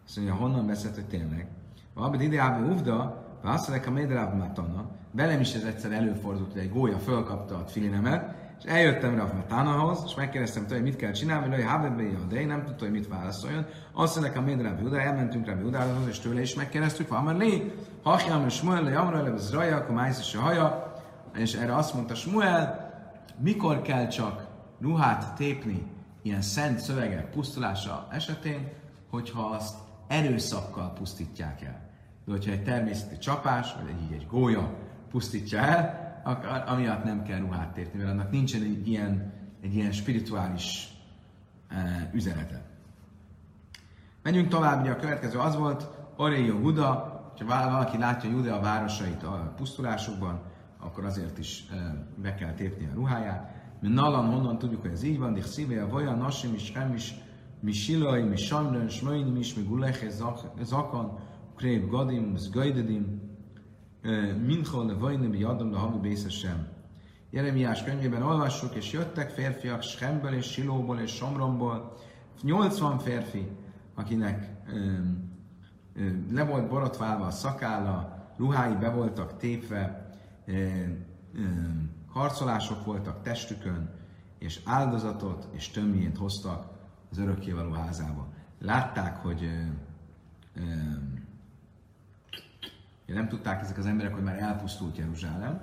azt 0.06 0.16
mondja, 0.16 0.36
honnan 0.36 0.68
beszélt, 0.68 0.96
hogy 0.96 1.08
tényleg. 1.08 1.48
Abed 1.94 2.22
ideába 2.22 2.66
uvda, 2.66 3.26
vászolek 3.42 3.88
a 3.88 3.92
médráb 3.92 4.38
matana, 4.38 4.86
velem 5.12 5.40
is 5.40 5.54
ez 5.54 5.64
egyszer 5.64 5.92
előfordult, 5.92 6.52
hogy 6.52 6.62
egy 6.62 6.72
gólya 6.72 6.98
fölkapta 6.98 7.56
a 7.56 7.68
filinemet, 7.68 8.36
és 8.58 8.64
eljöttem 8.72 9.16
Rav 9.16 9.34
Matánahoz, 9.34 10.04
és 10.06 10.16
megkérdeztem 10.16 10.64
tőle, 10.64 10.76
hogy 10.76 10.90
mit 10.90 10.96
kell 10.96 11.12
csinálni, 11.12 11.56
hogy 11.56 11.64
Habebbe 11.64 12.04
de 12.30 12.40
én 12.40 12.48
nem 12.48 12.64
tudta, 12.66 12.84
hogy 12.84 12.94
mit 12.94 13.08
válaszoljon. 13.08 13.66
Azt 13.94 14.16
mondják, 14.16 14.38
a 14.38 14.42
Médráb 14.42 14.82
Judá, 14.82 15.00
elmentünk 15.00 15.46
Rabbi 15.46 15.64
Judához, 15.64 16.08
és 16.08 16.20
tőle 16.20 16.42
is 16.42 16.54
megkérdeztük, 16.54 17.10
ha 17.10 17.22
már 17.22 17.36
lé, 17.36 17.74
Hachjám 18.04 18.46
és 18.46 18.54
Smuel, 18.54 18.84
le 18.84 18.98
Amra, 19.00 19.24
le 19.24 19.32
az 19.32 19.54
Raja, 19.54 19.76
akkor 19.76 19.96
Májsz 19.96 20.34
a 20.34 20.40
haja, 20.40 20.94
és 21.36 21.54
erre 21.54 21.76
azt 21.76 21.94
mondta 21.94 22.16
Smuel, 22.16 22.94
mikor 23.38 23.82
kell 23.82 24.08
csak 24.08 24.48
ruhát 24.82 25.36
tépni 25.36 25.88
ilyen 26.22 26.42
szent 26.42 26.80
szövegek 26.80 27.30
pusztulása 27.30 28.08
esetén, 28.12 28.72
hogyha 29.10 29.42
azt 29.42 29.76
erőszakkal 30.08 30.94
pusztítják 30.94 31.62
el. 31.62 31.90
De 32.26 32.32
hogyha 32.32 32.52
egy 32.52 32.64
természeti 32.64 33.18
csapás, 33.18 33.74
vagy 33.74 33.90
egy, 33.90 34.14
egy 34.14 34.28
gólya 34.28 34.74
pusztítja 35.10 35.60
el, 35.60 36.05
amiatt 36.66 37.04
nem 37.04 37.24
kell 37.24 37.40
ruhát 37.40 37.74
tépni, 37.74 38.00
mert 38.00 38.12
annak 38.12 38.32
nincsen 38.32 38.62
egy 38.62 38.88
ilyen, 38.88 39.34
egy 39.62 39.76
ilyen 39.76 39.92
spirituális 39.92 40.88
e, 41.68 42.10
üzenete. 42.14 42.62
Menjünk 44.24 44.48
tovább, 44.48 44.82
ugye 44.82 44.92
a 44.92 44.96
következő 44.96 45.40
az 45.40 45.56
volt, 45.56 45.88
Oreio 46.16 46.56
Huda, 46.56 47.14
ha 47.38 47.70
valaki 47.70 47.98
látja 47.98 48.30
Judea 48.30 48.60
városait 48.60 49.24
a 49.24 49.54
pusztulásokban, 49.58 50.42
akkor 50.80 51.06
azért 51.06 51.38
is 51.38 51.66
e, 51.72 52.06
be 52.22 52.36
kell 52.36 52.54
tépni 52.54 52.86
a 52.86 52.94
ruháját. 52.94 53.54
Mi 53.82 53.88
nalan 53.88 54.26
honnan 54.26 54.58
tudjuk, 54.58 54.82
hogy 54.82 54.92
ez 54.92 55.04
így 55.04 55.20
van, 55.20 55.34
de 55.34 55.42
szíve 55.42 55.84
a 55.84 55.90
vaja, 55.90 56.16
nasim 56.16 56.54
is, 56.54 56.66
sem 56.66 56.94
is, 56.94 57.14
mi 57.60 57.72
silaj, 57.72 58.24
mi 58.24 58.38
samrön, 58.38 58.88
smöjnim 58.88 59.36
is, 59.36 59.54
mi 59.54 59.64
guleche 59.64 60.10
zakan, 60.64 61.20
krév 61.56 61.90
gadim, 61.90 62.36
zgajdedim, 62.36 63.22
minchol 64.46 64.86
le 64.86 64.94
vajnim, 64.94 65.34
jadom, 65.34 65.72
le 65.72 65.78
havi 65.78 65.98
bészesem. 65.98 66.68
Jeremiás 67.30 67.84
könyvében 67.84 68.22
olvassuk, 68.22 68.76
és 68.76 68.92
jöttek 68.92 69.30
férfiak 69.30 69.82
Schemből 69.82 70.34
és 70.34 70.52
Silóból 70.52 71.00
és 71.00 71.12
Somromból, 71.12 71.98
80 72.42 73.00
férfi, 73.00 73.48
akinek 73.96 74.50
le 76.32 76.44
volt 76.44 76.70
borotválva 76.70 77.26
a 77.26 77.32
szakálla, 77.32 78.26
ruhái 78.38 78.76
be 78.76 78.90
voltak 78.90 79.38
tépve, 79.38 80.10
harcolások 82.08 82.86
voltak 82.86 83.22
testükön, 83.22 83.90
és 84.40 84.60
áldozatot 84.66 85.48
és 85.52 85.70
tömjént 85.70 86.18
hoztak 86.18 86.68
az 87.12 87.18
örökkévaló 87.18 87.72
házába. 87.72 88.28
Látták, 88.60 89.16
hogy 89.16 89.50
ö, 93.08 93.14
nem 93.14 93.28
tudták 93.28 93.62
ezek 93.62 93.78
az 93.78 93.86
emberek, 93.86 94.14
hogy 94.14 94.24
már 94.24 94.40
elpusztult 94.40 94.98
Jeruzsálem. 94.98 95.62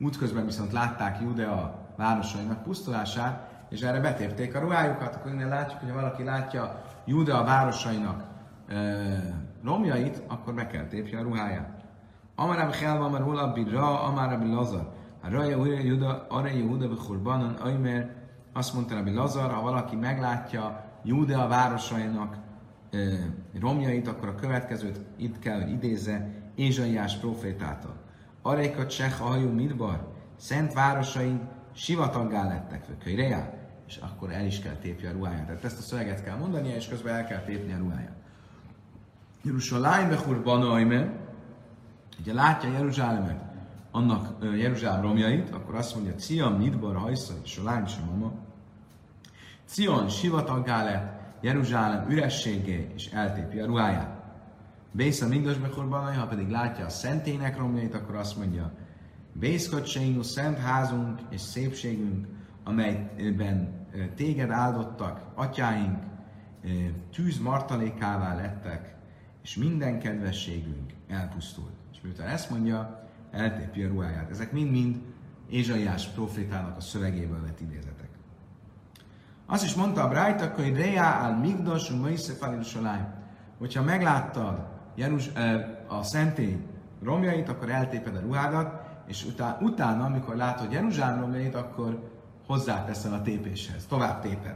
Útközben 0.00 0.44
viszont 0.44 0.72
látták 0.72 1.20
Judea 1.20 1.88
városainak 1.96 2.62
pusztulását, 2.62 3.64
és 3.68 3.80
erre 3.80 4.00
betépték 4.00 4.54
a 4.54 4.60
ruhájukat. 4.60 5.14
Akkor 5.14 5.32
innen 5.32 5.48
látjuk, 5.48 5.80
hogy 5.80 5.92
valaki 5.92 6.24
látja 6.24 6.82
Judea 7.04 7.44
városainak 7.44 8.24
ö, 8.68 9.02
romjait, 9.64 10.22
akkor 10.26 10.54
be 10.54 10.66
kell 10.66 10.86
tépje 10.86 11.18
a 11.18 11.22
ruháját. 11.22 11.84
Amarabi 12.34 12.76
Helva, 12.76 13.04
Amar 13.04 13.22
Ulabi 13.22 13.64
Ra, 13.64 14.02
Amarabi 14.02 14.48
Lazar. 14.48 14.98
Raja 15.22 15.64
Juda, 15.64 16.26
Ara 16.28 16.48
Yehuda 16.48 16.88
Bechurbanan, 16.88 17.54
Aimer, 17.54 18.14
azt 18.52 18.74
mondta 18.74 18.94
Rabbi 18.94 19.12
Lazar, 19.12 19.50
ha 19.50 19.62
valaki 19.62 19.96
meglátja 19.96 20.84
Judea 21.04 21.48
városainak 21.48 22.36
e, 22.90 22.98
romjait, 23.60 24.08
akkor 24.08 24.28
a 24.28 24.34
következőt 24.34 25.00
itt 25.16 25.38
kell, 25.38 25.60
hogy 25.60 25.70
idézze 25.70 26.28
Ézsaiás 26.60 27.16
profétától. 27.16 27.94
Aréka 28.42 28.86
Cseh 28.86 29.22
Ahajú 29.22 29.48
Midbar, 29.48 30.12
szent 30.36 30.72
városai 30.72 31.40
sivataggá 31.72 32.48
lettek, 32.48 32.84
Köjreá, 33.02 33.52
és 33.86 33.96
akkor 33.96 34.32
el 34.32 34.44
is 34.44 34.60
kell 34.60 34.74
tépje 34.74 35.08
a 35.08 35.12
ruháját. 35.12 35.46
Tehát 35.46 35.64
ezt 35.64 35.78
a 35.78 35.82
szöveget 35.82 36.24
kell 36.24 36.36
mondania, 36.36 36.74
és 36.74 36.88
közben 36.88 37.14
el 37.14 37.26
kell 37.26 37.40
tépni 37.40 37.72
a 37.72 37.78
ruháját. 37.78 38.16
Jeruzsálem 39.42 40.08
bechur 40.08 40.42
banaime, 40.42 41.12
ugye 42.20 42.32
látja 42.32 42.72
Jeruzsálemet, 42.72 43.42
annak 43.90 44.44
Jeruzsálem 44.56 45.02
romjait, 45.02 45.50
akkor 45.50 45.74
azt 45.74 45.94
mondja, 45.94 46.14
Cion, 46.14 46.52
Midbar, 46.52 46.96
Hajszal, 46.96 47.40
Soláim, 47.44 47.84
Mama. 48.06 48.32
Cion 49.64 50.08
sivataggá 50.08 50.84
lett, 50.84 51.20
Jeruzsálem 51.40 52.10
ürességé, 52.10 52.90
és 52.94 53.06
eltépi 53.06 53.58
a 53.58 53.66
ruháját. 53.66 54.19
Bész 54.92 55.20
a 55.20 55.28
Migdos 55.28 55.56
ha 56.16 56.26
pedig 56.26 56.48
látja 56.48 56.84
a 56.84 56.88
szentének 56.88 57.56
romjait, 57.56 57.94
akkor 57.94 58.14
azt 58.14 58.36
mondja, 58.36 58.72
Bészkocsainu 59.32 60.22
szent 60.22 60.58
házunk 60.58 61.20
és 61.28 61.40
szépségünk, 61.40 62.26
amelyben 62.64 63.86
téged 64.14 64.50
áldottak, 64.50 65.26
atyáink, 65.34 65.98
tűz 67.12 67.38
martalékává 67.38 68.34
lettek, 68.34 68.94
és 69.42 69.56
minden 69.56 69.98
kedvességünk 69.98 70.92
elpusztult. 71.08 71.72
És 71.92 72.00
miután 72.02 72.28
ezt 72.28 72.50
mondja, 72.50 73.08
eltépi 73.30 73.82
a 73.82 73.88
ruháját. 73.88 74.30
Ezek 74.30 74.52
mind-mind 74.52 75.00
Ézsaiás 75.50 76.06
profétának 76.08 76.76
a 76.76 76.80
szövegéből 76.80 77.42
vett 77.42 77.60
idézetek. 77.60 78.08
Azt 79.46 79.64
is 79.64 79.74
mondta 79.74 80.02
a 80.02 80.08
Brájta, 80.08 80.52
hogy 80.54 80.76
Reá 80.76 81.26
al 81.26 81.36
Migdos, 81.36 81.90
Moise 81.90 82.32
Hogyha 83.58 83.82
megláttad 83.82 84.69
Jeruz, 85.00 85.32
a 85.88 86.02
szentély 86.02 86.56
romjait, 87.02 87.48
akkor 87.48 87.70
eltéped 87.70 88.16
a 88.16 88.20
ruhádat, 88.20 88.80
és 89.06 89.24
utána, 89.24 89.58
utána 89.60 90.04
amikor 90.04 90.36
látod 90.36 90.72
Jeruzsálem 90.72 91.20
romjait, 91.20 91.54
akkor 91.54 92.10
hozzáteszel 92.46 93.12
a 93.12 93.22
tépéshez, 93.22 93.86
tovább 93.86 94.20
téped. 94.20 94.54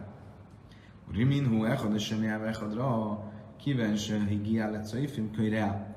Rimin 1.13 1.49
hu 1.49 1.65
echad 1.65 1.95
és 1.95 2.05
sem 2.05 2.23
echadra, 2.23 3.19
kiven 3.57 3.97
se 3.97 4.25
higiál 4.29 4.71
lett 4.71 4.85
szaifim 4.85 5.31
kölyre 5.31 5.95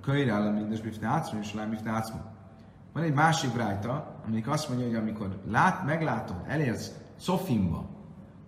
kölyre 0.00 0.32
áll, 0.32 0.52
mindes 0.52 0.80
bifne 0.80 1.08
átszom, 1.08 1.40
és 1.40 1.54
lám 1.54 1.70
bifne 1.70 1.90
átszom. 1.90 2.20
Van 2.92 3.02
egy 3.02 3.14
másik 3.14 3.56
rájta, 3.56 4.20
amik 4.26 4.48
azt 4.48 4.68
mondja, 4.68 4.86
hogy 4.86 4.96
amikor 4.96 5.40
lát, 5.50 5.84
meglátod, 5.84 6.36
elérsz 6.46 6.92
Szofimba, 7.16 7.88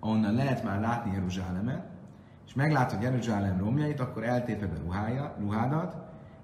ahonnan 0.01 0.35
lehet 0.35 0.65
már 0.65 0.81
látni 0.81 1.13
Jeruzsálemet, 1.13 1.87
és 2.49 2.55
meglátod 2.55 3.03
Jeruzsálem 3.03 3.59
romjait, 3.59 4.01
akkor 4.01 4.25
eltéped 4.25 4.73
a 4.73 4.81
ruhája, 4.85 5.35
ruhádat, 5.41 5.97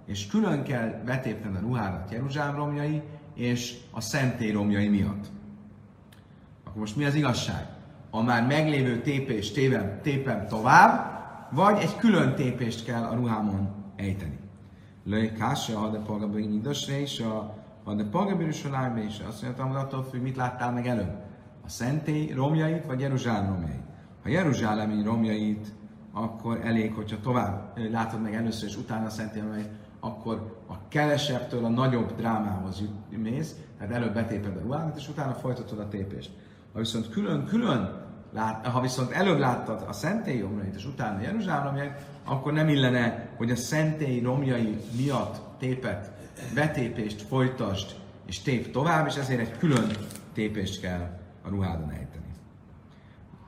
és 0.07 0.27
külön 0.27 0.63
kell 0.63 1.03
betépned 1.05 1.55
a 1.55 1.61
ruhádat 1.61 2.11
Jeruzsálem 2.11 2.55
romjai 2.55 3.03
és 3.35 3.77
a 3.91 4.01
szentély 4.01 4.51
romjai 4.51 4.89
miatt. 4.89 5.27
Akkor 6.65 6.81
most 6.81 6.97
mi 6.97 7.05
az 7.05 7.15
igazság? 7.15 7.67
A 8.11 8.23
már 8.23 8.47
meglévő 8.47 9.01
tépést 9.01 9.55
tépem, 9.55 10.01
tépem 10.03 10.47
tovább, 10.47 11.13
vagy 11.51 11.79
egy 11.79 11.97
külön 11.97 12.35
tépést 12.35 12.85
kell 12.85 13.03
a 13.03 13.15
ruhámon 13.15 13.69
ejteni. 13.97 14.39
Löj 15.05 15.33
kása, 15.33 15.79
ha 15.79 15.91
de 15.91 15.99
pagabői 15.99 16.47
mindösre 16.47 17.01
is, 17.01 17.21
a 17.21 17.95
de 17.97 18.05
pagabőrös 18.05 18.65
a 18.65 18.99
is. 19.07 19.19
Azt 19.19 19.43
mondja, 19.43 19.65
hogy 19.65 19.77
attól 19.77 20.05
függ, 20.05 20.23
mit 20.23 20.37
láttál 20.37 20.73
meg 20.73 20.87
előbb. 20.87 21.23
A 21.65 21.69
szentély 21.69 22.33
romjait, 22.33 22.85
vagy 22.85 23.01
Jeruzsálem 23.01 23.53
romjait. 23.53 23.83
Ha 24.23 24.29
Jeruzsálemi 24.29 25.03
romjait, 25.03 25.73
akkor 26.15 26.61
elég, 26.65 26.93
hogyha 26.93 27.21
tovább 27.21 27.79
látod 27.91 28.23
meg 28.23 28.35
először, 28.35 28.69
és 28.69 28.77
utána 28.77 29.07
a 29.07 29.11
szentély 29.11 29.43
romjait, 29.43 29.69
akkor 30.01 30.63
a 30.67 30.89
kevesebbtől 30.89 31.65
a 31.65 31.69
nagyobb 31.69 32.17
drámához 32.17 32.83
mész, 33.09 33.55
tehát 33.79 33.95
előbb 33.95 34.15
betéped 34.15 34.57
a 34.57 34.61
ruhádat, 34.61 34.97
és 34.97 35.09
utána 35.09 35.33
folytatod 35.33 35.79
a 35.79 35.89
tépést. 35.89 36.31
Ha 36.73 36.79
viszont 36.79 37.11
külön-külön 37.11 38.03
lát, 38.33 38.67
ha 38.67 38.81
viszont 38.81 39.11
előbb 39.11 39.39
láttad 39.39 39.85
a 39.89 39.93
szentély 39.93 40.41
romjait, 40.41 40.75
és 40.75 40.87
utána 40.87 41.21
Jeruzsálem 41.21 41.95
akkor 42.25 42.53
nem 42.53 42.69
illene, 42.69 43.29
hogy 43.37 43.51
a 43.51 43.57
szentély 43.57 44.21
romjai 44.21 44.79
miatt 44.97 45.59
tépet, 45.59 46.13
betépést 46.55 47.23
folytasd, 47.23 47.95
és 48.27 48.43
tép 48.43 48.71
tovább, 48.73 49.07
és 49.07 49.17
ezért 49.17 49.41
egy 49.41 49.59
külön 49.59 49.91
tépést 50.33 50.81
kell 50.81 51.19
a 51.43 51.49
ruhádon 51.49 51.91
ejteni. 51.91 52.24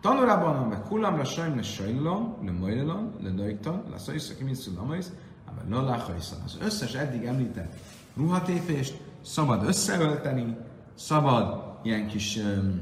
Tanulában, 0.01 0.69
meg 0.69 0.83
kullamra 0.83 1.25
sajnle 1.25 1.63
sajlom, 1.63 2.37
le 2.45 2.51
majlom, 2.51 3.13
le 3.21 3.31
dajta, 3.31 3.85
le 3.91 3.99
szajsz, 3.99 4.31
aki 4.31 4.45
mint 4.45 4.57
szulamajsz, 4.57 5.13
ám 5.45 5.71
le 5.71 6.05
Az 6.45 6.59
összes 6.61 6.95
eddig 6.95 7.25
említett 7.25 7.75
ruhatépést 8.17 9.01
szabad 9.23 9.67
összeölteni, 9.67 10.57
szabad 10.95 11.65
ilyen 11.83 12.07
kis 12.07 12.37
um, 12.37 12.81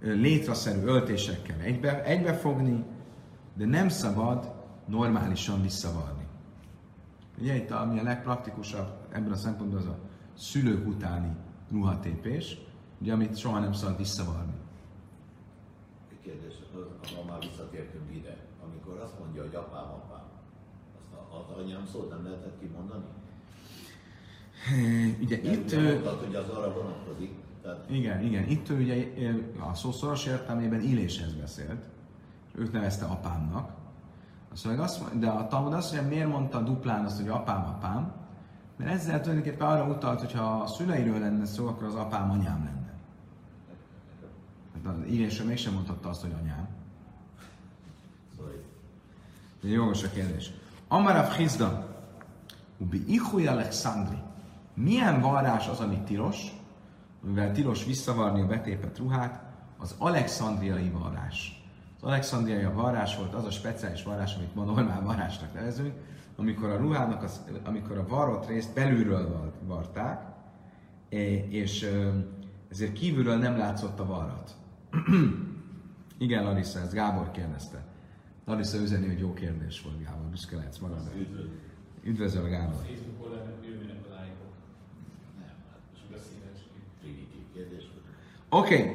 létraszerű 0.00 0.80
öltésekkel 0.80 1.60
egybe, 1.60 2.04
egybefogni, 2.04 2.84
de 3.54 3.66
nem 3.66 3.88
szabad 3.88 4.52
normálisan 4.86 5.62
visszavarni. 5.62 6.26
Ugye 7.40 7.56
itt 7.56 7.70
ami 7.70 7.98
a 7.98 8.02
legpraktikusabb 8.02 8.88
ebben 9.12 9.32
a 9.32 9.36
szempontból 9.36 9.78
az 9.78 9.86
a 9.86 9.98
szülők 10.36 10.86
utáni 10.86 11.36
ruhatépés, 11.70 12.58
ugye 13.00 13.12
amit 13.12 13.36
soha 13.36 13.58
nem 13.58 13.72
szabad 13.72 13.96
visszavarni. 13.96 14.54
Kérdés, 16.24 16.54
ha 17.16 17.24
már 17.30 17.38
visszatértünk 17.40 18.14
ide, 18.14 18.36
amikor 18.64 19.00
azt 19.04 19.18
mondja, 19.18 19.42
hogy 19.42 19.54
apám, 19.54 19.84
apám, 19.84 20.24
azt 20.98 21.50
az 21.50 21.62
anyám 21.62 21.86
szót 21.92 22.10
nem 22.10 22.24
lehetett 22.24 22.58
kimondani? 22.60 23.04
Ugye 25.24 25.40
De 25.40 25.50
itt... 25.52 25.82
Mondtad, 25.82 26.18
hogy 26.24 26.34
az 26.34 26.48
arra 26.48 26.72
vonatkozik, 26.72 27.34
tehát... 27.62 27.90
Igen, 27.90 28.24
igen. 28.24 28.48
Itt 28.48 28.68
ő 28.68 28.80
ugye 28.80 29.12
a 29.70 29.74
szó 29.74 29.92
szoros 29.92 30.26
értelmében 30.26 30.80
Illéshez 30.80 31.34
beszélt. 31.34 31.84
Őt 32.54 32.72
nevezte 32.72 33.04
apámnak. 33.04 33.70
Azt 34.52 34.64
mondja, 34.64 34.82
azt, 34.82 35.18
de 35.18 35.28
a 35.28 35.46
Talmud 35.46 35.72
azt 35.72 35.92
mondja, 35.92 36.10
miért 36.10 36.28
mondta 36.28 36.60
duplán 36.60 37.04
azt, 37.04 37.20
hogy 37.20 37.28
apám, 37.28 37.64
apám? 37.64 38.12
Mert 38.76 38.90
ezzel 38.90 39.20
tulajdonképpen 39.20 39.68
arra 39.68 39.84
utalt, 39.84 40.20
hogy 40.20 40.32
ha 40.32 40.60
a 40.60 40.66
szüleiről 40.66 41.18
lenne 41.18 41.44
szó, 41.44 41.66
akkor 41.66 41.86
az 41.86 41.94
apám 41.94 42.30
anyám 42.30 42.64
lenne. 42.64 42.83
Az 44.84 45.06
Illésről 45.06 45.46
mégsem 45.46 45.72
mondhatta 45.72 46.08
azt, 46.08 46.20
hogy 46.20 46.34
anyám. 46.40 46.68
De 49.60 49.68
jogos 49.68 50.02
a 50.02 50.10
kérdés. 50.10 50.50
Amarav 50.88 51.32
Hizda, 51.32 51.96
Ubi 52.78 53.04
Ichuy 53.06 53.46
Alexandri. 53.46 54.18
Milyen 54.74 55.20
varrás 55.20 55.68
az, 55.68 55.80
ami 55.80 55.98
tilos? 56.04 56.52
mivel 57.24 57.52
tilos 57.52 57.84
visszavarni 57.84 58.40
a 58.40 58.46
betépet 58.46 58.98
ruhát, 58.98 59.42
az 59.78 59.94
alexandriai 59.98 60.90
varrás. 60.90 61.64
Az 62.00 62.08
alexandriai 62.08 62.64
varrás 62.64 63.16
volt 63.16 63.34
az 63.34 63.44
a 63.44 63.50
speciális 63.50 64.02
varrás, 64.02 64.34
amit 64.34 64.54
ma 64.54 64.64
normál 64.64 65.02
varrásnak 65.02 65.54
nevezünk, 65.54 65.94
amikor 66.36 66.68
a 66.68 66.76
ruhának, 66.76 67.22
az, 67.22 67.40
amikor 67.64 67.98
a 67.98 68.06
varrott 68.06 68.46
részt 68.46 68.74
belülről 68.74 69.52
varták, 69.66 70.22
és 71.48 71.90
ezért 72.70 72.92
kívülről 72.92 73.36
nem 73.36 73.56
látszott 73.56 74.00
a 74.00 74.06
varrat. 74.06 74.54
Igen, 76.18 76.44
Larissa, 76.44 76.78
ezt 76.78 76.92
Gábor 76.92 77.30
kérdezte. 77.30 77.84
Larissa 78.44 78.78
üzeni, 78.78 79.06
hogy 79.06 79.18
jó 79.18 79.32
kérdés 79.32 79.82
volt, 79.82 80.04
Gábor, 80.04 80.26
büszke 80.26 80.56
lehetsz 80.56 80.78
magadra. 80.78 81.10
Üdvözöl, 82.02 82.48
Gábor. 82.48 82.82
Oké, 88.50 88.78
okay. 88.78 88.92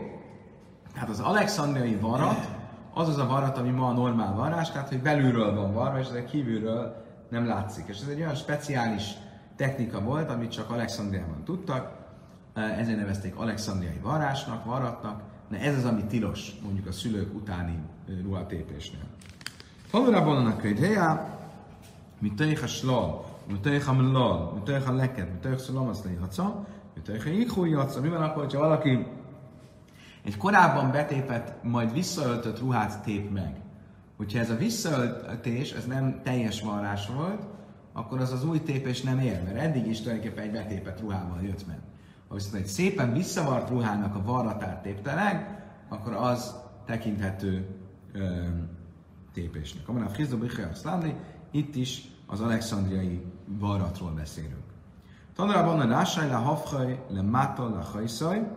tehát 0.93 1.09
az 1.09 1.19
alexandriai 1.19 1.95
varat, 1.95 2.47
az 2.93 3.07
az 3.07 3.17
a 3.17 3.27
varat, 3.27 3.57
ami 3.57 3.69
ma 3.69 3.87
a 3.87 3.91
normál 3.91 4.35
varrás, 4.35 4.71
tehát 4.71 4.89
hogy 4.89 5.01
belülről 5.01 5.55
van 5.55 5.73
varva, 5.73 5.99
és 5.99 6.07
ezek 6.07 6.25
kívülről 6.25 7.05
nem 7.29 7.45
látszik. 7.45 7.87
És 7.87 7.99
ez 8.01 8.07
egy 8.07 8.19
olyan 8.19 8.35
speciális 8.35 9.13
technika 9.55 10.01
volt, 10.01 10.29
amit 10.29 10.51
csak 10.51 10.69
Alexandriában 10.69 11.43
tudtak, 11.43 11.97
ezért 12.53 12.97
nevezték 12.97 13.35
alexandriai 13.35 13.99
varrásnak, 14.01 14.65
varatnak, 14.65 15.21
de 15.49 15.59
ez 15.59 15.77
az, 15.77 15.85
ami 15.85 16.03
tilos, 16.03 16.51
mondjuk 16.63 16.87
a 16.87 16.91
szülők 16.91 17.35
utáni 17.35 17.79
ruhatépésnél. 18.23 19.03
Tanulában 19.91 20.37
annak 20.37 20.63
ideje, 20.63 21.37
mi 22.19 22.33
tejha 22.33 22.67
slal, 22.67 23.25
mi 23.47 23.59
tejha 23.59 23.93
mlal, 23.93 24.53
mi 24.53 24.59
tejha 24.63 24.93
leket, 24.93 25.31
mi 25.31 25.39
tejha 25.41 25.57
szalamaszlai 25.57 26.15
haca, 26.15 26.67
mi 26.95 27.01
tejha 27.01 27.29
ikhúj 27.29 27.71
haca. 27.71 28.01
Mi 28.01 28.09
van 28.09 28.21
akkor, 28.21 28.43
hogyha 28.43 28.59
valaki 28.59 29.05
egy 30.23 30.37
korábban 30.37 30.91
betépett, 30.91 31.63
majd 31.63 31.93
visszaöltött 31.93 32.59
ruhát 32.59 33.03
tép 33.03 33.31
meg. 33.31 33.55
Hogyha 34.17 34.39
ez 34.39 34.49
a 34.49 34.55
visszaöltés, 34.55 35.71
ez 35.71 35.85
nem 35.85 36.21
teljes 36.23 36.61
varrás 36.61 37.07
volt, 37.07 37.43
akkor 37.93 38.19
az 38.19 38.31
az 38.31 38.45
új 38.45 38.61
tépés 38.61 39.01
nem 39.01 39.19
ér, 39.19 39.43
mert 39.43 39.57
eddig 39.57 39.87
is 39.87 40.01
tulajdonképpen 40.01 40.43
egy 40.43 40.51
betépett 40.51 40.99
ruhával 40.99 41.41
jött 41.41 41.67
meg. 41.67 41.79
Ha 42.29 42.35
viszont 42.35 42.55
egy 42.55 42.65
szépen 42.65 43.13
visszavart 43.13 43.69
ruhának 43.69 44.15
a 44.15 44.23
varratát 44.23 44.81
tépte 44.81 45.13
meg, 45.13 45.63
akkor 45.87 46.13
az 46.13 46.55
tekinthető 46.85 47.67
ö, 48.13 48.43
tépésnek. 49.33 49.87
Amara 49.87 50.05
a 50.05 50.09
Frizdobichel 50.09 50.71
itt 51.51 51.75
is 51.75 52.07
az 52.27 52.41
alexandriai 52.41 53.21
varratról 53.45 54.11
beszélünk. 54.11 54.63
Tanulában 55.35 55.79
a 55.79 55.87
Rásály, 55.87 56.29
le 56.29 56.35
Hafhaj, 56.35 57.05
le 57.09 57.21
Máta, 57.21 57.69
le 57.69 57.83
Hajszaj, 57.93 58.47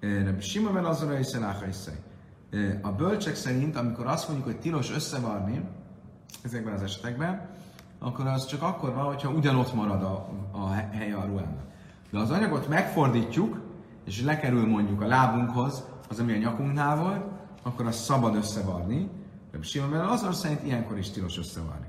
Rabbi 0.00 0.40
Simon 0.40 0.72
ben 0.72 1.22
Szeláha 1.22 1.64
A 2.82 2.92
bölcsek 2.92 3.34
szerint, 3.34 3.76
amikor 3.76 4.06
azt 4.06 4.28
mondjuk, 4.28 4.48
hogy 4.48 4.60
tilos 4.60 4.90
összevarni, 4.90 5.68
ezekben 6.42 6.74
az 6.74 6.82
esetekben, 6.82 7.48
akkor 7.98 8.26
az 8.26 8.46
csak 8.46 8.62
akkor 8.62 8.94
van, 8.94 9.04
hogyha 9.04 9.30
ugyanott 9.30 9.74
marad 9.74 10.02
a, 10.02 10.28
a 10.52 10.70
helye 10.70 11.16
a 11.16 11.24
ruhának. 11.24 11.69
De 12.10 12.18
az 12.18 12.30
anyagot 12.30 12.68
megfordítjuk, 12.68 13.60
és 14.04 14.22
lekerül 14.22 14.66
mondjuk 14.66 15.00
a 15.00 15.06
lábunkhoz, 15.06 15.84
az, 16.08 16.18
ami 16.18 16.32
a 16.32 16.38
nyakunknál 16.38 16.96
volt, 16.96 17.24
akkor 17.62 17.86
az 17.86 17.96
szabad 17.96 18.34
összevarni. 18.34 19.10
De 19.50 19.58
Simon 19.62 19.90
ben 19.90 20.00
azon 20.00 20.32
szerint 20.32 20.64
ilyenkor 20.64 20.98
is 20.98 21.10
tilos 21.10 21.38
összevarni. 21.38 21.86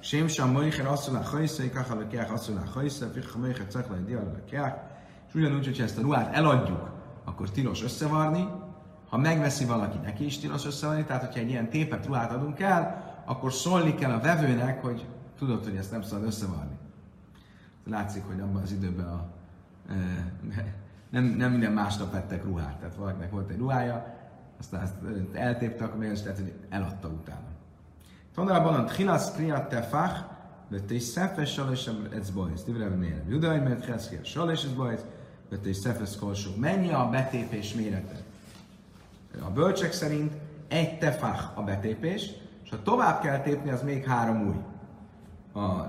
Sém 0.00 0.26
sem 0.26 0.50
moicher 0.50 0.86
a 0.86 1.22
hajszai, 1.24 1.70
kacha 1.70 1.94
lekeach 1.94 2.32
asszul 2.32 2.56
a 2.56 2.70
hajszai, 2.70 3.08
fikha 3.12 3.38
moicher 3.38 3.66
cekla 3.66 3.96
egy 3.96 4.04
dialal 4.04 4.32
lekeach. 4.32 4.76
És 5.28 5.34
ugyanúgy, 5.34 5.64
hogyha 5.64 5.82
ezt 5.82 5.98
a 5.98 6.00
ruhát 6.00 6.34
eladjuk, 6.34 6.90
akkor 7.24 7.50
tilos 7.50 7.82
összevarni. 7.82 8.48
Ha 9.08 9.16
megveszi 9.16 9.64
valaki, 9.64 9.98
neki 9.98 10.24
is 10.24 10.38
tilos 10.38 10.66
összevarni. 10.66 11.04
Tehát, 11.04 11.24
hogyha 11.24 11.40
egy 11.40 11.48
ilyen 11.48 11.70
tépet 11.70 12.06
ruhát 12.06 12.32
adunk 12.32 12.60
el, 12.60 13.12
akkor 13.24 13.52
szólni 13.52 13.94
kell 13.94 14.12
a 14.12 14.20
vevőnek, 14.20 14.82
hogy 14.82 15.06
tudod, 15.38 15.64
hogy 15.64 15.76
ezt 15.76 15.90
nem 15.90 16.02
szabad 16.02 16.26
összevarni. 16.26 16.76
Látszik, 17.86 18.22
hogy 18.24 18.40
abban 18.40 18.62
az 18.62 18.72
időben 18.72 19.06
a, 19.06 19.26
nem, 21.10 21.24
nem 21.24 21.50
minden 21.50 21.72
másnap 21.72 22.12
vettek 22.12 22.44
ruhát. 22.44 22.76
Tehát 22.78 22.94
valakinek 22.94 23.30
volt 23.30 23.50
egy 23.50 23.58
ruhája, 23.58 24.14
aztán 24.58 24.82
ezt 24.82 24.94
eltépte, 25.32 25.84
akkor 25.84 25.98
még 25.98 26.22
tehát, 26.22 26.40
eladta 26.68 27.08
utána. 27.08 27.48
Tanulában 28.34 28.74
a 28.74 28.84
tchilasz 28.84 29.34
kriat 29.34 29.68
tefach, 29.68 30.24
de 30.68 30.80
te 30.80 30.94
is 30.94 31.02
szefes 31.02 31.52
salés 31.52 31.90
ez 32.14 32.30
bajsz. 32.30 32.64
Divre 32.64 32.88
mére. 32.88 33.22
Judai, 33.28 33.58
mert 33.58 33.80
tchilasz 33.80 34.08
kriat 34.08 34.24
salés 34.24 34.64
ez 34.64 34.72
bajsz, 34.72 35.04
is 35.64 35.76
szefes 35.76 36.16
kolsó. 36.16 36.50
Mennyi 36.56 36.92
a 36.92 37.08
betépés 37.10 37.74
mérete? 37.74 38.16
A 39.40 39.50
bölcsek 39.50 39.92
szerint 39.92 40.32
egy 40.68 40.98
tefach 40.98 41.58
a 41.58 41.62
betépés, 41.62 42.30
és 42.64 42.70
ha 42.70 42.82
tovább 42.82 43.20
kell 43.20 43.40
tépni, 43.40 43.70
az 43.70 43.82
még 43.82 44.04
három 44.04 44.46
új. 44.46 44.56
A, 45.62 45.86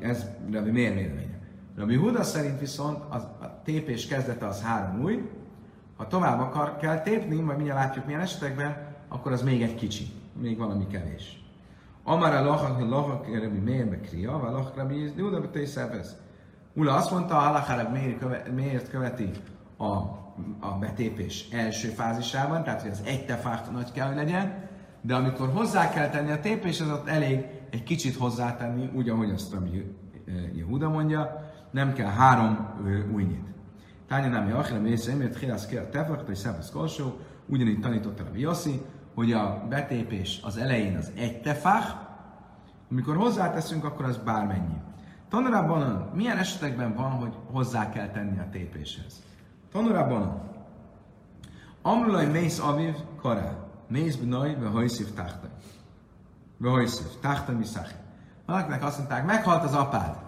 ez 0.00 0.26
Rabbi 0.50 0.70
miért 0.70 0.94
véleménye? 0.94 1.33
Rabbi 1.76 1.96
Huda 1.96 2.22
szerint 2.22 2.60
viszont 2.60 2.98
az, 3.08 3.22
a 3.22 3.62
tépés 3.64 4.06
kezdete 4.06 4.46
az 4.46 4.62
három 4.62 5.02
új, 5.02 5.30
ha 5.96 6.06
tovább 6.06 6.40
akar, 6.40 6.76
kell 6.76 7.00
tépni, 7.00 7.40
majd 7.40 7.56
mindjárt 7.56 7.84
látjuk 7.84 8.06
milyen 8.06 8.20
esetekben, 8.20 8.76
akkor 9.08 9.32
az 9.32 9.42
még 9.42 9.62
egy 9.62 9.74
kicsi, 9.74 10.06
még 10.40 10.58
valami 10.58 10.86
kevés. 10.86 11.42
Amara 12.02 12.44
lachak, 12.44 12.80
lachak, 12.80 13.26
Rabbi 13.26 13.58
miért 13.58 13.88
bekria, 13.88 14.38
vagy 14.38 14.50
lachak 14.50 14.76
Rabbi 14.76 15.12
Huda 15.16 15.40
betészelvesz. 15.40 16.16
Ula 16.74 16.94
azt 16.94 17.10
mondta, 17.10 17.36
a 17.36 17.40
halakára 17.40 17.90
miért 18.54 18.90
követi 18.90 19.30
a, 19.76 19.84
a 20.60 20.78
betépés 20.80 21.48
első 21.52 21.88
fázisában, 21.88 22.64
tehát 22.64 22.82
hogy 22.82 22.90
az 22.90 23.02
egy 23.04 23.26
tefáht 23.26 23.72
nagy 23.72 23.92
kell, 23.92 24.06
hogy 24.06 24.16
legyen, 24.16 24.68
de 25.00 25.14
amikor 25.14 25.48
hozzá 25.48 25.90
kell 25.90 26.08
tenni 26.08 26.30
a 26.30 26.40
tépés, 26.40 26.80
az 26.80 26.90
ott 26.90 27.08
elég 27.08 27.46
egy 27.70 27.82
kicsit 27.82 28.16
hozzátenni, 28.16 28.90
úgy, 28.94 29.08
ahogy 29.08 29.30
azt 29.30 29.54
a 29.54 29.62
Jehuda 30.52 30.88
mondja, 30.88 31.43
nem 31.74 31.92
kell 31.92 32.10
három 32.10 32.68
újnyit. 33.12 33.46
Tánya 34.08 34.28
nem 34.28 34.48
Jachra, 34.48 34.80
Mésze, 34.80 35.14
mert 35.14 35.38
Hilász 35.38 35.66
ki 35.66 35.76
a 35.76 35.88
tefak, 35.88 36.26
vagy 36.26 36.34
Szevasz 36.34 36.70
Kolsó, 36.70 37.18
ugyanígy 37.46 37.80
tanította 37.80 38.22
a 38.22 38.36
Yossi, 38.36 38.82
hogy 39.14 39.32
a 39.32 39.66
betépés 39.68 40.40
az 40.42 40.56
elején 40.56 40.96
az 40.96 41.12
egy 41.16 41.40
tefach, 41.42 41.94
amikor 42.90 43.16
hozzáteszünk, 43.16 43.84
akkor 43.84 44.04
az 44.04 44.16
bármennyi. 44.16 44.76
Tanulában 45.28 46.10
milyen 46.14 46.36
esetekben 46.36 46.94
van, 46.94 47.10
hogy 47.10 47.32
hozzá 47.52 47.90
kell 47.90 48.08
tenni 48.08 48.38
a 48.38 48.48
tépéshez? 48.50 49.22
Tanulában 49.72 50.42
Amrulai 51.82 52.26
mész 52.26 52.58
aviv 52.58 52.94
kará. 53.20 53.52
Mész 53.88 54.16
bnoj, 54.16 54.56
ve 54.60 54.68
hajszív 54.68 55.12
táhta. 55.12 55.48
Ve 56.56 56.70
hajszív, 56.70 57.06
táhta 57.20 57.52
mi 57.52 57.64
szachi. 57.64 57.94
Valakinek 58.46 58.84
azt 58.84 58.98
mondták, 58.98 59.26
meghalt 59.26 59.64
az 59.64 59.74
apád, 59.74 60.23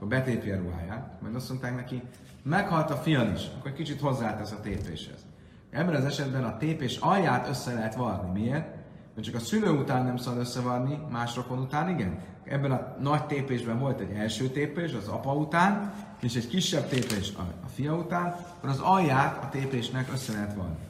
akkor 0.00 0.12
betépi 0.12 0.50
a 0.50 0.56
ruháját, 0.56 1.20
majd 1.22 1.34
azt 1.34 1.48
mondták 1.48 1.76
neki, 1.76 2.02
meghalt 2.42 2.90
a 2.90 2.96
fian 2.96 3.32
is, 3.32 3.40
akkor 3.58 3.72
kicsit 3.72 4.00
hozzátesz 4.00 4.52
a 4.52 4.60
tépéshez. 4.60 5.26
Ebben 5.70 5.94
az 5.94 6.04
esetben 6.04 6.44
a 6.44 6.56
tépés 6.56 6.96
alját 6.96 7.48
össze 7.48 7.72
lehet 7.72 7.94
varni. 7.94 8.40
Miért? 8.40 8.68
Mert 9.14 9.26
csak 9.26 9.34
a 9.34 9.38
szülő 9.38 9.70
után 9.70 10.04
nem 10.04 10.16
szabad 10.16 10.40
összevarni, 10.40 10.98
más 11.10 11.36
rokon 11.36 11.58
után 11.58 11.88
igen. 11.88 12.18
Ebben 12.44 12.70
a 12.70 12.96
nagy 13.00 13.26
tépésben 13.26 13.78
volt 13.78 14.00
egy 14.00 14.10
első 14.10 14.48
tépés 14.48 14.92
az 14.92 15.08
apa 15.08 15.34
után, 15.34 15.92
és 16.20 16.34
egy 16.34 16.48
kisebb 16.48 16.88
tépés 16.88 17.32
a, 17.36 17.68
fia 17.74 17.94
után, 17.94 18.36
akkor 18.56 18.68
az 18.68 18.80
alját 18.80 19.44
a 19.44 19.48
tépésnek 19.48 20.12
össze 20.12 20.32
lehet 20.32 20.54
varni. 20.54 20.88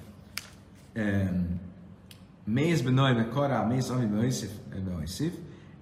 Mész 2.45 2.81
be 2.81 2.91
nőve 2.91 3.29
kará, 3.29 3.67
mész 3.67 3.89
ami 3.89 4.05
be 4.05 4.17
hajszif, 4.95 5.33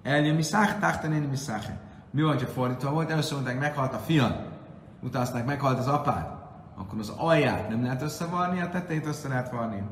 eljön 0.03 0.35
mi 0.35 0.43
szách, 0.43 0.79
táhtanéni 0.79 1.25
mi 1.25 1.35
száhe. 1.35 1.88
Mi 2.11 2.21
van, 2.21 2.39
ha 2.39 2.45
fordítva 2.45 2.91
volt? 2.91 3.09
Először 3.09 3.33
mondták, 3.33 3.59
meghalt 3.59 3.93
a 3.93 3.97
fian, 3.97 4.35
utána 5.01 5.23
aztán 5.23 5.45
meghalt 5.45 5.79
az 5.79 5.87
apád. 5.87 6.37
Akkor 6.75 6.99
az 6.99 7.13
alját 7.17 7.69
nem 7.69 7.83
lehet 7.83 8.01
összevarni, 8.01 8.61
a 8.61 8.69
tetejét 8.69 9.05
össze 9.05 9.27
lehet 9.27 9.51
varni. 9.51 9.83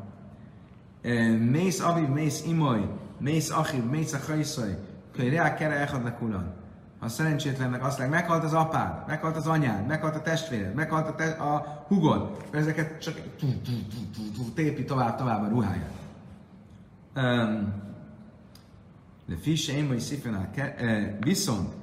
Mész 1.38 1.80
aviv, 1.80 2.08
mész 2.08 2.46
imoly, 2.46 2.90
mész 3.18 3.50
achiv, 3.52 3.84
mész 3.84 4.14
a 4.14 4.20
hajszaj, 4.28 4.78
kölyreák 5.14 5.58
kere 5.58 5.76
echad 5.76 6.04
lekulan. 6.04 6.54
Ha 7.00 7.08
szerencsétlennek 7.08 7.86
azt 7.86 8.00
mondják, 8.00 8.22
meghalt 8.22 8.44
az 8.44 8.54
apád, 8.54 9.08
meghalt 9.08 9.36
az 9.36 9.48
anyád, 9.48 9.88
meghalt 9.88 10.16
a 10.16 10.22
testvéred, 10.22 10.74
meghalt 10.74 11.08
a, 11.08 11.16
te- 11.16 11.32
a 11.32 11.84
hugod, 11.88 12.38
ezeket 12.52 13.02
csak 13.02 13.16
tépi 14.54 14.84
tovább, 14.84 15.18
tovább 15.18 15.44
a 15.44 15.48
ruháját. 15.48 15.92
De 19.26 19.36
fisse 19.42 19.74
én 19.74 19.88
vagy 19.88 20.00
szépen 20.00 20.50
viszont, 21.20 21.74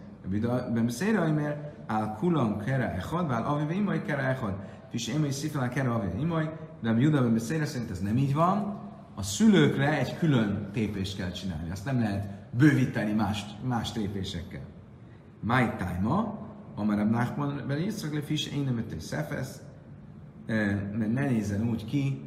במסיירה 0.74 1.28
אומר, 1.28 1.54
על 1.88 2.06
כולם 2.20 2.54
קרע 2.66 2.98
אחד 2.98 3.24
ועל 3.30 3.44
אבי 3.44 3.64
ואימוי 3.64 4.00
קרע 4.00 4.32
אחד. 4.32 4.52
כפי 4.90 5.00
שאימוי 5.00 5.30
szépen 5.30 5.60
על 5.60 5.68
קרע 5.68 5.96
אבי 5.96 6.08
ואימוי, 6.08 6.46
de 6.84 6.90
a 6.90 6.98
Juda 6.98 7.32
beszélre 7.32 7.66
szerint 7.66 7.92
ez 7.92 8.00
nem 8.00 8.18
így 8.18 8.34
van, 8.34 8.80
a 9.16 9.24
szülőkre 9.24 10.00
egy 10.00 10.18
külön 10.18 10.70
tépést 10.74 11.18
kell 11.18 11.32
csinálni. 11.32 11.72
Azt 11.72 11.86
nem 11.86 12.00
lehet 12.00 12.30
bővíteni 12.52 13.14
más, 13.14 13.46
más 13.64 13.92
tépésekkel. 13.92 14.62
Mai 15.40 15.70
tájma, 15.78 16.48
amarab 16.76 17.10
Nachman 17.10 17.64
bele 17.68 17.80
Yitzchak 17.80 18.14
le 18.14 18.22
fis 18.22 18.48
én 18.48 18.64
nem 18.64 18.84
szefesz, 18.98 19.62
mert 20.48 21.14
ne 21.14 21.26
nézzen 21.26 21.70
úgy 21.70 21.86
ki, 21.86 22.22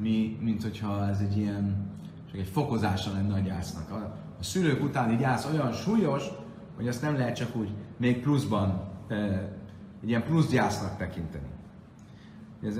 mi, 0.00 0.38
mint 0.40 0.62
hogyha 0.62 1.08
ez 1.08 1.20
egy 1.20 1.36
ilyen, 1.36 1.90
csak 2.30 2.40
egy 2.40 2.48
fokozása 2.48 3.12
lenne 3.12 3.34
a 3.34 3.38
gyásznak. 3.38 3.90
A, 3.90 4.16
a 4.40 4.42
szülők 4.42 4.82
utáni 4.82 5.16
gyász 5.16 5.46
olyan 5.52 5.72
súlyos, 5.72 6.24
hogy 6.75 6.87
azt 6.87 7.01
nem 7.01 7.17
lehet 7.17 7.35
csak 7.35 7.55
úgy 7.55 7.69
még 7.97 8.21
pluszban, 8.21 8.91
egy 10.01 10.09
ilyen 10.09 10.23
plusz 10.23 10.49
gyásznak 10.49 10.97
tekinteni. 10.97 11.47
Ez 12.63 12.77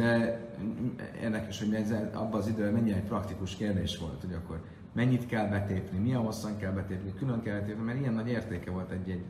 érdekes, 1.22 1.60
hogy 1.60 1.74
ez 1.74 1.92
abban 2.14 2.40
az 2.40 2.48
időben 2.48 2.74
mennyire 2.74 2.96
egy 2.96 3.04
praktikus 3.04 3.56
kérdés 3.56 3.98
volt, 3.98 4.22
hogy 4.22 4.34
akkor 4.34 4.62
mennyit 4.94 5.26
kell 5.26 5.48
betépni, 5.48 6.00
milyen 6.00 6.20
hosszan 6.20 6.58
kell 6.58 6.72
betépni, 6.72 7.14
külön 7.14 7.42
kell 7.42 7.60
betépni, 7.60 7.84
mert 7.84 8.00
ilyen 8.00 8.14
nagy 8.14 8.30
értéke 8.30 8.72
volt 8.72 8.92
egy-egy, 8.92 9.24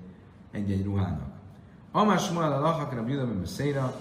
egy-egy 0.52 0.84
ruhának. 0.84 1.32
Amár 1.91 2.19
Smuel 2.19 2.54
a 2.54 2.60
Lachakra 2.60 3.04
Bjudabem 3.04 3.45
Széra, 3.45 3.95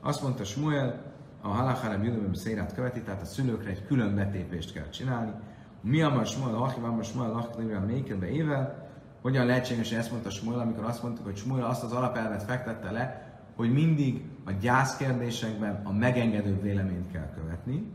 azt 0.00 0.22
mondta 0.22 0.44
Smuel, 0.44 1.12
a 1.40 1.48
Halachara 1.48 1.98
Bjudabem 1.98 2.32
Szérát 2.32 2.74
követi, 2.74 3.00
tehát 3.00 3.22
a 3.22 3.24
szülőkre 3.24 3.70
egy 3.70 3.86
külön 3.86 4.14
betépést 4.14 4.72
kell 4.72 4.88
csinálni. 4.88 5.32
Mi 5.80 6.02
Amár 6.02 6.26
Smuel, 6.26 6.52
Lachim, 6.52 6.84
Amár 6.84 7.04
Smuel, 7.04 7.30
Lachim, 7.30 7.82
Mékelbe 7.86 8.30
ével, 8.30 8.83
hogyan 9.24 9.46
lehetséges, 9.46 9.88
hogy 9.88 9.98
ezt 9.98 10.10
mondta 10.10 10.30
Smuel, 10.30 10.58
amikor 10.58 10.84
azt 10.84 11.02
mondtuk, 11.02 11.24
hogy 11.24 11.36
Smuel 11.36 11.64
azt 11.64 11.82
az 11.82 11.92
alapelvet 11.92 12.42
fektette 12.42 12.90
le, 12.90 13.32
hogy 13.56 13.72
mindig 13.72 14.22
a 14.44 14.50
gyászkérdésekben 14.50 15.80
a 15.84 15.92
megengedő 15.92 16.60
véleményt 16.60 17.12
kell 17.12 17.30
követni. 17.34 17.90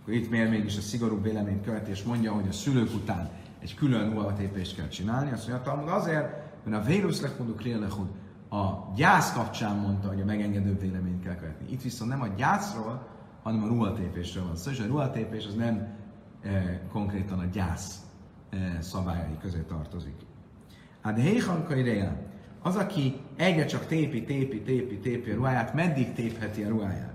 Akkor 0.00 0.14
itt 0.14 0.30
miért 0.30 0.50
mégis 0.50 0.76
a 0.76 0.80
szigorú 0.80 1.22
véleményt 1.22 1.64
követi, 1.64 1.90
és 1.90 2.02
mondja, 2.02 2.32
hogy 2.32 2.48
a 2.48 2.52
szülők 2.52 2.94
után 2.94 3.30
egy 3.58 3.74
külön 3.74 4.10
ruhatépést 4.10 4.76
kell 4.76 4.88
csinálni. 4.88 5.32
Azt 5.32 5.48
mondja, 5.48 5.64
Talmud 5.64 5.88
azért, 5.88 6.28
mert 6.64 6.84
a 6.84 6.86
vírus 6.86 7.20
lechuduk 7.20 7.62
lélechud 7.62 8.08
a 8.50 8.92
gyász 8.94 9.32
kapcsán 9.34 9.76
mondta, 9.76 10.08
hogy 10.08 10.20
a 10.20 10.24
megengedő 10.24 10.78
véleményt 10.78 11.22
kell 11.22 11.36
követni. 11.36 11.72
Itt 11.72 11.82
viszont 11.82 12.10
nem 12.10 12.22
a 12.22 12.28
gyászról, 12.36 13.08
hanem 13.42 13.62
a 13.62 13.66
ruhatépésről 13.66 14.44
van 14.44 14.56
szó, 14.56 14.70
szóval, 14.70 14.78
és 14.78 14.84
a 14.84 14.86
ruhatépés 14.86 15.46
az 15.46 15.54
nem 15.54 15.96
e, 16.42 16.80
konkrétan 16.92 17.38
a 17.38 17.44
gyász 17.44 18.00
e, 18.50 18.78
szabályai 18.80 19.36
közé 19.40 19.60
tartozik. 19.60 20.30
Hát 21.02 21.18
Héhan 21.18 21.64
Kaireja, 21.64 22.16
az, 22.62 22.76
aki 22.76 23.20
egyre 23.36 23.64
csak 23.64 23.86
tépi, 23.86 24.24
tépi, 24.24 24.60
tépi, 24.60 24.98
tépi 24.98 25.30
a 25.30 25.34
ruháját, 25.34 25.74
meddig 25.74 26.12
tépheti 26.12 26.62
a 26.62 26.68
ruháját? 26.68 27.14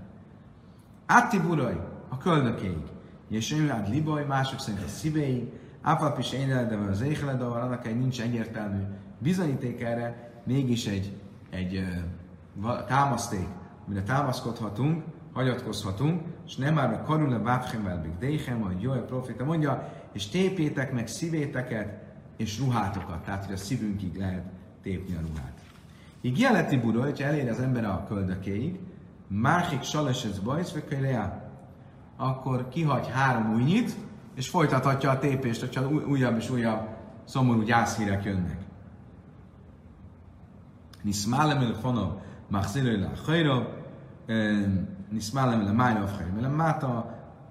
Átti 1.06 1.40
Buraj, 1.40 1.80
a 2.08 2.18
köldökéig. 2.18 2.82
És 3.28 3.54
hát 3.68 3.88
Libaj, 3.88 4.24
mások 4.24 4.60
szerint 4.60 4.84
a 4.84 4.88
szívéig, 4.88 5.50
Áfap 5.82 6.18
is 6.18 6.32
én 6.32 6.48
de 6.68 6.76
az 6.90 7.00
éheledavar, 7.00 7.60
annak 7.60 7.86
egy 7.86 7.98
nincs 7.98 8.20
egyértelmű 8.20 8.82
bizonyíték 9.18 9.80
erre, 9.80 10.32
mégis 10.44 10.86
egy, 10.86 11.12
egy 11.50 11.76
uh, 12.62 12.86
támaszték, 12.86 13.46
mire 13.86 14.02
támaszkodhatunk, 14.02 15.04
hagyatkozhatunk, 15.32 16.22
és 16.46 16.56
nem 16.56 16.74
már 16.74 16.92
a 16.92 17.42
báfhem 17.42 17.84
velbik 17.84 18.18
déhem, 18.18 18.76
jó 18.80 18.90
a 18.90 19.04
profita 19.04 19.44
mondja, 19.44 19.92
és 20.12 20.28
tépjétek 20.28 20.92
meg 20.92 21.06
szívéteket 21.06 22.07
és 22.38 22.58
ruhátokat, 22.58 23.24
tehát 23.24 23.44
hogy 23.44 23.54
a 23.54 23.58
szívünkig 23.58 24.16
lehet 24.16 24.44
tépni 24.82 25.14
a 25.14 25.20
ruhát. 25.20 25.60
Így 26.20 26.38
jeleti 26.38 26.76
buro, 26.76 27.00
hogyha 27.00 27.24
elér 27.24 27.48
az 27.48 27.60
ember 27.60 27.84
a 27.84 28.04
köldökéig, 28.08 28.80
másik 29.26 29.82
salesez 29.82 30.38
bajsz, 30.38 30.72
vagy 30.72 30.84
akkor 32.16 32.68
kihagy 32.68 33.08
három 33.10 33.52
újnyit, 33.52 33.96
és 34.34 34.48
folytathatja 34.48 35.10
a 35.10 35.18
tépést, 35.18 35.60
hogyha 35.60 35.88
újabb 35.88 36.36
és 36.36 36.50
újabb 36.50 36.88
szomorú 37.24 37.62
gyászhírek 37.62 38.24
jönnek. 38.24 38.58
Niszmálem 41.02 41.58
el 41.58 41.72
fonov, 41.72 42.12
machzilő 42.48 43.00
le 43.00 43.10
hajrov, 43.26 43.66
niszmálem 45.10 45.64
le 45.64 45.72
májnov 45.72 46.10
hajrov, 46.10 47.04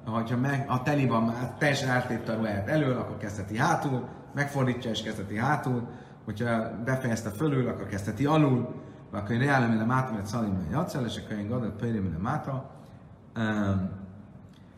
hogyha 0.06 0.38
meg, 0.38 0.66
a 0.70 0.84
teli 0.84 1.08
van, 1.08 1.24
már 1.24 1.56
teljesen 1.58 1.90
áttépte 1.90 2.32
a 2.32 2.36
ruháját 2.36 2.68
elől, 2.68 2.98
akkor 2.98 3.18
kezdheti 3.18 3.58
hátul, 3.58 4.08
megfordítja 4.38 4.90
és 4.90 5.04
kezdheti 5.04 5.38
hátul, 5.38 5.88
hogyha 6.26 6.84
befejezte 6.84 7.30
fölül, 7.30 7.68
akkor 7.68 7.88
kezdheti 7.88 8.26
alul, 8.26 8.76
akkor 9.12 9.32
én 9.32 9.40
reálem 9.40 9.78
le 9.78 9.86
máta, 9.86 10.14
mert 10.14 10.26
szalim 10.26 10.68
jacel, 10.72 11.06
és 11.06 11.18
akkor 11.18 11.38
én 11.38 11.48
gadat 11.48 11.82
le 11.82 12.18
máta, 12.18 12.70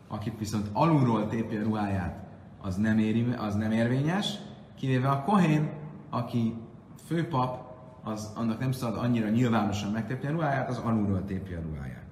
akit 0.07 0.39
viszont 0.39 0.67
alulról 0.73 1.27
tépi 1.27 1.55
a 1.55 1.63
ruháját, 1.63 2.23
az 2.61 2.75
nem, 2.75 2.97
éri, 2.97 3.33
az 3.37 3.55
nem 3.55 3.71
érvényes, 3.71 4.37
kivéve 4.75 5.09
a 5.09 5.23
kohén, 5.23 5.71
aki 6.09 6.57
főpap, 7.05 7.67
az 8.03 8.31
annak 8.35 8.59
nem 8.59 8.71
szabad 8.71 9.03
annyira 9.03 9.29
nyilvánosan 9.29 9.91
megtépni 9.91 10.27
a 10.27 10.31
ruháját, 10.31 10.69
az 10.69 10.77
alulról 10.77 11.25
tépi 11.25 11.53
a 11.53 11.61
ruháját. 11.61 12.07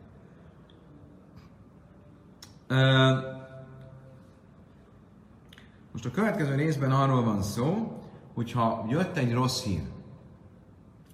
Most 5.98 6.10
a 6.10 6.12
következő 6.12 6.56
részben 6.56 6.92
arról 6.92 7.24
van 7.24 7.42
szó, 7.42 8.02
hogyha 8.34 8.86
jött 8.90 9.18
egy 9.18 9.34
rossz 9.34 9.64
hír, 9.64 9.82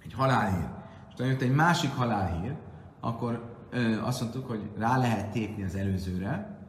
egy 0.03 0.13
halálhír, 0.13 0.67
és 1.09 1.25
jött 1.25 1.41
egy 1.41 1.55
másik 1.55 1.95
halálhír, 1.95 2.55
akkor 2.99 3.55
ö, 3.69 4.01
azt 4.01 4.21
mondtuk, 4.21 4.47
hogy 4.47 4.69
rá 4.77 4.97
lehet 4.97 5.31
tépni 5.31 5.63
az 5.63 5.75
előzőre, 5.75 6.59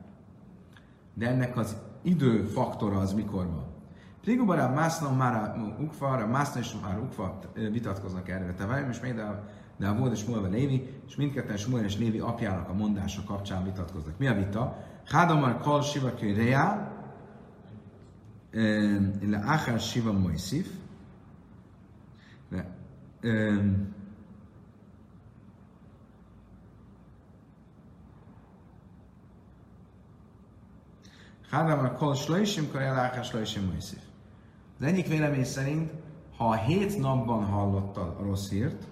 de 1.14 1.28
ennek 1.28 1.56
az 1.56 1.76
időfaktora 2.02 2.98
az 2.98 3.12
mikor 3.12 3.46
van. 3.46 3.66
Prigubará 4.20 4.68
mászna 4.68 5.12
már 5.12 5.56
ukva, 5.80 6.08
a 6.08 6.26
mászna 6.26 6.60
és 6.60 6.74
már 6.82 6.98
ukva 6.98 7.38
vitatkoznak 7.70 8.28
erről 8.28 8.54
te 8.54 8.86
és 8.90 9.00
még 9.00 9.14
de, 9.14 9.42
de 9.76 9.88
a 9.88 9.94
volt 9.94 10.12
és 10.12 10.24
Mulva 10.24 10.48
Lévi, 10.48 11.00
és 11.06 11.16
mindketten 11.16 11.56
Smuel 11.56 11.84
és 11.84 11.98
Lévi 11.98 12.18
apjának 12.18 12.68
a 12.68 12.74
mondása 12.74 13.22
kapcsán 13.26 13.64
vitatkoznak. 13.64 14.18
Mi 14.18 14.26
a 14.26 14.34
vita? 14.34 14.76
Hádomar 15.04 15.58
kal 15.58 15.82
siva 15.82 16.10
rea, 16.20 16.93
achar 19.44 19.80
siva 19.80 20.12
moisif, 20.12 20.68
Hádám 31.50 31.84
a 31.84 31.92
kol 31.92 32.14
slöjsim, 32.14 32.70
kajaláka 32.70 33.22
slöjsim 33.22 33.64
moisif. 33.64 34.02
Az 34.78 34.86
egyik 34.86 35.06
vélemény 35.06 35.44
szerint, 35.44 35.92
ha 36.36 36.48
a 36.48 36.54
hét 36.54 36.98
napban 36.98 37.44
hallottad 37.44 38.16
a 38.18 38.22
rossz 38.22 38.48
hírt, 38.48 38.86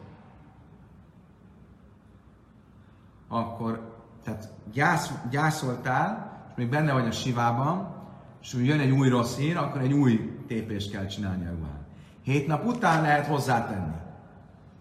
akkor 3.28 4.00
tehát 4.22 4.52
gyász, 4.72 5.12
gyászoltál, 5.30 6.44
és 6.48 6.54
még 6.56 6.68
benne 6.68 6.92
vagy 6.92 7.06
a 7.06 7.10
sivában, 7.10 8.01
és 8.42 8.54
jön 8.54 8.80
egy 8.80 8.90
új 8.90 9.08
rossz 9.08 9.36
hír, 9.36 9.56
akkor 9.56 9.80
egy 9.80 9.92
új 9.92 10.44
tépést 10.46 10.90
kell 10.90 11.06
csinálni 11.06 11.46
a 11.46 11.50
ruhán. 11.50 11.86
Hét 12.22 12.46
nap 12.46 12.66
után 12.66 13.02
lehet 13.02 13.26
hozzátenni. 13.26 13.96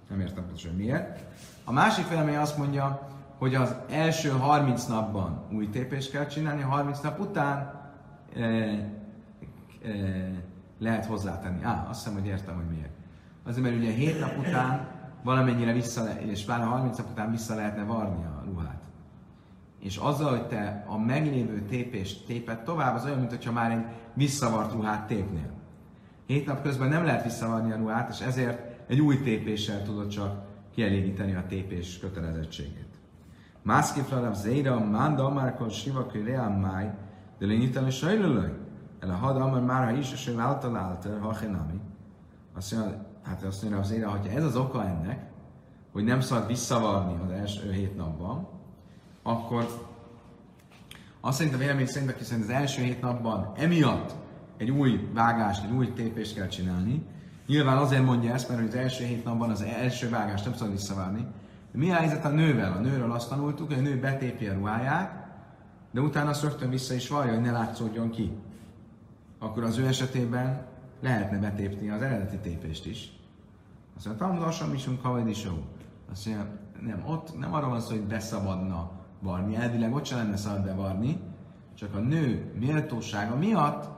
Nem 0.09 0.20
értem 0.20 0.43
pontosan 0.43 0.76
miért. 0.76 1.24
A 1.64 1.72
másik 1.72 2.09
vélemény 2.09 2.36
azt 2.36 2.57
mondja, 2.57 3.09
hogy 3.38 3.55
az 3.55 3.76
első 3.89 4.30
30 4.30 4.86
napban 4.86 5.47
új 5.51 5.70
tépést 5.70 6.12
kell 6.12 6.26
csinálni, 6.26 6.62
30 6.62 6.99
nap 6.99 7.20
után 7.20 7.82
e, 8.36 8.41
e, 8.41 8.89
lehet 10.80 11.05
hozzátenni. 11.05 11.64
Á, 11.64 11.88
azt 11.89 12.03
hiszem, 12.03 12.20
hogy 12.20 12.28
értem, 12.28 12.55
hogy 12.55 12.70
miért. 12.70 12.93
Azért, 13.43 13.64
mert 13.64 13.76
ugye 13.76 13.91
7 13.91 14.20
nap 14.20 14.38
után 14.38 14.88
valamennyire 15.24 15.74
vissza, 15.74 16.03
le, 16.03 16.22
és 16.22 16.45
pláne 16.45 16.64
30 16.64 16.97
nap 16.97 17.09
után 17.12 17.32
vissza 17.32 17.55
lehetne 17.55 17.84
varni 17.84 18.24
a 18.24 18.43
ruhát. 18.45 18.81
És 19.82 19.98
azzal, 19.98 20.30
hogy 20.30 20.48
te 20.48 20.86
a 20.88 20.98
meglévő 20.98 21.62
tépést 21.62 22.26
téped 22.26 22.64
tovább, 22.64 22.96
az 22.96 23.06
olyan, 23.06 23.20
mintha 23.20 23.52
már 23.52 23.72
egy 23.72 23.86
visszavart 24.14 24.74
ruhát 24.74 25.08
tépnél. 25.08 25.52
Hét 26.26 26.46
nap 26.46 26.62
közben 26.62 26.90
nem 26.90 27.04
lehet 27.04 27.24
visszavarni 27.24 27.72
a 27.72 27.78
ruhát, 27.78 28.10
és 28.10 28.20
ezért 28.20 28.90
egy 28.90 29.00
új 29.00 29.22
tépéssel 29.22 29.84
tudod 29.84 30.08
csak 30.08 30.44
kielégíteni 30.74 31.36
a 31.36 31.46
tépés 31.48 32.00
kötelezettségét. 32.00 32.90
Mászkifra 33.62 34.20
Rav 34.20 34.34
Zéra, 34.34 34.80
Manda 34.80 35.26
Amarkon 35.26 35.70
Siva 35.70 36.08
Real 36.26 36.50
Máj, 36.50 36.90
de 37.40 37.46
lényítani 37.46 37.90
sajlőlőj. 37.90 38.52
El 39.00 39.10
a 39.10 39.14
had 39.14 39.42
Amar 39.42 39.62
már, 39.62 39.92
ha 39.92 39.98
is, 39.98 40.12
és 40.12 40.28
ő 40.28 40.40
által 40.40 41.00
ha 41.22 41.34
chenami. 41.34 41.80
Azt 42.56 42.76
mondja, 42.76 43.06
hát 43.24 43.44
azt 43.44 43.62
mondja 43.62 43.80
Rav 43.80 43.88
Zéra, 43.88 44.10
hogyha 44.10 44.38
ez 44.38 44.44
az 44.44 44.56
oka 44.56 44.86
ennek, 44.86 45.30
hogy 45.92 46.04
nem 46.04 46.20
szabad 46.20 46.48
visszavarni 46.48 47.20
az 47.24 47.32
első 47.32 47.72
hét 47.72 47.96
napban, 47.96 48.48
akkor 49.24 49.90
azt 51.22 51.38
szerint 51.38 51.56
a 51.56 51.58
vélemény 51.58 51.88
szerint, 51.88 52.12
aki 52.12 52.24
szerint 52.24 52.46
az 52.46 52.54
első 52.54 52.82
hét 52.82 53.02
napban 53.02 53.52
emiatt 53.56 54.16
egy 54.58 54.72
új 54.72 55.10
vágást, 55.14 55.64
egy 55.64 55.72
új 55.72 55.94
tépést 55.94 56.36
kell 56.36 56.48
csinálni, 56.48 57.06
nyilván 57.48 57.78
azért 57.78 58.06
mondja 58.06 58.34
ezt, 58.34 58.50
mert 58.50 58.68
az 58.68 58.76
első 58.76 59.04
hét 59.04 59.24
napban 59.24 59.50
az 59.50 59.62
első 59.62 60.10
vágást 60.10 60.46
nem 60.46 60.54
szabad 60.54 60.72
visszavárni, 60.72 61.28
mi 61.72 61.92
a 61.92 61.96
helyzet 61.96 62.26
a 62.26 62.30
nővel? 62.30 62.74
A 62.74 62.80
nőről 62.80 63.12
azt 63.12 63.30
tanultuk, 63.30 63.68
hogy 63.68 63.78
a 63.78 63.82
nő 63.82 64.00
betépi 64.00 64.48
a 64.48 64.54
ruháját, 64.54 65.28
de 65.92 66.02
utána 66.02 66.30
azt 66.30 66.44
rögtön 66.44 66.70
vissza 66.70 66.94
is 66.94 67.08
vallja, 67.08 67.34
hogy 67.34 67.42
ne 67.42 67.52
látszódjon 67.52 68.10
ki. 68.10 68.32
Akkor 69.40 69.64
az 69.64 69.78
ő 69.78 69.88
esetében 69.88 70.66
lehetne 71.02 71.40
betépni 71.40 71.90
az 71.90 72.02
eredeti 72.02 72.38
tépést 72.38 72.86
is. 72.86 73.12
Azt 73.96 74.06
mondja, 74.06 74.26
Talmud 74.26 74.44
Asam 74.44 74.70
Misum 74.70 75.02
Kavadisó. 75.02 75.66
Azt 76.12 76.26
mondja, 76.26 76.48
nem, 76.82 77.04
ott 77.06 77.40
nem 77.40 77.54
arra 77.54 77.70
van 77.70 77.80
szó, 77.80 77.90
hogy 77.90 78.04
beszabadna 78.04 78.92
varni. 79.22 79.56
Elvileg 79.56 79.94
ott 79.94 80.06
sem 80.06 80.18
lenne 80.18 80.38
szabad 80.38 80.64
bevarni, 80.64 81.20
csak 81.76 81.96
a 81.96 82.00
nő 82.00 82.52
méltósága 82.60 83.36
miatt 83.36 83.90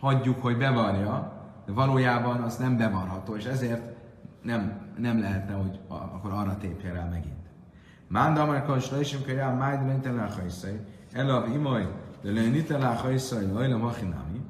hagyjuk, 0.00 0.42
hogy 0.42 0.56
bevarja, 0.56 1.32
de 1.66 1.72
valójában 1.72 2.40
az 2.40 2.56
nem 2.56 2.76
bevarható, 2.76 3.36
és 3.36 3.44
ezért 3.44 3.82
nem, 4.42 4.80
nem 4.98 5.20
lehetne, 5.20 5.54
hogy 5.54 5.78
akkor 5.88 6.32
arra 6.32 6.56
tépje 6.56 6.92
rá 6.92 7.04
megint. 7.04 7.34
Mánda 8.08 8.46
már 8.46 8.64
kajs 8.64 8.90
lejsim 8.90 9.24
kell 9.24 9.34
rá, 9.34 9.52
májd 9.52 9.86
lente 9.86 10.10
le 10.10 10.28
hajszai, 10.36 10.80
elav 11.12 11.48
imaj, 11.48 11.88
de 12.22 12.32
le 12.32 12.40
nite 12.40 12.78
le 12.78 12.86
hajszai, 12.86 13.46
lajla 13.52 13.78
machinami. 13.78 14.40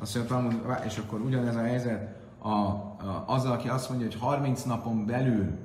Azt 0.00 0.14
mondtam, 0.14 0.62
és 0.84 0.98
akkor 0.98 1.20
ugyanez 1.20 1.56
a 1.56 1.62
helyzet 1.62 2.16
a, 2.38 2.48
a, 2.48 3.24
azzal, 3.26 3.52
aki 3.52 3.68
azt 3.68 3.88
mondja, 3.88 4.06
hogy 4.06 4.20
30 4.20 4.62
napon 4.62 5.06
belül 5.06 5.58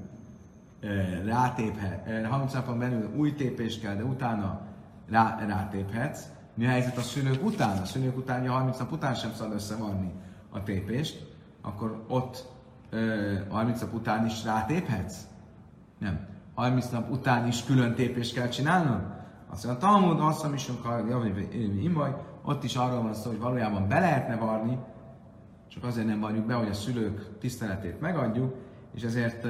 rátéphet, 1.26 2.08
e, 2.08 2.28
30 2.28 2.54
napon 2.54 2.80
belül 2.80 3.10
új 3.16 3.34
tépést 3.34 3.82
kell, 3.82 3.96
de 3.96 4.04
utána 4.04 4.62
rá, 5.10 5.46
rátéphetsz. 5.48 6.24
Mi 6.54 6.66
a 6.66 6.70
helyzet 6.70 6.98
a 6.98 7.02
szülők 7.02 7.44
után? 7.46 7.78
A 7.78 7.86
szülők 7.86 8.18
után, 8.18 8.48
30 8.48 8.78
nap 8.78 8.92
után 8.92 9.14
sem 9.14 9.34
szabad 9.34 9.54
összevarni 9.54 10.12
a 10.50 10.64
tépést, 10.64 11.28
akkor 11.62 12.06
ott 12.08 12.46
30 13.50 13.82
nap 13.82 13.94
után 13.94 14.26
is 14.26 14.44
rátéphetsz? 14.44 15.18
Nem. 15.98 16.20
30 16.56 16.90
nap 16.90 17.12
után 17.12 17.48
is 17.48 17.64
külön 17.64 17.96
tépést 17.96 18.34
kell 18.34 18.48
csinálnod? 18.48 19.02
Azt 19.50 19.66
mondja, 19.66 19.88
a 19.88 19.92
Talmud 19.92 20.20
azt 20.20 20.44
mondja, 20.44 21.18
hogy 21.18 21.48
imbaj, 21.84 22.16
ott 22.46 22.64
is 22.64 22.76
arról 22.76 23.02
van 23.02 23.14
szó, 23.14 23.30
hogy 23.30 23.40
valójában 23.40 23.88
be 23.88 24.00
lehetne 24.00 24.36
varni, 24.36 24.78
csak 25.68 25.84
azért 25.84 26.08
nem 26.08 26.20
varjuk 26.20 26.46
be, 26.46 26.54
hogy 26.54 26.68
a 26.68 26.74
szülők 26.74 27.38
tiszteletét 27.40 28.00
megadjuk, 28.00 28.56
és 28.96 29.04
ezért, 29.04 29.46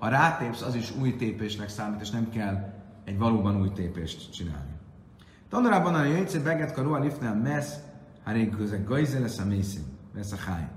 ha 0.00 0.08
rátépsz, 0.08 0.62
az 0.62 0.74
is 0.74 0.96
új 0.96 1.16
tépésnek 1.16 1.68
számít, 1.68 2.00
és 2.00 2.10
nem 2.10 2.30
kell 2.30 2.72
egy 3.04 3.18
valóban 3.18 3.60
új 3.60 3.72
tépést 3.72 4.32
csinálni. 4.32 4.70
Tanulában 5.48 5.94
a 5.94 6.04
jöjjtse 6.04 6.40
beget 6.40 6.72
karua 6.72 6.98
lifnel 6.98 7.34
mesz, 7.34 7.78
hát 8.24 8.34
rég 8.34 8.56
közeg 8.56 8.84
gajze 8.84 9.18
lesz 9.18 9.38
a 9.38 9.44
mészin, 9.44 9.84
lesz 10.14 10.32
a 10.32 10.36
hány. 10.36 10.68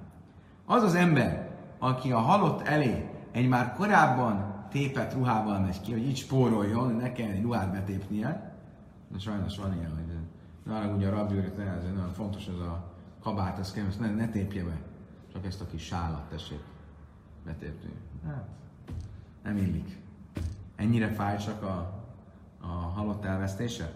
Az 0.66 0.84
az 0.84 0.96
ember, 0.96 1.50
aki 1.80 2.12
a 2.12 2.20
halott 2.20 2.62
elé 2.62 3.10
egy 3.32 3.48
már 3.48 3.74
korábban 3.74 4.66
tépett 4.70 5.14
ruhával 5.14 5.60
megy 5.60 5.82
ki, 5.82 5.92
hogy 5.92 6.08
így 6.08 6.18
spóroljon, 6.18 6.96
ne 6.96 7.12
kell 7.12 7.30
egy 7.30 7.42
ruhát 7.42 7.72
betépnie. 7.72 8.56
De 9.08 9.20
sajnos 9.20 9.58
van 9.58 9.78
ilyen, 9.78 9.92
hogy 9.92 10.18
nálam 10.64 10.96
ugye 10.96 11.08
a 11.08 11.12
rabbi 11.12 11.38
ez 11.38 11.84
nagyon 11.96 12.14
fontos 12.14 12.48
ez 12.48 12.60
a 12.60 12.92
kabát, 13.22 13.60
ezt 13.60 13.74
kell, 13.74 13.86
ne, 14.00 14.10
ne 14.10 14.30
tépje 14.30 14.64
be. 14.64 14.78
Csak 15.34 15.46
ezt 15.46 15.62
a 15.62 15.66
kis 15.66 15.84
sálat 15.84 16.30
tessék 16.30 16.64
betépni. 17.46 17.94
Hát, 18.26 18.48
nem 19.44 19.58
illik. 19.58 19.98
Ennyire 20.76 21.08
fáj 21.08 21.38
csak 21.38 21.64
a, 21.64 22.04
a 22.62 22.68
halott 22.68 23.26
elvesztése? 23.26 23.92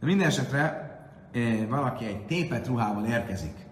De 0.00 0.06
minden 0.06 0.26
esetre 0.26 0.90
eh, 1.32 1.66
valaki 1.68 2.04
egy 2.04 2.26
tépet 2.26 2.66
ruhával 2.66 3.04
érkezik, 3.04 3.66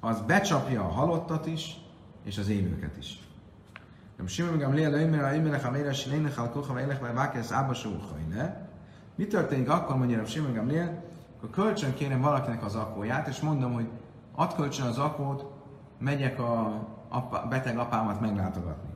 az 0.00 0.20
becsapja 0.20 0.80
a 0.84 0.88
halottat 0.88 1.46
is, 1.46 1.76
és 2.24 2.38
az 2.38 2.48
élőket 2.48 2.96
is. 2.96 3.18
Nem 4.16 4.26
Simon 4.26 4.58
Gamliel 4.58 4.90
Leimer, 4.90 5.24
a 5.24 5.32
Imelech, 5.32 5.66
a 5.66 5.70
Méres, 5.70 6.06
Lének, 6.06 6.38
a 6.38 6.48
Kocha, 6.48 6.74
Vélech, 6.74 7.00
vagy 7.00 7.14
Vákesz, 7.14 7.52
Ába, 7.52 7.74
Sóhajne. 7.74 8.68
Mi 9.14 9.26
történik 9.26 9.68
akkor, 9.68 9.96
mondja 9.96 10.20
a 10.20 10.24
Simon 10.24 10.52
Gamliel, 10.52 11.02
akkor 11.36 11.50
kölcsön 11.50 11.94
kérem 11.94 12.20
valakinek 12.20 12.64
az 12.64 12.74
akóját, 12.74 13.28
és 13.28 13.40
mondom, 13.40 13.72
hogy 13.72 13.88
add 14.34 14.54
kölcsön 14.56 14.86
az 14.86 14.98
akót, 14.98 15.44
megyek 15.98 16.38
a 16.38 16.82
apa, 17.08 17.46
beteg 17.48 17.78
apámat 17.78 18.20
meglátogatni. 18.20 18.93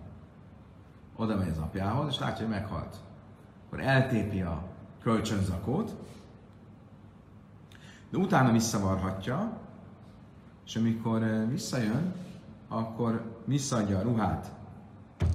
Oda 1.20 1.36
megy 1.36 1.48
az 1.48 1.58
apjához, 1.58 2.12
és 2.12 2.18
látja, 2.18 2.46
hogy 2.46 2.54
meghalt. 2.54 2.96
Akkor 3.66 3.80
eltépi 3.80 4.40
a 4.40 4.62
kölcsönzakót, 5.02 5.94
de 8.10 8.18
utána 8.18 8.52
visszavarhatja, 8.52 9.58
és 10.66 10.76
amikor 10.76 11.22
eh, 11.22 11.48
visszajön, 11.48 12.14
akkor 12.68 13.36
visszaadja 13.44 13.98
a 13.98 14.02
ruhát 14.02 14.52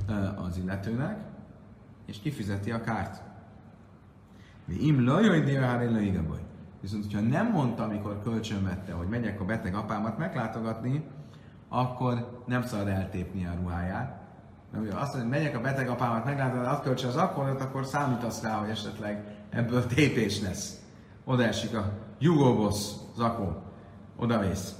eh, 0.07 0.43
az 0.43 0.57
illetőnek, 0.57 1.19
és 2.05 2.19
kifizeti 2.19 2.71
a 2.71 2.81
kárt. 2.81 3.21
Mi 4.65 4.75
im 4.75 5.05
lajoj 5.05 5.41
dévehár 5.41 5.89
Viszont, 6.81 7.03
hogyha 7.03 7.19
nem 7.19 7.51
mondta, 7.51 7.83
amikor 7.83 8.21
kölcsön 8.21 8.63
vette, 8.63 8.93
hogy 8.93 9.07
megyek 9.07 9.41
a 9.41 9.45
beteg 9.45 9.75
apámat 9.75 10.17
meglátogatni, 10.17 11.03
akkor 11.67 12.41
nem 12.45 12.61
szabad 12.61 12.87
eltépni 12.87 13.45
a 13.45 13.55
ruháját. 13.61 14.22
Nem, 14.73 14.81
azt 14.81 15.13
mondja, 15.13 15.19
hogy 15.19 15.29
megyek 15.29 15.55
a 15.55 15.61
beteg 15.61 15.89
apámat 15.89 16.25
meglátogatni, 16.25 16.71
azt 16.71 16.83
kölcsön 16.83 17.09
az 17.09 17.15
akkorot, 17.15 17.61
akkor 17.61 17.85
számítasz 17.85 18.41
rá, 18.41 18.53
hogy 18.53 18.69
esetleg 18.69 19.23
ebből 19.49 19.87
tépés 19.87 20.41
lesz. 20.41 20.81
Oda 21.25 21.43
esik 21.43 21.75
a 21.75 21.91
jugóbosz 22.19 22.95
zakó. 23.15 23.61
Oda 24.17 24.39
vész. 24.39 24.75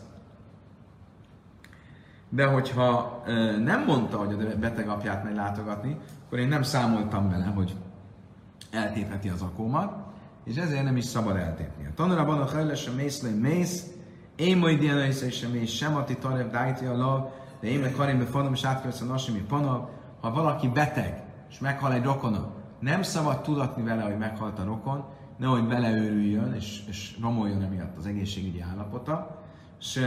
De 2.29 2.45
hogyha 2.45 3.23
ö, 3.25 3.57
nem 3.57 3.83
mondta, 3.83 4.17
hogy 4.17 4.33
a 4.33 4.57
beteg 4.57 4.87
apját 4.87 5.23
megy 5.23 5.35
látogatni, 5.35 5.97
akkor 6.25 6.39
én 6.39 6.47
nem 6.47 6.63
számoltam 6.63 7.29
vele, 7.29 7.45
hogy 7.45 7.75
eltépheti 8.71 9.29
az 9.29 9.41
akómat, 9.41 9.93
és 10.45 10.55
ezért 10.55 10.83
nem 10.83 10.97
is 10.97 11.05
szabad 11.05 11.35
eltépni. 11.35 11.85
A 11.85 11.93
tanulában 11.95 12.41
a 12.41 12.45
hajlás 12.45 12.87
a 12.87 12.91
mész, 12.95 13.21
mész, 13.39 13.87
én 14.35 14.57
majd 14.57 14.81
ilyen 14.81 15.09
is 15.09 15.37
sem 15.37 15.51
mész, 15.51 15.71
sem 15.71 15.95
ati 15.95 16.17
tarev 16.17 16.51
dájti 16.51 16.85
a 16.85 16.97
lav, 16.97 17.29
de 17.64 17.70
én 17.70 17.80
meg 17.80 17.91
karim 17.91 18.18
befanom, 18.18 18.53
és 18.53 18.64
átkövesz 18.64 19.01
a 19.01 19.05
nasimi 19.05 19.39
panav. 19.39 19.89
Ha 20.22 20.32
valaki 20.32 20.68
beteg, 20.68 21.24
és 21.49 21.59
meghal 21.59 21.93
egy 21.93 22.03
rokona, 22.03 22.53
nem 22.80 23.01
szabad 23.01 23.41
tudatni 23.41 23.84
vele, 23.84 24.01
hogy 24.01 24.18
meghalt 24.18 24.59
a 24.59 24.64
rokon, 24.64 25.05
nehogy 25.38 25.68
beleőrüljön, 25.68 26.53
és, 26.53 26.84
és 26.88 27.18
romoljon 27.22 27.61
emiatt 27.61 27.97
az 27.97 28.05
egészségügyi 28.05 28.61
állapota, 28.61 29.43
és 29.80 29.99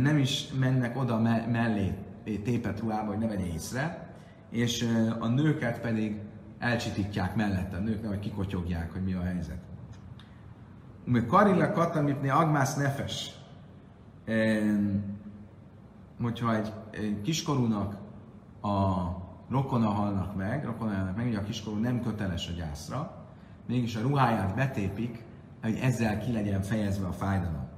nem 0.00 0.18
is 0.18 0.48
mennek 0.58 0.96
oda 0.96 1.18
mellé 1.50 1.94
tépet 2.24 2.80
ruhába, 2.80 3.06
hogy 3.06 3.18
ne 3.18 3.26
vegye 3.26 3.46
észre, 3.46 4.14
és 4.50 4.88
a 5.18 5.26
nőket 5.26 5.80
pedig 5.80 6.20
elcsitítják 6.58 7.34
mellette, 7.34 7.76
a 7.76 7.80
nők 7.80 8.02
nem, 8.02 8.10
hogy 8.10 8.20
kikotyogják, 8.20 8.92
hogy 8.92 9.02
mi 9.02 9.12
a 9.12 9.22
helyzet. 9.22 9.58
Mert 11.04 11.26
Karilla 11.26 11.72
katamipné 11.72 12.28
agmász 12.28 12.76
nefes, 12.76 13.34
hogyha 16.20 16.54
egy 16.54 16.72
kiskorúnak 17.22 17.96
a 18.62 19.04
rokona 19.50 19.88
halnak 19.88 20.36
meg, 20.36 20.64
rokona 20.64 20.94
halnak 20.94 21.16
meg, 21.16 21.26
ugye 21.26 21.38
a 21.38 21.42
kiskorú 21.42 21.76
nem 21.76 22.02
köteles 22.02 22.48
a 22.48 22.52
gyászra, 22.52 23.24
mégis 23.66 23.96
a 23.96 24.00
ruháját 24.00 24.54
betépik, 24.54 25.24
hogy 25.62 25.78
ezzel 25.82 26.18
ki 26.18 26.32
legyen 26.32 26.62
fejezve 26.62 27.06
a 27.06 27.12
fájdalom. 27.12 27.68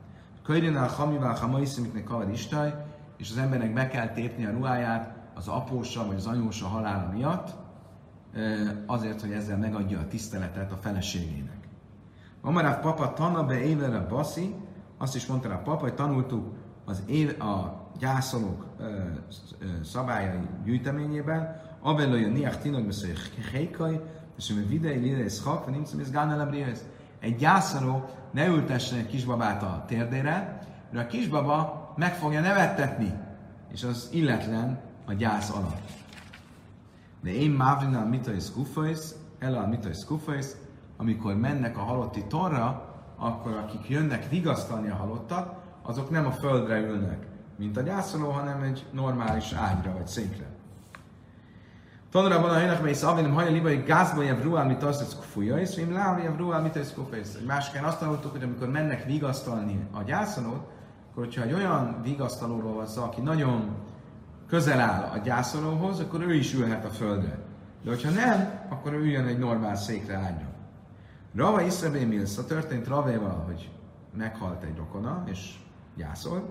Köjjön 0.42 0.76
a 0.76 0.86
hamival 0.86 1.34
hamaiszimiknek 1.34 2.04
kavar 2.04 2.30
istaj, 2.30 2.74
és 3.16 3.30
az 3.30 3.36
embernek 3.36 3.72
be 3.72 3.88
kell 3.88 4.08
tépni 4.08 4.44
a 4.44 4.50
ruháját 4.50 5.16
az 5.34 5.48
apósa 5.48 6.06
vagy 6.06 6.16
az 6.16 6.26
anyósa 6.26 6.66
halála 6.66 7.10
miatt, 7.12 7.54
azért, 8.86 9.20
hogy 9.20 9.32
ezzel 9.32 9.58
megadja 9.58 9.98
a 9.98 10.06
tiszteletet 10.06 10.72
a 10.72 10.76
feleségének. 10.76 11.68
Amaráv 12.40 12.80
papa 12.80 13.12
tana 13.12 13.44
be 13.44 13.60
évere 13.60 14.00
baszi, 14.00 14.54
azt 14.98 15.14
is 15.14 15.26
mondta 15.26 15.48
a 15.48 15.58
papa, 15.58 15.82
hogy 15.82 15.94
tanultuk 15.94 16.54
az 16.88 17.02
év, 17.06 17.42
a 17.42 17.86
gyászolók 17.98 18.66
szabályai 19.84 20.38
gyűjteményében, 20.64 21.66
Avelőjön 21.80 22.32
niach 22.32 22.58
tinok 22.58 22.86
beszél 22.86 23.14
hékaj, 23.52 24.00
és 24.36 24.52
mi 24.52 24.62
videi 24.62 24.98
lidész 24.98 25.42
hak, 25.42 25.64
vagy 25.64 25.74
nincs 25.74 25.88
ez 26.00 26.10
gánelebrihez. 26.10 26.84
Egy 27.20 27.36
gyászoló 27.36 28.04
ne 28.30 28.46
ültessen 28.46 28.98
egy 28.98 29.06
kisbabát 29.06 29.62
a 29.62 29.84
térdére, 29.86 30.58
mert 30.92 31.06
a 31.06 31.10
kisbaba 31.10 31.92
meg 31.96 32.14
fogja 32.14 32.40
nevettetni, 32.40 33.12
és 33.72 33.84
az 33.84 34.08
illetlen 34.12 34.80
a 35.06 35.12
gyász 35.12 35.50
alatt. 35.50 35.88
De 37.22 37.30
én 37.30 37.50
mávrinál 37.50 38.06
mitai 38.06 38.40
skufajsz, 38.40 39.14
el 39.38 39.54
a 39.54 39.66
mitai 39.66 39.92
skufajsz, 39.92 40.56
amikor 40.96 41.36
mennek 41.36 41.78
a 41.78 41.82
halotti 41.82 42.24
torra, 42.26 42.96
akkor 43.16 43.52
akik 43.52 43.88
jönnek 43.88 44.28
vigasztalni 44.28 44.88
a 44.88 44.94
halottat, 44.94 45.57
azok 45.88 46.10
nem 46.10 46.26
a 46.26 46.30
földre 46.30 46.80
ülnek, 46.80 47.26
mint 47.56 47.76
a 47.76 47.80
gyászoló, 47.80 48.30
hanem 48.30 48.62
egy 48.62 48.86
normális 48.92 49.52
ágyra 49.52 49.92
vagy 49.92 50.06
székre. 50.06 50.46
Tanulra 52.10 52.40
van 52.40 52.50
a 52.50 52.54
helynek, 52.54 52.82
mely 52.82 52.92
szavénem 52.92 53.32
hajja 53.32 53.50
libai 53.50 53.76
gázba 53.76 54.22
jev 54.22 54.42
ruál, 54.42 54.66
mit 54.66 54.82
azt 54.82 55.00
ez 55.00 55.16
fújja, 55.20 55.58
és 55.58 55.76
én 55.76 55.92
láv 55.92 56.22
jev 56.22 56.36
ruál, 56.36 56.62
mit 56.62 56.76
ez 56.76 56.92
kufész. 56.92 57.38
Másikán 57.46 57.84
azt 57.84 57.98
tanultuk, 57.98 58.30
hogy 58.30 58.42
amikor 58.42 58.70
mennek 58.70 59.04
vigasztalni 59.04 59.86
a 59.92 60.02
gyászolót, 60.02 60.66
akkor 61.10 61.24
hogyha 61.24 61.42
egy 61.42 61.52
olyan 61.52 62.00
vigasztalóról 62.02 62.74
van 62.74 62.86
szó, 62.86 63.02
aki 63.02 63.20
nagyon 63.20 63.76
közel 64.48 64.80
áll 64.80 65.02
a 65.02 65.18
gyászolóhoz, 65.18 66.00
akkor 66.00 66.22
ő 66.22 66.34
is 66.34 66.54
ülhet 66.54 66.84
a 66.84 66.90
földre. 66.90 67.38
De 67.84 67.90
hogyha 67.90 68.10
nem, 68.10 68.50
akkor 68.68 68.92
ő 68.92 68.98
üljön 68.98 69.26
egy 69.26 69.38
normál 69.38 69.76
székre 69.76 70.16
ágyra. 70.16 70.46
Rava 71.34 71.60
Iszrebé 71.60 72.04
Milsza 72.04 72.44
történt 72.44 72.88
Ravéval, 72.88 73.42
hogy 73.46 73.70
meghalt 74.16 74.62
egy 74.62 74.76
rokona, 74.76 75.22
és 75.26 75.54
gyászolt. 75.98 76.44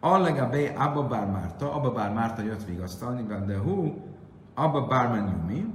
Allega 0.00 0.48
B. 0.48 0.54
Abba 0.76 1.02
Bár 1.02 1.30
Márta, 1.30 1.74
Abba 1.74 1.92
Bár 1.92 2.12
Márta 2.12 2.42
jött 2.42 2.64
vigasztalni, 2.64 3.44
de 3.46 3.58
hú, 3.58 4.02
Abba 4.54 4.86
Bárman 4.86 5.24
Nyumi, 5.24 5.74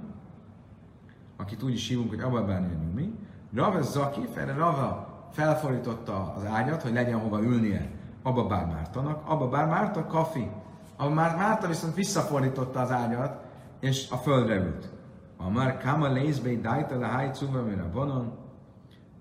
akit 1.38 1.64
úgy 1.64 1.74
is 1.74 1.88
hívunk, 1.88 2.10
hogy 2.10 2.20
Abba 2.20 2.46
Bárman 2.46 2.80
Nyumi, 2.86 3.14
Rava 3.54 3.82
Zaki, 3.82 4.28
erre 4.36 4.54
Rava 4.54 5.08
felfordította 5.32 6.34
az 6.38 6.46
ágyat, 6.46 6.82
hogy 6.82 6.94
legyen 6.94 7.20
hova 7.20 7.42
ülnie 7.42 7.90
Abba 8.24 8.48
Bár 8.48 8.66
Mártanak. 8.66 9.30
Abba 9.30 9.50
Bár 9.50 9.68
Márta, 9.68 10.06
Kafi. 10.06 10.50
Abba 10.98 11.16
Bár 11.16 11.36
Márta 11.36 11.68
viszont 11.68 11.96
visszafordította 11.96 12.80
az 12.80 12.92
ágyat, 12.92 13.42
és 13.80 14.12
a 14.12 14.16
földre 14.16 14.56
ült. 14.56 14.90
A 15.38 15.50
már 15.50 15.78
Kama 15.78 16.08
Lézbé 16.08 16.56
Dajta 16.56 17.00
le 17.00 17.08
Háj 17.08 17.30
Cuva, 17.34 17.62
mire 17.62 17.84
vonon, 17.94 18.38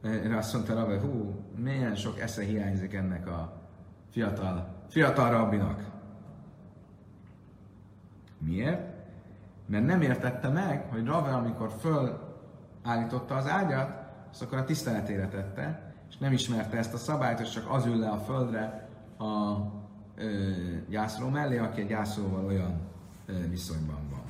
erre 0.03 0.36
azt 0.36 0.53
mondta 0.53 0.74
Rava, 0.74 1.01
hú, 1.01 1.45
milyen 1.57 1.95
sok 1.95 2.20
esze 2.20 2.43
hiányzik 2.43 2.95
ennek 2.95 3.26
a 3.26 3.58
fiatal, 4.19 4.66
fiatal 4.89 5.31
rabbinak. 5.31 5.83
Miért? 8.39 8.81
Mert 9.66 9.87
nem 9.87 10.03
értette 10.03 10.49
meg, 10.49 10.87
hogy 10.91 11.05
Rave, 11.05 11.35
amikor 11.35 11.73
fölállította 11.81 13.35
az 13.35 13.49
ágyat, 13.49 13.91
azt 14.31 14.43
akkor 14.43 14.59
a 14.59 14.64
tiszteletére 14.64 15.29
tette, 15.29 15.93
és 16.09 16.16
nem 16.16 16.33
ismerte 16.33 16.77
ezt 16.77 16.95
a 16.95 16.97
szabályt, 16.97 17.41
és 17.41 17.51
csak 17.51 17.71
az 17.71 17.87
ül 17.87 17.99
le 17.99 18.09
a 18.09 18.16
földre 18.16 18.89
a 19.19 19.57
ö, 20.16 20.51
gyászoló 20.89 21.29
mellé, 21.29 21.59
aki 21.59 21.81
egy 21.81 21.87
gyászolóval 21.87 22.45
olyan 22.45 22.81
ö, 23.27 23.49
viszonyban 23.49 24.09
van. 24.11 24.23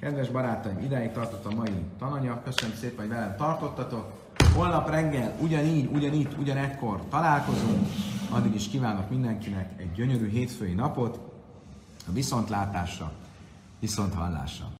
Kedves 0.00 0.28
barátaim, 0.28 0.78
ideig 0.78 1.12
tartott 1.12 1.44
a 1.44 1.54
mai 1.54 1.84
tananyag, 1.98 2.42
köszönöm 2.42 2.74
szépen, 2.76 2.98
hogy 2.98 3.08
velem 3.14 3.36
tartottatok. 3.36 4.12
Holnap 4.54 4.90
reggel 4.90 5.34
ugyanígy, 5.40 5.90
ugyanígy, 5.92 6.36
ugyanekkor 6.38 7.00
találkozunk. 7.08 7.86
Addig 8.32 8.54
is 8.54 8.68
kívánok 8.68 9.10
mindenkinek 9.10 9.80
egy 9.80 9.92
gyönyörű 9.92 10.28
hétfői 10.28 10.72
napot, 10.72 11.20
a 12.08 12.12
viszontlátásra, 12.12 13.12
viszont. 13.80 14.78